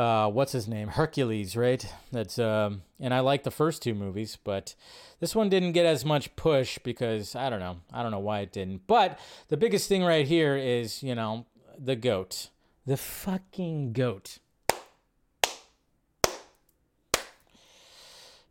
uh, 0.00 0.30
what's 0.30 0.52
his 0.52 0.66
name, 0.66 0.88
Hercules, 0.88 1.54
right? 1.56 1.84
That's 2.10 2.38
um, 2.38 2.82
and 2.98 3.12
I 3.12 3.20
like 3.20 3.42
the 3.42 3.50
first 3.50 3.82
two 3.82 3.94
movies, 3.94 4.38
but 4.42 4.74
this 5.20 5.34
one 5.34 5.50
didn't 5.50 5.72
get 5.72 5.84
as 5.84 6.06
much 6.06 6.34
push 6.36 6.78
because 6.78 7.36
I 7.36 7.50
don't 7.50 7.60
know, 7.60 7.76
I 7.92 8.02
don't 8.02 8.10
know 8.10 8.18
why 8.18 8.40
it 8.40 8.50
didn't. 8.50 8.86
But 8.86 9.18
the 9.48 9.58
biggest 9.58 9.90
thing 9.90 10.02
right 10.02 10.26
here 10.26 10.56
is 10.56 11.02
you 11.02 11.14
know 11.14 11.44
the 11.78 11.96
goat, 11.96 12.48
the 12.86 12.96
fucking 12.96 13.92
goat. 13.92 14.38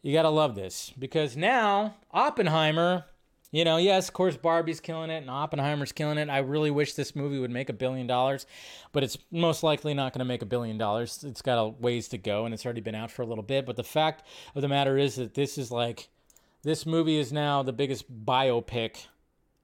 You 0.04 0.14
gotta 0.14 0.30
love 0.30 0.54
this 0.54 0.94
because 1.00 1.36
now 1.36 1.96
Oppenheimer 2.12 3.06
you 3.52 3.66
know, 3.66 3.78
yes, 3.78 4.08
of 4.08 4.14
course, 4.14 4.38
Barbie's 4.38 4.80
killing 4.80 5.10
it 5.10 5.18
and 5.18 5.30
Oppenheimer's 5.30 5.92
killing 5.92 6.18
it. 6.18 6.30
I 6.30 6.40
really 6.40 6.70
wish 6.70 6.94
this 6.94 7.16
movie 7.16 7.40
would 7.40 7.50
make 7.50 7.70
a 7.70 7.74
billion 7.74 8.06
dollars, 8.06 8.46
but 8.92 9.04
it's 9.04 9.18
most 9.32 9.64
likely 9.64 9.94
not 9.94 10.14
going 10.14 10.20
to 10.20 10.26
make 10.26 10.42
a 10.44 10.46
billion 10.46 10.78
dollars. 10.78 11.24
It's 11.24 11.42
got 11.42 11.58
a 11.58 11.68
ways 11.68 12.08
to 12.10 12.18
go, 12.18 12.46
and 12.46 12.54
it's 12.54 12.66
already 12.66 12.82
been 12.82 12.96
out 12.96 13.10
for 13.10 13.24
a 13.24 13.26
little 13.26 13.44
bit. 13.44 13.66
But 13.66 13.76
the 13.76 13.84
fact 13.84 14.24
of 14.56 14.62
the 14.62 14.68
matter 14.68 14.98
is 14.98 15.16
that 15.16 15.34
this 15.34 15.58
is 15.58 15.72
like, 15.72 16.10
this 16.62 16.86
movie 16.86 17.18
is 17.18 17.34
now 17.34 17.64
the 17.64 17.74
biggest 17.74 18.06
biopic 18.26 19.08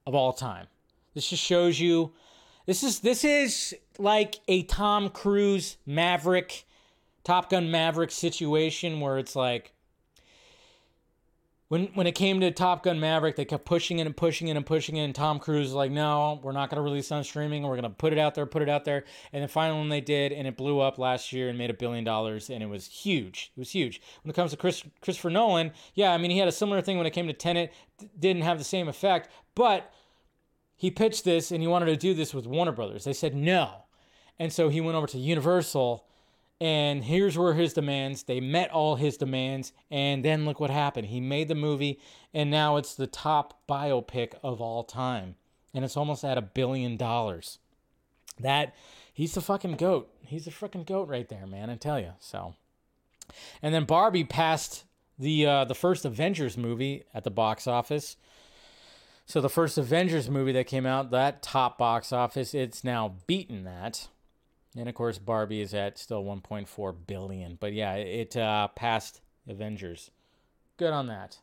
of 0.07 0.15
all 0.15 0.33
time. 0.33 0.67
This 1.13 1.29
just 1.29 1.43
shows 1.43 1.79
you, 1.79 2.13
this 2.65 2.83
is 2.83 3.01
this 3.01 3.23
is 3.23 3.75
like 3.99 4.39
a 4.47 4.63
Tom 4.63 5.09
Cruise 5.09 5.77
Maverick, 5.85 6.65
Top 7.23 7.51
Gun 7.51 7.69
Maverick 7.69 8.09
situation 8.09 8.99
where 8.99 9.19
it's 9.19 9.35
like 9.35 9.74
when 11.67 11.85
when 11.95 12.05
it 12.05 12.13
came 12.13 12.39
to 12.41 12.51
Top 12.51 12.83
Gun 12.83 12.99
Maverick, 12.99 13.35
they 13.35 13.45
kept 13.45 13.65
pushing 13.65 13.97
it 13.99 14.05
and 14.05 14.15
pushing 14.15 14.47
it 14.47 14.55
and 14.55 14.65
pushing 14.65 14.97
it, 14.97 15.03
and 15.03 15.15
Tom 15.15 15.39
Cruise 15.39 15.67
was 15.67 15.73
like, 15.73 15.91
"No, 15.91 16.39
we're 16.43 16.51
not 16.51 16.69
going 16.69 16.77
to 16.77 16.83
release 16.83 17.11
on 17.11 17.23
streaming. 17.23 17.63
We're 17.63 17.75
going 17.75 17.83
to 17.83 17.89
put 17.89 18.13
it 18.13 18.19
out 18.19 18.35
there, 18.35 18.45
put 18.45 18.61
it 18.61 18.69
out 18.69 18.85
there." 18.85 19.03
And 19.33 19.41
then 19.41 19.49
finally, 19.49 19.79
when 19.79 19.89
they 19.89 20.01
did, 20.01 20.31
and 20.31 20.47
it 20.47 20.57
blew 20.57 20.79
up 20.79 20.99
last 20.99 21.33
year 21.33 21.49
and 21.49 21.57
made 21.57 21.71
a 21.71 21.73
billion 21.73 22.03
dollars, 22.03 22.49
and 22.49 22.61
it 22.61 22.67
was 22.67 22.85
huge. 22.87 23.51
It 23.55 23.59
was 23.59 23.71
huge. 23.71 24.01
When 24.23 24.29
it 24.29 24.35
comes 24.35 24.51
to 24.51 24.57
Chris, 24.57 24.83
Christopher 25.01 25.31
Nolan, 25.31 25.71
yeah, 25.95 26.11
I 26.11 26.17
mean, 26.17 26.29
he 26.31 26.37
had 26.37 26.47
a 26.47 26.53
similar 26.53 26.81
thing 26.81 26.97
when 26.97 27.07
it 27.07 27.13
came 27.13 27.27
to 27.27 27.33
Tenet. 27.33 27.73
Didn't 28.19 28.43
have 28.43 28.59
the 28.59 28.63
same 28.63 28.87
effect, 28.87 29.29
but 29.55 29.91
he 30.75 30.91
pitched 30.91 31.23
this 31.23 31.51
and 31.51 31.61
he 31.61 31.67
wanted 31.67 31.85
to 31.87 31.95
do 31.95 32.13
this 32.13 32.33
with 32.33 32.45
Warner 32.45 32.73
Brothers. 32.73 33.05
They 33.05 33.13
said 33.13 33.33
no, 33.33 33.85
and 34.37 34.53
so 34.53 34.69
he 34.69 34.81
went 34.81 34.97
over 34.97 35.07
to 35.07 35.17
Universal 35.17 36.05
and 36.61 37.03
here's 37.03 37.37
where 37.37 37.53
his 37.53 37.73
demands, 37.73 38.23
they 38.23 38.39
met 38.39 38.71
all 38.71 38.95
his 38.95 39.17
demands. 39.17 39.73
And 39.91 40.23
then 40.23 40.45
look 40.45 40.59
what 40.59 40.69
happened. 40.69 41.07
He 41.07 41.19
made 41.19 41.47
the 41.47 41.55
movie, 41.55 41.99
and 42.33 42.49
now 42.49 42.77
it's 42.77 42.95
the 42.95 43.07
top 43.07 43.61
biopic 43.67 44.33
of 44.41 44.61
all 44.61 44.83
time. 44.83 45.35
And 45.73 45.83
it's 45.83 45.97
almost 45.97 46.23
at 46.23 46.37
a 46.37 46.41
billion 46.41 46.95
dollars. 46.95 47.59
That, 48.39 48.73
he's 49.13 49.33
the 49.33 49.41
fucking 49.41 49.75
goat. 49.75 50.09
He's 50.21 50.45
the 50.45 50.51
freaking 50.51 50.85
goat 50.85 51.09
right 51.09 51.27
there, 51.27 51.45
man. 51.45 51.69
I 51.69 51.75
tell 51.75 51.99
you. 51.99 52.13
So, 52.19 52.55
and 53.61 53.73
then 53.73 53.83
Barbie 53.85 54.23
passed 54.23 54.85
the 55.19 55.45
uh, 55.45 55.65
the 55.65 55.75
first 55.75 56.05
Avengers 56.05 56.57
movie 56.57 57.03
at 57.13 57.23
the 57.23 57.31
box 57.31 57.67
office. 57.67 58.17
So 59.25 59.41
the 59.41 59.49
first 59.49 59.77
Avengers 59.77 60.29
movie 60.29 60.51
that 60.51 60.67
came 60.67 60.85
out, 60.85 61.11
that 61.11 61.41
top 61.41 61.77
box 61.77 62.13
office, 62.13 62.53
it's 62.53 62.83
now 62.83 63.15
beaten 63.25 63.63
that. 63.63 64.07
And 64.77 64.89
of 64.89 64.95
course, 64.95 65.17
Barbie 65.17 65.61
is 65.61 65.73
at 65.73 65.97
still 65.97 66.23
1.4 66.23 66.95
billion. 67.07 67.57
But 67.59 67.73
yeah, 67.73 67.93
it 67.95 68.35
uh, 68.35 68.67
passed 68.69 69.21
Avengers. 69.47 70.11
Good 70.77 70.91
on 70.91 71.07
that. 71.07 71.39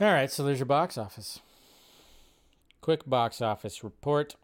All 0.00 0.12
right, 0.12 0.30
so 0.30 0.42
there's 0.42 0.58
your 0.58 0.66
box 0.66 0.98
office. 0.98 1.38
Quick 2.80 3.08
box 3.08 3.40
office 3.40 3.84
report. 3.84 4.34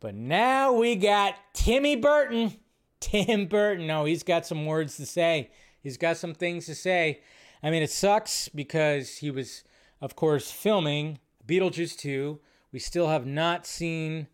But 0.00 0.14
now 0.14 0.72
we 0.72 0.96
got 0.96 1.34
Timmy 1.52 1.96
Burton. 1.96 2.56
Tim 3.00 3.46
Burton. 3.46 3.86
No, 3.86 4.06
he's 4.06 4.22
got 4.22 4.46
some 4.46 4.64
words 4.64 4.96
to 4.96 5.04
say. 5.04 5.50
He's 5.82 5.98
got 5.98 6.16
some 6.16 6.34
things 6.34 6.66
to 6.66 6.74
say. 6.74 7.20
I 7.62 7.70
mean, 7.70 7.82
it 7.82 7.90
sucks 7.90 8.48
because 8.48 9.18
he 9.18 9.30
was, 9.30 9.64
of 10.00 10.16
course, 10.16 10.50
filming 10.50 11.18
Beetlejuice 11.46 11.96
2. 11.98 12.40
We 12.72 12.78
still 12.78 13.08
have 13.08 13.26
not 13.26 13.66
seen 13.66 14.28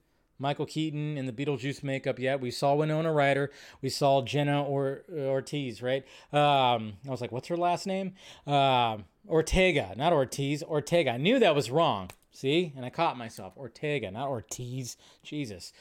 Michael 0.45 0.66
Keaton 0.66 1.16
in 1.16 1.24
the 1.24 1.32
Beetlejuice 1.32 1.82
makeup 1.82 2.18
yet. 2.18 2.38
We 2.38 2.51
saw 2.51 2.74
Winona 2.74 3.11
Ryder. 3.11 3.51
We 3.80 3.88
saw 3.88 4.20
Jenna 4.20 4.62
or- 4.62 5.05
Ortiz, 5.11 5.80
right? 5.80 6.05
Um, 6.34 6.99
I 7.09 7.11
was 7.11 7.22
like, 7.22 7.32
what's 7.32 7.49
her 7.49 7.57
last 7.57 7.86
name? 7.86 8.12
Uh, 8.47 8.99
Ortega, 9.26 9.95
not 9.97 10.12
Ortiz. 10.12 10.62
Ortega. 10.62 11.12
I 11.12 11.16
knew 11.16 11.38
that 11.38 11.55
was 11.55 11.70
wrong. 11.70 12.11
See? 12.30 12.74
And 12.76 12.84
I 12.84 12.90
caught 12.90 13.16
myself. 13.16 13.57
Ortega, 13.57 14.11
not 14.11 14.28
Ortiz. 14.28 14.99
Jesus. 15.22 15.72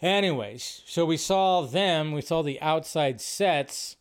Anyways, 0.00 0.80
so 0.86 1.04
we 1.04 1.18
saw 1.18 1.60
them. 1.60 2.12
We 2.12 2.22
saw 2.22 2.40
the 2.40 2.58
outside 2.62 3.20
sets. 3.20 3.96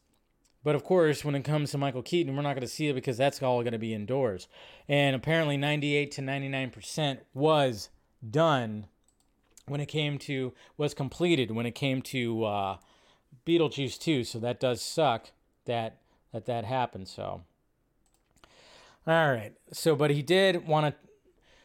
But 0.64 0.76
of 0.76 0.86
course, 0.86 1.26
when 1.26 1.36
it 1.36 1.44
comes 1.44 1.72
to 1.72 1.78
Michael 1.78 2.02
Keaton, 2.02 2.34
we're 2.34 2.44
not 2.44 2.54
going 2.54 2.62
to 2.62 2.68
see 2.68 2.88
it 2.88 2.94
because 2.94 3.18
that's 3.18 3.44
all 3.44 3.60
going 3.62 3.74
to 3.74 3.78
be 3.78 3.94
indoors. 3.94 4.48
And 4.88 5.18
apparently, 5.18 5.58
98 5.58 6.12
to 6.12 6.22
99% 6.22 7.18
was 7.34 7.90
done 8.30 8.88
when 9.68 9.80
it 9.82 9.88
came 9.88 10.18
to 10.20 10.54
was 10.78 10.94
completed 10.94 11.52
when 11.52 11.66
it 11.66 11.76
came 11.76 12.02
to 12.02 12.44
uh, 12.44 12.78
Beetlejuice 13.46 14.00
2. 14.00 14.24
So 14.24 14.40
that 14.40 14.60
does 14.60 14.82
suck 14.82 15.32
that 15.66 15.98
that 16.34 16.46
that 16.46 16.66
happened. 16.66 17.08
So 17.08 17.42
all 19.08 19.32
right. 19.32 19.54
So 19.72 19.96
but 19.96 20.12
he 20.12 20.22
did 20.22 20.68
want 20.68 20.94
to. 20.94 21.10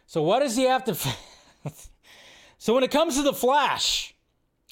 So 0.07 0.23
what 0.23 0.41
does 0.41 0.57
he 0.57 0.65
have 0.65 0.85
to? 0.85 0.95
so 2.59 2.75
when 2.75 2.85
it 2.85 2.91
comes 2.91 3.17
to 3.17 3.23
the 3.23 3.33
Flash, 3.33 4.15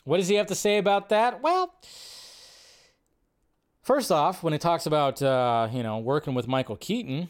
what 0.05 0.18
does 0.18 0.29
he 0.29 0.37
have 0.37 0.47
to 0.49 0.55
say 0.55 0.79
about 0.79 1.09
that? 1.11 1.43
Well. 1.43 1.75
First 3.83 4.11
off, 4.11 4.43
when 4.43 4.55
it 4.55 4.62
talks 4.62 4.87
about 4.87 5.20
uh, 5.20 5.68
you 5.70 5.83
know 5.83 5.99
working 5.99 6.33
with 6.33 6.49
Michael 6.49 6.77
Keaton, 6.77 7.29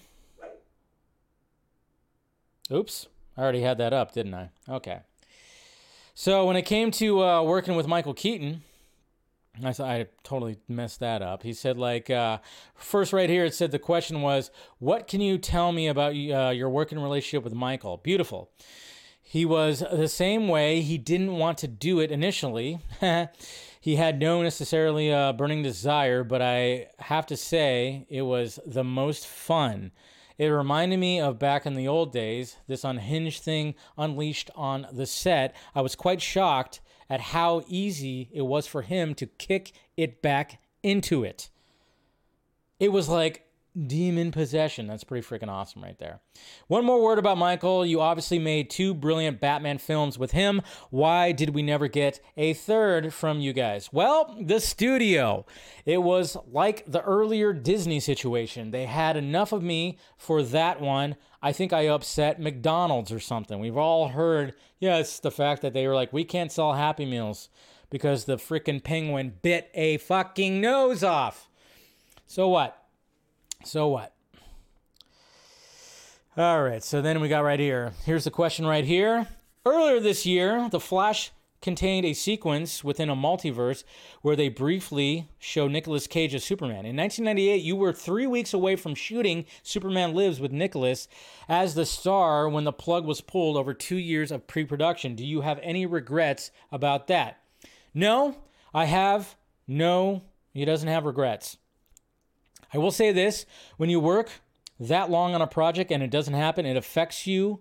oops, 2.71 3.09
I 3.37 3.43
already 3.43 3.63
had 3.63 3.79
that 3.79 3.93
up, 3.93 4.13
didn't 4.13 4.35
I? 4.35 4.51
Okay. 4.69 5.01
So 6.15 6.47
when 6.47 6.55
it 6.57 6.63
came 6.63 6.93
to 6.93 7.25
uh, 7.25 7.43
working 7.43 7.75
with 7.75 7.89
Michael 7.89 8.15
Keaton, 8.15 8.63
I, 9.63 9.71
I 9.81 10.07
totally 10.23 10.59
messed 10.69 11.01
that 11.01 11.23
up. 11.23 11.43
He 11.43 11.53
said, 11.53 11.77
like, 11.77 12.09
uh, 12.09 12.39
first 12.77 13.13
right 13.13 13.29
here, 13.29 13.45
it 13.45 13.55
said 13.55 13.73
the 13.73 13.81
question 13.81 14.23
was, 14.23 14.53
What 14.79 15.09
can 15.09 15.21
you 15.21 15.39
tell 15.39 15.73
me 15.73 15.89
about 15.89 16.11
uh, 16.11 16.51
your 16.51 16.71
working 16.71 17.01
relationship 17.01 17.43
with 17.43 17.53
Michael? 17.53 17.97
Beautiful. 17.97 18.51
He 19.21 19.45
was 19.45 19.81
the 19.81 20.07
same 20.07 20.47
way. 20.47 20.83
He 20.83 20.99
didn't 20.99 21.37
want 21.37 21.59
to 21.59 21.69
do 21.69 21.99
it 21.99 22.13
initially. 22.13 22.79
he 23.81 23.97
had 23.97 24.21
no 24.21 24.43
necessarily 24.43 25.13
uh, 25.13 25.33
burning 25.33 25.63
desire, 25.63 26.23
but 26.23 26.41
I 26.41 26.89
have 27.01 27.27
to 27.27 27.37
say 27.37 28.07
it 28.09 28.23
was 28.23 28.61
the 28.65 28.85
most 28.85 29.27
fun. 29.27 29.91
It 30.37 30.47
reminded 30.47 30.99
me 30.99 31.21
of 31.21 31.39
back 31.39 31.65
in 31.65 31.75
the 31.75 31.87
old 31.87 32.13
days, 32.13 32.57
this 32.67 32.85
unhinged 32.85 33.43
thing 33.43 33.75
unleashed 33.97 34.51
on 34.57 34.87
the 34.93 35.07
set. 35.07 35.55
I 35.75 35.81
was 35.81 35.95
quite 35.95 36.21
shocked 36.21 36.81
at 37.09 37.21
how 37.21 37.63
easy 37.69 38.31
it 38.33 38.43
was 38.43 38.67
for 38.67 38.83
him 38.83 39.15
to 39.15 39.27
kick 39.27 39.73
it 39.97 40.23
back 40.23 40.61
into 40.83 41.23
it. 41.23 41.51
It 42.81 42.91
was 42.91 43.09
like 43.09 43.47
demon 43.87 44.31
possession. 44.31 44.87
That's 44.87 45.05
pretty 45.05 45.27
freaking 45.27 45.49
awesome 45.49 45.83
right 45.83 45.99
there. 45.99 46.21
One 46.69 46.85
more 46.85 47.03
word 47.03 47.19
about 47.19 47.39
Michael. 47.39 47.85
You 47.85 48.01
obviously 48.01 48.39
made 48.39 48.71
two 48.71 48.95
brilliant 48.95 49.41
Batman 49.41 49.79
films 49.79 50.19
with 50.19 50.31
him. 50.31 50.63
Why 50.91 51.33
did 51.33 51.51
we 51.51 51.63
never 51.63 51.89
get 51.89 52.21
a 52.37 52.55
third 52.55 53.13
from 53.13 53.41
you 53.41 53.53
guys? 53.53 53.93
Well, 53.93 54.37
the 54.41 54.61
studio. 54.61 55.45
It 55.85 56.03
was 56.03 56.37
like 56.51 56.85
the 56.87 57.03
earlier 57.03 57.53
Disney 57.53 58.01
situation. 58.01 58.71
They 58.71 58.87
had 58.87 59.17
enough 59.17 59.53
of 59.53 59.63
me 59.63 59.99
for 60.17 60.43
that 60.43 60.81
one. 60.81 61.17
I 61.43 61.53
think 61.53 61.73
I 61.73 61.89
upset 61.89 62.41
McDonald's 62.41 63.13
or 63.13 63.21
something. 63.21 63.59
We've 63.59 63.77
all 63.77 64.09
heard, 64.09 64.55
yes, 64.79 65.19
the 65.19 65.31
fact 65.31 65.63
that 65.63 65.75
they 65.75 65.87
were 65.87 65.95
like, 65.95 66.13
we 66.13 66.25
can't 66.25 66.53
sell 66.53 66.75
Happy 66.75 67.05
Meals 67.05 67.49
because 67.91 68.25
the 68.25 68.37
freaking 68.37 68.83
penguin 68.83 69.35
bit 69.43 69.71
a 69.75 69.99
fucking 69.99 70.61
nose 70.61 71.05
off. 71.05 71.49
So 72.27 72.49
what? 72.49 72.84
So 73.65 73.89
what? 73.89 74.15
All 76.37 76.63
right, 76.63 76.83
so 76.83 77.01
then 77.01 77.21
we 77.21 77.29
got 77.29 77.45
right 77.45 77.61
here. 77.61 77.93
Here's 78.05 78.25
the 78.25 78.31
question 78.31 78.67
right 78.67 78.85
here. 78.85 79.29
Earlier 79.65 80.01
this 80.01 80.27
year, 80.27 80.69
The 80.69 80.81
Flash 80.81 81.31
contained 81.63 82.05
a 82.05 82.13
sequence 82.13 82.85
within 82.85 83.09
a 83.09 83.17
multiverse 83.17 83.85
where 84.21 84.37
they 84.37 84.51
briefly 84.51 85.31
show 85.39 85.67
Nicolas 85.67 86.07
Cage 86.07 86.35
as 86.35 86.45
Superman. 86.45 86.85
In 86.85 86.97
1998, 86.97 87.63
you 87.63 87.75
were 87.75 87.93
three 87.93 88.27
weeks 88.27 88.53
away 88.53 88.77
from 88.77 88.95
shooting 88.95 89.47
Superman 89.63 90.13
Lives 90.13 90.41
with 90.41 90.53
Nicolas 90.53 91.09
as 91.49 91.75
the 91.75 91.87
star 91.87 92.51
when 92.51 92.65
the 92.65 92.73
plug 92.73 93.07
was 93.07 93.23
pulled 93.23 93.57
over 93.57 93.73
two 93.73 93.97
years 93.97 94.31
of 94.31 94.47
pre 94.47 94.67
production. 94.67 95.15
Do 95.15 95.25
you 95.25 95.41
have 95.41 95.59
any 95.63 95.87
regrets 95.87 96.51
about 96.71 97.07
that? 97.07 97.41
No, 97.95 98.37
I 98.75 98.85
have 98.85 99.37
no, 99.67 100.23
he 100.53 100.67
doesn't 100.67 100.89
have 100.89 101.07
regrets. 101.07 101.57
I 102.75 102.79
will 102.79 102.91
say 102.91 103.13
this 103.13 103.47
when 103.77 103.89
you 103.89 104.01
work 104.01 104.29
that 104.81 105.09
long 105.09 105.33
on 105.33 105.41
a 105.41 105.47
project 105.47 105.93
and 105.93 106.03
it 106.03 106.11
doesn't 106.11 106.35
happen, 106.35 106.67
it 106.67 106.77
affects 106.77 107.25
you 107.25 107.61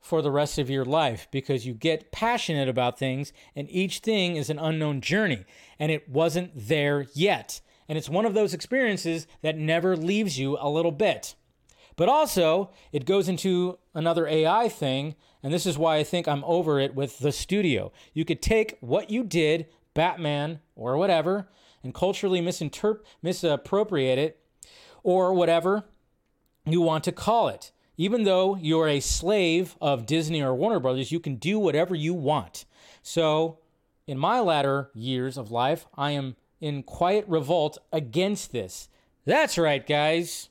for 0.00 0.22
the 0.22 0.30
rest 0.30 0.58
of 0.58 0.70
your 0.70 0.86
life 0.86 1.28
because 1.30 1.66
you 1.66 1.74
get 1.74 2.10
passionate 2.10 2.66
about 2.68 2.98
things 2.98 3.34
and 3.54 3.70
each 3.70 3.98
thing 3.98 4.36
is 4.36 4.48
an 4.48 4.58
unknown 4.58 5.02
journey 5.02 5.44
and 5.78 5.92
it 5.92 6.08
wasn't 6.08 6.50
there 6.54 7.06
yet. 7.12 7.60
And 7.88 7.98
it's 7.98 8.08
one 8.08 8.24
of 8.24 8.32
those 8.32 8.54
experiences 8.54 9.26
that 9.42 9.58
never 9.58 9.96
leaves 9.98 10.38
you 10.38 10.56
a 10.58 10.70
little 10.70 10.92
bit. 10.92 11.34
But 11.94 12.08
also, 12.08 12.70
it 12.90 13.04
goes 13.04 13.28
into 13.28 13.78
another 13.94 14.26
AI 14.26 14.70
thing, 14.70 15.14
and 15.42 15.52
this 15.52 15.66
is 15.66 15.76
why 15.76 15.96
I 15.96 16.04
think 16.04 16.26
I'm 16.26 16.42
over 16.44 16.80
it 16.80 16.94
with 16.94 17.18
the 17.18 17.32
studio. 17.32 17.92
You 18.14 18.24
could 18.24 18.40
take 18.40 18.78
what 18.80 19.10
you 19.10 19.22
did, 19.22 19.66
Batman 19.92 20.60
or 20.74 20.96
whatever, 20.96 21.48
and 21.82 21.94
culturally 21.94 22.40
misappropriate 22.40 24.18
it, 24.18 24.40
or 25.02 25.34
whatever 25.34 25.84
you 26.64 26.80
want 26.80 27.04
to 27.04 27.12
call 27.12 27.48
it. 27.48 27.72
Even 27.96 28.24
though 28.24 28.56
you're 28.56 28.88
a 28.88 29.00
slave 29.00 29.76
of 29.80 30.06
Disney 30.06 30.42
or 30.42 30.54
Warner 30.54 30.80
Brothers, 30.80 31.12
you 31.12 31.20
can 31.20 31.36
do 31.36 31.58
whatever 31.58 31.94
you 31.94 32.14
want. 32.14 32.64
So, 33.02 33.58
in 34.06 34.18
my 34.18 34.40
latter 34.40 34.90
years 34.94 35.36
of 35.36 35.50
life, 35.50 35.86
I 35.96 36.12
am 36.12 36.36
in 36.60 36.82
quiet 36.82 37.24
revolt 37.28 37.78
against 37.92 38.52
this. 38.52 38.88
That's 39.24 39.58
right, 39.58 39.86
guys. 39.86 40.48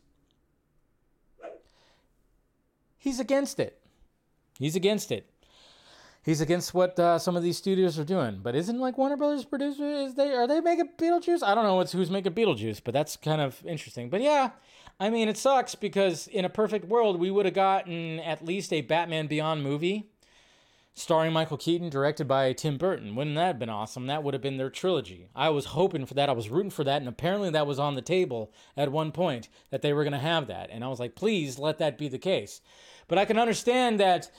He's 2.97 3.19
against 3.19 3.59
it. 3.59 3.79
He's 4.59 4.75
against 4.75 5.11
it 5.11 5.30
he's 6.23 6.41
against 6.41 6.73
what 6.73 6.97
uh, 6.99 7.19
some 7.19 7.35
of 7.35 7.43
these 7.43 7.57
studios 7.57 7.97
are 7.99 8.03
doing. 8.03 8.39
But 8.41 8.55
isn't 8.55 8.79
like 8.79 8.97
Warner 8.97 9.17
Brothers 9.17 9.45
producer? 9.45 9.85
Is 9.85 10.15
they 10.15 10.33
are 10.33 10.47
they 10.47 10.61
making 10.61 10.89
Beetlejuice? 10.97 11.43
I 11.43 11.55
don't 11.55 11.63
know 11.63 11.75
what's 11.75 11.91
who's 11.91 12.11
making 12.11 12.33
Beetlejuice, 12.33 12.81
but 12.83 12.93
that's 12.93 13.17
kind 13.17 13.41
of 13.41 13.61
interesting. 13.65 14.09
But 14.09 14.21
yeah, 14.21 14.51
I 14.99 15.09
mean 15.09 15.29
it 15.29 15.37
sucks 15.37 15.75
because 15.75 16.27
in 16.27 16.45
a 16.45 16.49
perfect 16.49 16.85
world 16.85 17.19
we 17.19 17.31
would 17.31 17.45
have 17.45 17.55
gotten 17.55 18.19
at 18.19 18.45
least 18.45 18.71
a 18.73 18.81
Batman 18.81 19.27
Beyond 19.27 19.63
movie. 19.63 20.07
Starring 20.93 21.31
Michael 21.31 21.55
Keaton, 21.55 21.89
directed 21.89 22.27
by 22.27 22.51
Tim 22.51 22.77
Burton. 22.77 23.15
Wouldn't 23.15 23.37
that 23.37 23.47
have 23.47 23.59
been 23.59 23.69
awesome? 23.69 24.07
That 24.07 24.23
would 24.23 24.33
have 24.33 24.43
been 24.43 24.57
their 24.57 24.69
trilogy. 24.69 25.29
I 25.33 25.47
was 25.47 25.67
hoping 25.67 26.05
for 26.05 26.15
that. 26.15 26.27
I 26.27 26.33
was 26.33 26.49
rooting 26.49 26.69
for 26.69 26.83
that. 26.83 27.01
And 27.01 27.07
apparently, 27.07 27.49
that 27.51 27.65
was 27.65 27.79
on 27.79 27.95
the 27.95 28.01
table 28.01 28.51
at 28.75 28.91
one 28.91 29.13
point 29.13 29.47
that 29.69 29.81
they 29.81 29.93
were 29.93 30.03
going 30.03 30.11
to 30.11 30.19
have 30.19 30.47
that. 30.47 30.69
And 30.69 30.83
I 30.83 30.89
was 30.89 30.99
like, 30.99 31.15
please 31.15 31.57
let 31.57 31.77
that 31.77 31.97
be 31.97 32.09
the 32.09 32.17
case. 32.17 32.59
But 33.07 33.17
I 33.17 33.23
can 33.23 33.39
understand 33.39 34.01
that 34.01 34.29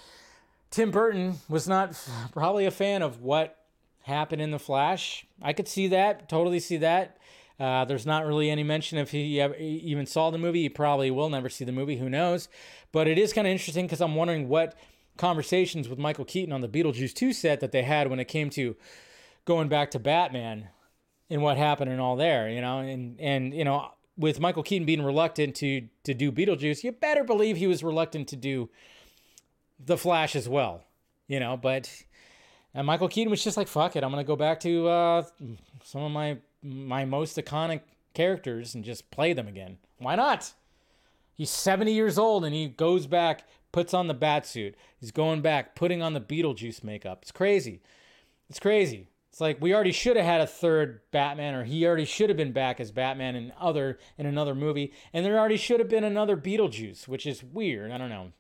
Tim 0.73 0.91
Burton 0.91 1.39
was 1.49 1.69
not 1.69 1.95
probably 2.33 2.67
a 2.67 2.73
fan 2.73 3.03
of 3.03 3.21
what 3.21 3.57
happened 4.03 4.43
in 4.43 4.51
The 4.51 4.59
Flash. 4.59 5.25
I 5.41 5.53
could 5.53 5.69
see 5.69 5.87
that, 5.89 6.29
totally 6.29 6.59
see 6.59 6.79
that. 6.79 7.19
Uh, 7.61 7.85
there's 7.85 8.07
not 8.07 8.27
really 8.27 8.51
any 8.51 8.65
mention 8.65 8.99
if 8.99 9.13
he 9.13 9.41
even 9.41 10.07
saw 10.07 10.31
the 10.31 10.39
movie. 10.39 10.63
He 10.63 10.69
probably 10.69 11.13
will 11.13 11.31
never 11.31 11.49
see 11.49 11.65
the 11.65 11.71
movie. 11.71 11.97
Who 11.97 12.09
knows? 12.09 12.49
But 12.91 13.07
it 13.07 13.19
is 13.19 13.33
kind 13.33 13.47
of 13.47 13.53
interesting 13.53 13.87
because 13.87 14.01
I'm 14.01 14.17
wondering 14.17 14.49
what 14.49 14.77
conversations 15.17 15.89
with 15.89 15.99
Michael 15.99 16.25
Keaton 16.25 16.53
on 16.53 16.63
the 16.63 16.69
Beetlejuice 16.69 17.15
2 17.15 17.33
set 17.33 17.61
that 17.61 17.71
they 17.71 17.83
had 17.83 18.09
when 18.11 18.19
it 18.19 18.25
came 18.25 18.51
to 18.51 18.75
going 19.45 19.69
back 19.69 19.93
to 19.93 20.01
Batman 20.01 20.71
and 21.31 21.43
what 21.43 21.57
happened 21.57 21.91
and 21.91 22.01
all 22.01 22.17
there, 22.17 22.49
you 22.49 22.61
know, 22.61 22.79
and 22.79 23.21
and 23.21 23.55
you 23.55 23.65
know, 23.65 23.93
with 24.17 24.41
Michael 24.41 24.63
Keaton 24.63 24.87
being 24.87 25.03
reluctant 25.03 25.55
to 25.57 25.89
to 26.05 26.15
do 26.15 26.33
Beetlejuice, 26.33 26.83
you 26.83 26.91
better 26.91 27.23
believe 27.23 27.59
he 27.59 27.67
was 27.67 27.85
reluctant 27.85 28.27
to 28.29 28.37
do 28.37 28.71
the 29.85 29.97
Flash 29.97 30.37
as 30.37 30.49
well, 30.49 30.85
you 31.29 31.41
know. 31.41 31.57
But 31.57 32.05
and 32.75 32.87
Michael 32.87 33.09
Keaton 33.09 33.31
was 33.31 33.45
just 33.45 33.57
like, 33.57 33.69
"Fuck 33.69 33.97
it, 33.97 34.05
I'm 34.05 34.11
gonna 34.11 34.25
go 34.25 34.37
back 34.37 34.61
to 34.61 34.89
uh, 34.89 35.23
some 35.85 36.03
of 36.03 36.13
my 36.13 36.39
my 36.63 37.05
most 37.05 37.37
iconic 37.37 37.81
characters 38.15 38.75
and 38.75 38.85
just 38.85 39.11
play 39.11 39.33
them 39.33 39.49
again. 39.49 39.79
Why 39.99 40.15
not?" 40.15 40.53
He's 41.35 41.51
70 41.51 41.93
years 41.93 42.19
old 42.19 42.45
and 42.45 42.55
he 42.55 42.69
goes 42.69 43.07
back, 43.07 43.49
puts 43.73 43.95
on 43.95 44.07
the 44.07 44.15
bat 44.15 44.47
suit. 44.47 44.75
He's 45.01 45.11
going 45.11 45.41
back, 45.41 45.75
putting 45.75 46.03
on 46.03 46.13
the 46.13 46.21
Beetlejuice 46.21 46.85
makeup. 46.85 47.21
It's 47.23 47.33
crazy. 47.33 47.81
It's 48.51 48.61
crazy. 48.61 49.09
It's 49.31 49.41
like 49.41 49.61
we 49.61 49.75
already 49.75 49.93
should 49.93 50.17
have 50.17 50.27
had 50.27 50.43
a 50.43 50.47
third 50.47 51.01
Batman, 51.11 51.55
or 51.55 51.65
he 51.65 51.87
already 51.87 52.05
should 52.05 52.29
have 52.29 52.37
been 52.37 52.53
back 52.53 52.81
as 52.81 52.91
Batman 52.91 53.35
in 53.35 53.53
other 53.59 53.99
in 54.19 54.27
another 54.27 54.55
movie, 54.55 54.93
and 55.15 55.25
there 55.25 55.39
already 55.39 55.57
should 55.57 55.81
have 55.81 55.89
been 55.89 56.05
another 56.05 56.37
Beetlejuice, 56.37 57.09
which 57.09 57.27
is 57.27 57.43
weird. 57.43 57.91
I 57.91 57.97
don't 57.97 58.11
know. 58.11 58.33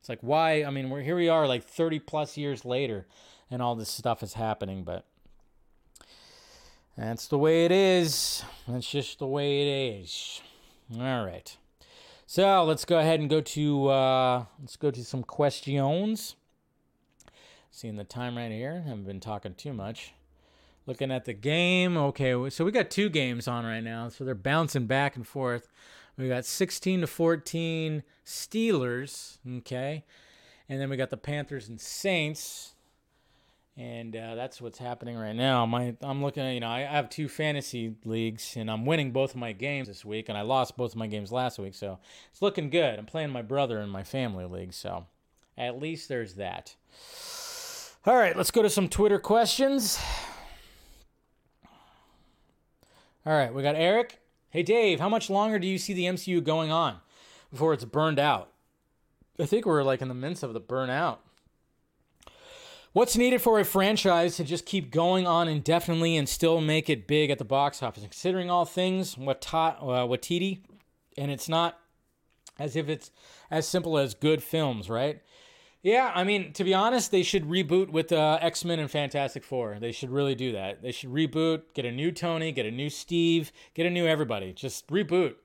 It's 0.00 0.08
like 0.08 0.20
why? 0.22 0.64
I 0.64 0.70
mean, 0.70 0.90
we're 0.90 1.02
here. 1.02 1.16
We 1.16 1.28
are 1.28 1.46
like 1.46 1.62
30 1.62 2.00
plus 2.00 2.36
years 2.36 2.64
later, 2.64 3.06
and 3.50 3.60
all 3.60 3.76
this 3.76 3.90
stuff 3.90 4.22
is 4.22 4.32
happening. 4.34 4.82
But 4.82 5.04
that's 6.96 7.28
the 7.28 7.38
way 7.38 7.66
it 7.66 7.72
is. 7.72 8.42
That's 8.66 8.90
just 8.90 9.18
the 9.18 9.26
way 9.26 9.62
it 9.62 10.00
is. 10.00 10.40
All 10.98 11.24
right. 11.24 11.56
So 12.26 12.64
let's 12.64 12.84
go 12.84 12.98
ahead 12.98 13.20
and 13.20 13.28
go 13.28 13.40
to 13.40 13.88
uh, 13.88 14.44
let's 14.58 14.76
go 14.76 14.90
to 14.90 15.04
some 15.04 15.22
questions. 15.22 16.36
Seeing 17.70 17.96
the 17.96 18.04
time 18.04 18.36
right 18.36 18.50
here. 18.50 18.82
Haven't 18.86 19.04
been 19.04 19.20
talking 19.20 19.54
too 19.54 19.72
much. 19.72 20.14
Looking 20.86 21.12
at 21.12 21.24
the 21.24 21.34
game. 21.34 21.96
Okay, 21.96 22.50
so 22.50 22.64
we 22.64 22.72
got 22.72 22.90
two 22.90 23.08
games 23.10 23.46
on 23.46 23.64
right 23.64 23.82
now. 23.82 24.08
So 24.08 24.24
they're 24.24 24.34
bouncing 24.34 24.86
back 24.86 25.14
and 25.14 25.26
forth. 25.26 25.68
We 26.20 26.28
got 26.28 26.44
16 26.44 27.00
to 27.00 27.06
14 27.06 28.02
Steelers, 28.26 29.38
okay? 29.58 30.04
And 30.68 30.78
then 30.78 30.90
we 30.90 30.98
got 30.98 31.08
the 31.08 31.16
Panthers 31.16 31.70
and 31.70 31.80
Saints. 31.80 32.74
And 33.74 34.14
uh, 34.14 34.34
that's 34.34 34.60
what's 34.60 34.76
happening 34.76 35.16
right 35.16 35.34
now. 35.34 35.64
My, 35.64 35.96
I'm 36.02 36.22
looking 36.22 36.42
at, 36.42 36.50
you 36.50 36.60
know, 36.60 36.68
I 36.68 36.80
have 36.80 37.08
two 37.08 37.26
fantasy 37.26 37.94
leagues, 38.04 38.54
and 38.58 38.70
I'm 38.70 38.84
winning 38.84 39.12
both 39.12 39.30
of 39.30 39.36
my 39.36 39.52
games 39.52 39.88
this 39.88 40.04
week, 40.04 40.28
and 40.28 40.36
I 40.36 40.42
lost 40.42 40.76
both 40.76 40.92
of 40.92 40.98
my 40.98 41.06
games 41.06 41.32
last 41.32 41.58
week, 41.58 41.74
so 41.74 41.98
it's 42.30 42.42
looking 42.42 42.68
good. 42.68 42.98
I'm 42.98 43.06
playing 43.06 43.30
my 43.30 43.40
brother 43.42 43.80
in 43.80 43.88
my 43.88 44.02
family 44.02 44.44
league, 44.44 44.74
so 44.74 45.06
at 45.56 45.80
least 45.80 46.10
there's 46.10 46.34
that. 46.34 46.76
All 48.04 48.16
right, 48.16 48.36
let's 48.36 48.50
go 48.50 48.60
to 48.60 48.68
some 48.68 48.88
Twitter 48.88 49.18
questions. 49.18 49.98
All 53.24 53.32
right, 53.32 53.54
we 53.54 53.62
got 53.62 53.76
Eric. 53.76 54.20
Hey, 54.50 54.64
Dave, 54.64 54.98
how 54.98 55.08
much 55.08 55.30
longer 55.30 55.60
do 55.60 55.66
you 55.68 55.78
see 55.78 55.92
the 55.92 56.06
MCU 56.06 56.42
going 56.42 56.72
on 56.72 56.96
before 57.52 57.72
it's 57.72 57.84
burned 57.84 58.18
out? 58.18 58.50
I 59.38 59.46
think 59.46 59.64
we're 59.64 59.84
like 59.84 60.02
in 60.02 60.08
the 60.08 60.14
midst 60.14 60.42
of 60.42 60.54
the 60.54 60.60
burnout. 60.60 61.18
What's 62.92 63.16
needed 63.16 63.40
for 63.40 63.60
a 63.60 63.64
franchise 63.64 64.36
to 64.36 64.44
just 64.44 64.66
keep 64.66 64.90
going 64.90 65.24
on 65.24 65.46
indefinitely 65.46 66.16
and 66.16 66.28
still 66.28 66.60
make 66.60 66.90
it 66.90 67.06
big 67.06 67.30
at 67.30 67.38
the 67.38 67.44
box 67.44 67.80
office? 67.80 68.02
Considering 68.02 68.50
all 68.50 68.64
things, 68.64 69.16
what 69.16 69.46
uh, 69.54 70.16
and 71.16 71.30
it's 71.30 71.48
not 71.48 71.78
as 72.58 72.74
if 72.74 72.88
it's 72.88 73.12
as 73.52 73.68
simple 73.68 73.96
as 73.96 74.14
good 74.14 74.42
films, 74.42 74.90
right? 74.90 75.22
Yeah, 75.82 76.12
I 76.14 76.24
mean, 76.24 76.52
to 76.54 76.64
be 76.64 76.74
honest, 76.74 77.10
they 77.10 77.22
should 77.22 77.48
reboot 77.48 77.88
with 77.88 78.12
uh, 78.12 78.38
X 78.42 78.66
Men 78.66 78.78
and 78.78 78.90
Fantastic 78.90 79.42
Four. 79.42 79.78
They 79.80 79.92
should 79.92 80.10
really 80.10 80.34
do 80.34 80.52
that. 80.52 80.82
They 80.82 80.92
should 80.92 81.10
reboot, 81.10 81.62
get 81.72 81.86
a 81.86 81.90
new 81.90 82.12
Tony, 82.12 82.52
get 82.52 82.66
a 82.66 82.70
new 82.70 82.90
Steve, 82.90 83.50
get 83.72 83.86
a 83.86 83.90
new 83.90 84.06
everybody. 84.06 84.52
Just 84.52 84.86
reboot, 84.88 85.36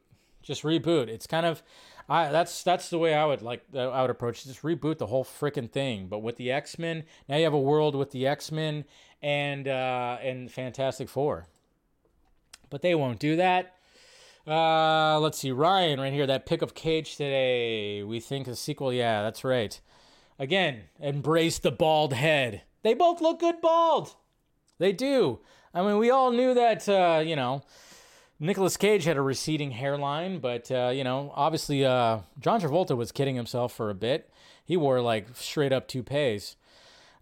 just 0.43 0.63
reboot. 0.63 1.07
It's 1.07 1.25
kind 1.25 1.45
of, 1.45 1.63
I 2.09 2.33
that's 2.33 2.63
that's 2.63 2.89
the 2.89 2.97
way 2.97 3.13
I 3.13 3.23
would 3.25 3.41
like 3.41 3.63
I 3.73 4.01
would 4.01 4.09
approach. 4.09 4.45
It. 4.45 4.49
Just 4.49 4.61
reboot 4.61 4.97
the 4.97 5.07
whole 5.07 5.23
freaking 5.23 5.71
thing. 5.71 6.07
But 6.07 6.19
with 6.19 6.35
the 6.35 6.51
X 6.51 6.77
Men, 6.77 7.05
now 7.29 7.37
you 7.37 7.45
have 7.45 7.53
a 7.53 7.59
world 7.59 7.95
with 7.95 8.11
the 8.11 8.27
X 8.27 8.51
Men 8.51 8.83
and 9.21 9.69
uh, 9.69 10.17
and 10.21 10.51
Fantastic 10.51 11.07
Four. 11.07 11.47
But 12.69 12.81
they 12.81 12.93
won't 12.93 13.19
do 13.19 13.37
that. 13.37 13.75
Uh, 14.45 15.17
let's 15.19 15.39
see, 15.39 15.51
Ryan, 15.51 15.99
right 15.99 16.11
here. 16.11 16.27
That 16.27 16.45
pick 16.45 16.61
of 16.61 16.73
Cage 16.73 17.15
today. 17.15 18.03
We 18.03 18.19
think 18.19 18.47
a 18.47 18.55
sequel. 18.55 18.91
Yeah, 18.91 19.23
that's 19.23 19.45
right. 19.45 19.79
Again, 20.37 20.83
embrace 20.99 21.59
the 21.59 21.71
bald 21.71 22.13
head. 22.13 22.63
They 22.83 22.93
both 22.93 23.21
look 23.21 23.39
good 23.39 23.61
bald. 23.61 24.15
They 24.77 24.91
do. 24.91 25.39
I 25.73 25.81
mean, 25.81 25.97
we 25.97 26.09
all 26.09 26.31
knew 26.31 26.53
that. 26.53 26.87
Uh, 26.87 27.21
you 27.25 27.35
know, 27.35 27.63
Nicolas 28.39 28.77
Cage 28.77 29.05
had 29.05 29.17
a 29.17 29.21
receding 29.21 29.71
hairline, 29.71 30.39
but 30.39 30.69
uh, 30.69 30.91
you 30.93 31.03
know, 31.03 31.31
obviously, 31.35 31.85
uh, 31.85 32.19
John 32.39 32.59
Travolta 32.61 32.95
was 32.97 33.11
kidding 33.11 33.35
himself 33.35 33.73
for 33.73 33.89
a 33.89 33.95
bit. 33.95 34.29
He 34.63 34.75
wore 34.77 35.01
like 35.01 35.27
straight 35.35 35.71
up 35.71 35.87
toupees. 35.87 36.57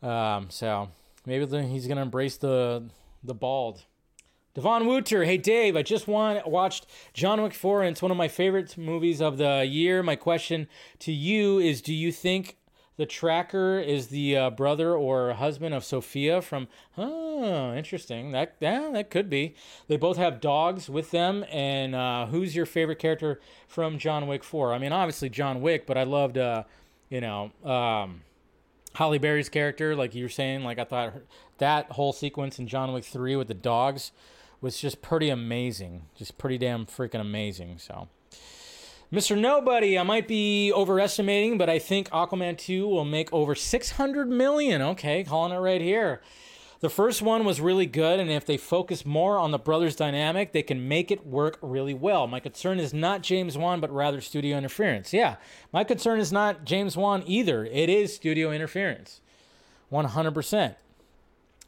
Um, 0.02 0.48
so 0.50 0.90
maybe 1.26 1.46
he's 1.68 1.88
gonna 1.88 2.02
embrace 2.02 2.38
the 2.38 2.84
the 3.24 3.34
bald. 3.34 3.86
Devon 4.56 4.86
Wooter, 4.86 5.24
hey 5.24 5.38
Dave, 5.38 5.76
I 5.76 5.82
just 5.82 6.08
want, 6.08 6.46
watched 6.48 6.86
John 7.16 7.42
Wick 7.42 7.56
4 7.56 7.82
and 7.82 7.94
it's 7.94 8.04
one 8.04 8.12
of 8.12 8.18
my 8.18 8.28
favorite 8.28 8.78
movies 8.78 9.20
of 9.20 9.40
the 9.40 9.66
year. 9.68 10.04
My 10.04 10.16
question 10.16 10.68
to 11.00 11.12
you 11.12 11.58
is 11.58 11.82
do 11.82 11.92
you 11.92 12.12
think 12.12 12.58
the 12.98 13.06
tracker 13.06 13.80
is 13.80 14.08
the 14.08 14.38
uh, 14.38 14.50
brother 14.50 14.96
or 14.96 15.34
husband 15.34 15.74
of 15.74 15.84
Sofia 15.84 16.42
from 16.42 16.68
Oh, 16.98 17.74
interesting. 17.74 18.32
That 18.32 18.56
yeah, 18.60 18.90
that 18.94 19.10
could 19.10 19.30
be. 19.30 19.56
They 19.88 19.98
both 19.98 20.18
have 20.18 20.42
dogs 20.42 20.90
with 20.90 21.12
them 21.12 21.46
and 21.52 21.96
uh, 21.96 22.28
who's 22.28 22.56
your 22.56 22.66
favorite 22.66 23.00
character 23.00 23.40
from 23.68 23.98
John 23.98 24.28
Wick 24.28 24.44
4? 24.44 24.74
I 24.74 24.78
mean, 24.78 24.92
obviously 24.92 25.30
John 25.30 25.62
Wick, 25.62 25.86
but 25.86 25.98
I 25.98 26.04
loved 26.04 26.38
uh, 26.38 26.64
you 27.10 27.22
know, 27.22 27.52
um, 27.64 28.22
Halle 28.96 29.20
Berry's 29.20 29.50
character, 29.50 29.96
like 29.96 30.16
you 30.16 30.24
were 30.24 30.30
saying, 30.30 30.64
like 30.64 30.80
I 30.80 30.84
thought 30.84 31.14
that 31.60 31.92
whole 31.92 32.14
sequence 32.14 32.60
in 32.60 32.68
John 32.68 32.92
Wick 32.94 33.04
3 33.04 33.36
with 33.36 33.48
the 33.48 33.54
dogs 33.54 34.12
was 34.62 34.80
just 34.80 35.02
pretty 35.02 35.30
amazing. 35.30 36.04
Just 36.16 36.38
pretty 36.38 36.58
damn 36.58 36.86
freaking 36.86 37.22
amazing. 37.22 37.78
So, 37.80 38.08
Mr. 39.12 39.40
Nobody, 39.40 39.98
I 39.98 40.04
might 40.04 40.28
be 40.28 40.72
overestimating, 40.74 41.58
but 41.58 41.70
I 41.70 41.78
think 41.78 42.10
Aquaman 42.10 42.58
2 42.58 42.88
will 42.88 43.06
make 43.06 43.32
over 43.32 43.54
600 43.54 44.30
million. 44.30 44.82
Okay, 44.82 45.24
calling 45.24 45.52
it 45.52 45.58
right 45.58 45.82
here. 45.82 46.22
The 46.84 46.90
first 46.90 47.22
one 47.22 47.46
was 47.46 47.62
really 47.62 47.86
good, 47.86 48.20
and 48.20 48.30
if 48.30 48.46
they 48.46 48.58
focus 48.58 49.06
more 49.06 49.38
on 49.38 49.52
the 49.52 49.58
brothers' 49.58 49.96
dynamic, 49.96 50.52
they 50.52 50.64
can 50.64 50.86
make 50.86 51.12
it 51.12 51.26
work 51.26 51.58
really 51.62 51.94
well. 51.94 52.28
My 52.28 52.42
concern 52.42 52.78
is 52.78 52.94
not 52.94 53.22
James 53.22 53.58
Wan, 53.58 53.80
but 53.80 53.90
rather 53.90 54.20
studio 54.20 54.58
interference. 54.58 55.14
Yeah, 55.14 55.38
my 55.72 55.86
concern 55.86 56.20
is 56.20 56.34
not 56.34 56.66
James 56.66 56.98
Wan 56.98 57.24
either. 57.26 57.64
It 57.66 57.90
is 57.90 58.14
studio 58.14 58.52
interference. 58.52 59.22
100%. 59.94 60.76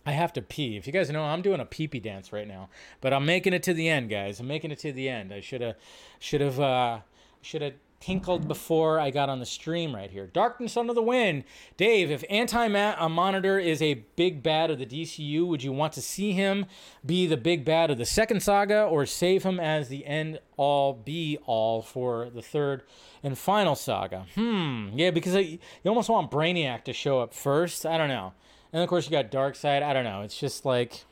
I 0.05 0.11
have 0.11 0.33
to 0.33 0.41
pee. 0.41 0.75
If 0.75 0.85
you 0.85 0.91
guys 0.91 1.09
know, 1.09 1.23
I'm 1.23 1.41
doing 1.41 1.61
a 1.61 1.65
pee 1.65 1.87
pee 1.87 2.01
dance 2.01 2.33
right 2.33 2.47
now, 2.47 2.67
but 2.99 3.13
I'm 3.13 3.25
making 3.25 3.53
it 3.53 3.63
to 3.63 3.73
the 3.73 3.87
end, 3.87 4.09
guys. 4.09 4.41
I'm 4.41 4.47
making 4.47 4.71
it 4.71 4.79
to 4.79 4.91
the 4.91 5.07
end. 5.07 5.31
I 5.33 5.39
should 5.39 5.61
have, 5.61 5.77
should 6.19 6.41
have, 6.41 6.59
uh, 6.59 6.99
should 7.45 7.61
have 7.61 7.73
tinkled 7.99 8.47
before 8.47 8.99
I 8.99 9.09
got 9.09 9.29
on 9.29 9.39
the 9.39 9.45
stream 9.45 9.95
right 9.95 10.11
here. 10.11 10.27
Darkness 10.27 10.77
Under 10.77 10.93
the 10.93 11.01
Wind. 11.01 11.43
Dave, 11.77 12.11
if 12.11 12.23
Anti 12.29 12.67
Monitor 12.67 13.57
is 13.57 13.81
a 13.81 14.05
big 14.15 14.43
bad 14.43 14.69
of 14.69 14.79
the 14.79 14.85
DCU, 14.85 15.45
would 15.47 15.63
you 15.63 15.71
want 15.71 15.93
to 15.93 16.01
see 16.01 16.33
him 16.33 16.65
be 17.05 17.25
the 17.25 17.37
big 17.37 17.65
bad 17.65 17.89
of 17.89 17.97
the 17.97 18.05
second 18.05 18.41
saga 18.41 18.83
or 18.83 19.05
save 19.05 19.43
him 19.43 19.59
as 19.59 19.89
the 19.89 20.05
end 20.05 20.39
all 20.57 20.93
be 20.93 21.37
all 21.45 21.81
for 21.81 22.29
the 22.29 22.41
third 22.41 22.83
and 23.23 23.37
final 23.37 23.75
saga? 23.75 24.25
Hmm. 24.35 24.89
Yeah, 24.93 25.11
because 25.11 25.35
I, 25.35 25.39
you 25.39 25.59
almost 25.85 26.09
want 26.09 26.29
Brainiac 26.31 26.83
to 26.85 26.93
show 26.93 27.19
up 27.21 27.33
first. 27.33 27.85
I 27.85 27.97
don't 27.97 28.09
know. 28.09 28.33
And 28.73 28.83
of 28.83 28.89
course, 28.89 29.05
you 29.05 29.11
got 29.11 29.31
Darkseid. 29.31 29.83
I 29.83 29.93
don't 29.93 30.03
know. 30.03 30.21
It's 30.21 30.37
just 30.37 30.65
like. 30.65 31.05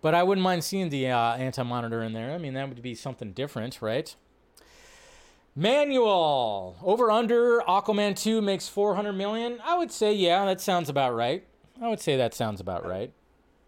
But 0.00 0.16
I 0.16 0.24
wouldn't 0.24 0.42
mind 0.42 0.64
seeing 0.64 0.88
the 0.88 1.08
uh, 1.08 1.34
anti 1.36 1.62
monitor 1.62 2.02
in 2.02 2.12
there. 2.12 2.32
I 2.32 2.38
mean, 2.38 2.54
that 2.54 2.68
would 2.68 2.82
be 2.82 2.94
something 2.94 3.32
different, 3.32 3.80
right? 3.80 4.16
Manual. 5.54 6.76
Over 6.82 7.10
under 7.10 7.60
Aquaman 7.60 8.18
2 8.18 8.40
makes 8.40 8.68
400 8.68 9.12
million. 9.12 9.58
I 9.64 9.76
would 9.76 9.92
say, 9.92 10.12
yeah, 10.14 10.46
that 10.46 10.60
sounds 10.60 10.88
about 10.88 11.14
right. 11.14 11.44
I 11.80 11.88
would 11.88 12.00
say 12.00 12.16
that 12.16 12.32
sounds 12.32 12.60
about 12.60 12.86
right. 12.86 13.12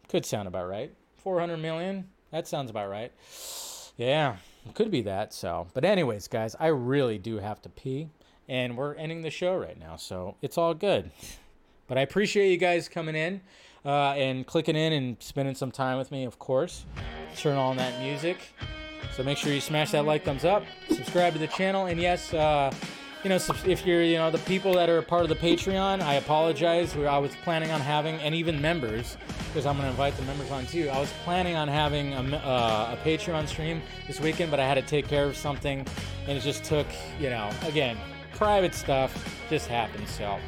Could 0.09 0.25
sound 0.25 0.49
about 0.49 0.69
right. 0.69 0.93
400 1.19 1.59
million. 1.59 2.09
That 2.31 2.49
sounds 2.49 2.71
about 2.71 2.89
right. 2.89 3.13
Yeah, 3.97 4.37
could 4.75 4.91
be 4.91 5.03
that. 5.03 5.35
So, 5.35 5.67
but 5.75 5.85
anyways, 5.85 6.27
guys, 6.27 6.57
I 6.59 6.69
really 6.69 7.19
do 7.19 7.39
have 7.39 7.61
to 7.63 7.69
pee, 7.69 8.09
and 8.49 8.77
we're 8.77 8.95
ending 8.95 9.23
the 9.23 9.31
show 9.31 9.57
right 9.57 9.79
now, 9.79 9.97
so 9.97 10.37
it's 10.43 10.59
all 10.59 10.75
good. 10.75 11.11
But 11.87 11.99
I 11.99 12.01
appreciate 12.01 12.51
you 12.51 12.57
guys 12.57 12.89
coming 12.89 13.15
in 13.15 13.41
uh, 13.85 14.13
and 14.13 14.47
clicking 14.47 14.77
in 14.77 14.93
and 14.93 15.17
spending 15.21 15.55
some 15.55 15.71
time 15.71 15.99
with 15.99 16.11
me, 16.11 16.25
of 16.25 16.39
course. 16.39 16.87
Turn 17.37 17.57
on 17.57 17.77
that 17.77 18.01
music. 18.01 18.39
So 19.13 19.23
make 19.23 19.39
sure 19.39 19.53
you 19.53 19.61
smash 19.61 19.93
that 19.93 20.05
like, 20.05 20.25
thumbs 20.25 20.45
up, 20.45 20.65
subscribe 20.89 21.33
to 21.35 21.39
the 21.39 21.47
channel, 21.47 21.87
and 21.87 22.01
yes, 22.01 22.33
uh, 22.35 22.73
you 23.23 23.31
know, 23.31 23.37
if 23.67 23.87
you're, 23.87 24.03
you 24.03 24.17
know, 24.17 24.31
the 24.31 24.39
people 24.41 24.75
that 24.75 24.91
are 24.91 25.01
part 25.01 25.23
of 25.23 25.31
the 25.31 25.35
Patreon, 25.35 26.03
I 26.03 26.15
apologize. 26.15 26.95
I 26.95 27.17
was 27.17 27.35
planning 27.43 27.71
on 27.71 27.81
having, 27.81 28.17
and 28.17 28.35
even 28.35 28.61
members, 28.61 29.17
because 29.47 29.65
I'm 29.65 29.77
going 29.77 29.87
to 29.87 29.91
invite 29.91 30.15
the 30.17 30.25
members 30.25 30.51
on 30.51 30.67
too. 30.67 30.91
I 30.91 30.99
was 30.99 31.11
planning 31.25 31.57
on 31.57 31.67
having 31.67 32.13
a, 32.13 32.37
uh, 32.37 32.97
a 32.99 33.09
Patreon 33.09 33.49
stream 33.49 33.81
this 34.07 34.21
weekend, 34.21 34.51
but 34.51 34.61
I 34.61 34.67
had 34.67 34.75
to 34.75 34.83
take 34.83 35.09
care 35.09 35.25
of 35.25 35.37
something, 35.37 35.87
and 36.27 36.37
it 36.37 36.43
just 36.43 36.65
took, 36.65 36.87
you 37.19 37.31
know, 37.31 37.49
again, 37.63 37.97
private 38.35 38.75
stuff 38.75 39.43
just 39.49 39.67
happened. 39.69 40.09
So. 40.09 40.39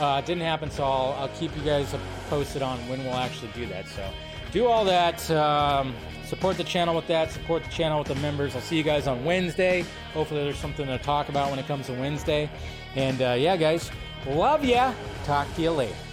Uh, 0.00 0.20
it 0.22 0.26
didn't 0.26 0.44
happen, 0.44 0.70
so 0.70 0.84
I'll, 0.84 1.12
I'll, 1.18 1.28
keep 1.30 1.56
you 1.56 1.62
guys 1.64 1.92
posted 2.30 2.62
on 2.62 2.78
when 2.88 3.02
we'll 3.02 3.14
actually 3.14 3.50
do 3.52 3.66
that. 3.66 3.88
So 3.88 4.08
do 4.52 4.66
all 4.68 4.84
that. 4.84 5.28
Um, 5.32 5.92
support 6.28 6.56
the 6.56 6.64
channel 6.64 6.94
with 6.94 7.06
that. 7.08 7.32
Support 7.32 7.64
the 7.64 7.70
channel 7.70 7.98
with 7.98 8.08
the 8.08 8.14
members. 8.16 8.54
I'll 8.54 8.62
see 8.62 8.76
you 8.76 8.82
guys 8.82 9.06
on 9.06 9.24
Wednesday. 9.24 9.84
Hopefully, 10.12 10.44
there's 10.44 10.58
something 10.58 10.86
to 10.86 10.98
talk 10.98 11.28
about 11.28 11.50
when 11.50 11.58
it 11.58 11.66
comes 11.66 11.86
to 11.86 11.94
Wednesday. 11.94 12.50
And 12.94 13.20
uh, 13.20 13.36
yeah, 13.38 13.56
guys, 13.56 13.90
love 14.26 14.64
ya. 14.64 14.92
Talk 15.24 15.52
to 15.56 15.62
you 15.62 15.70
later. 15.70 16.07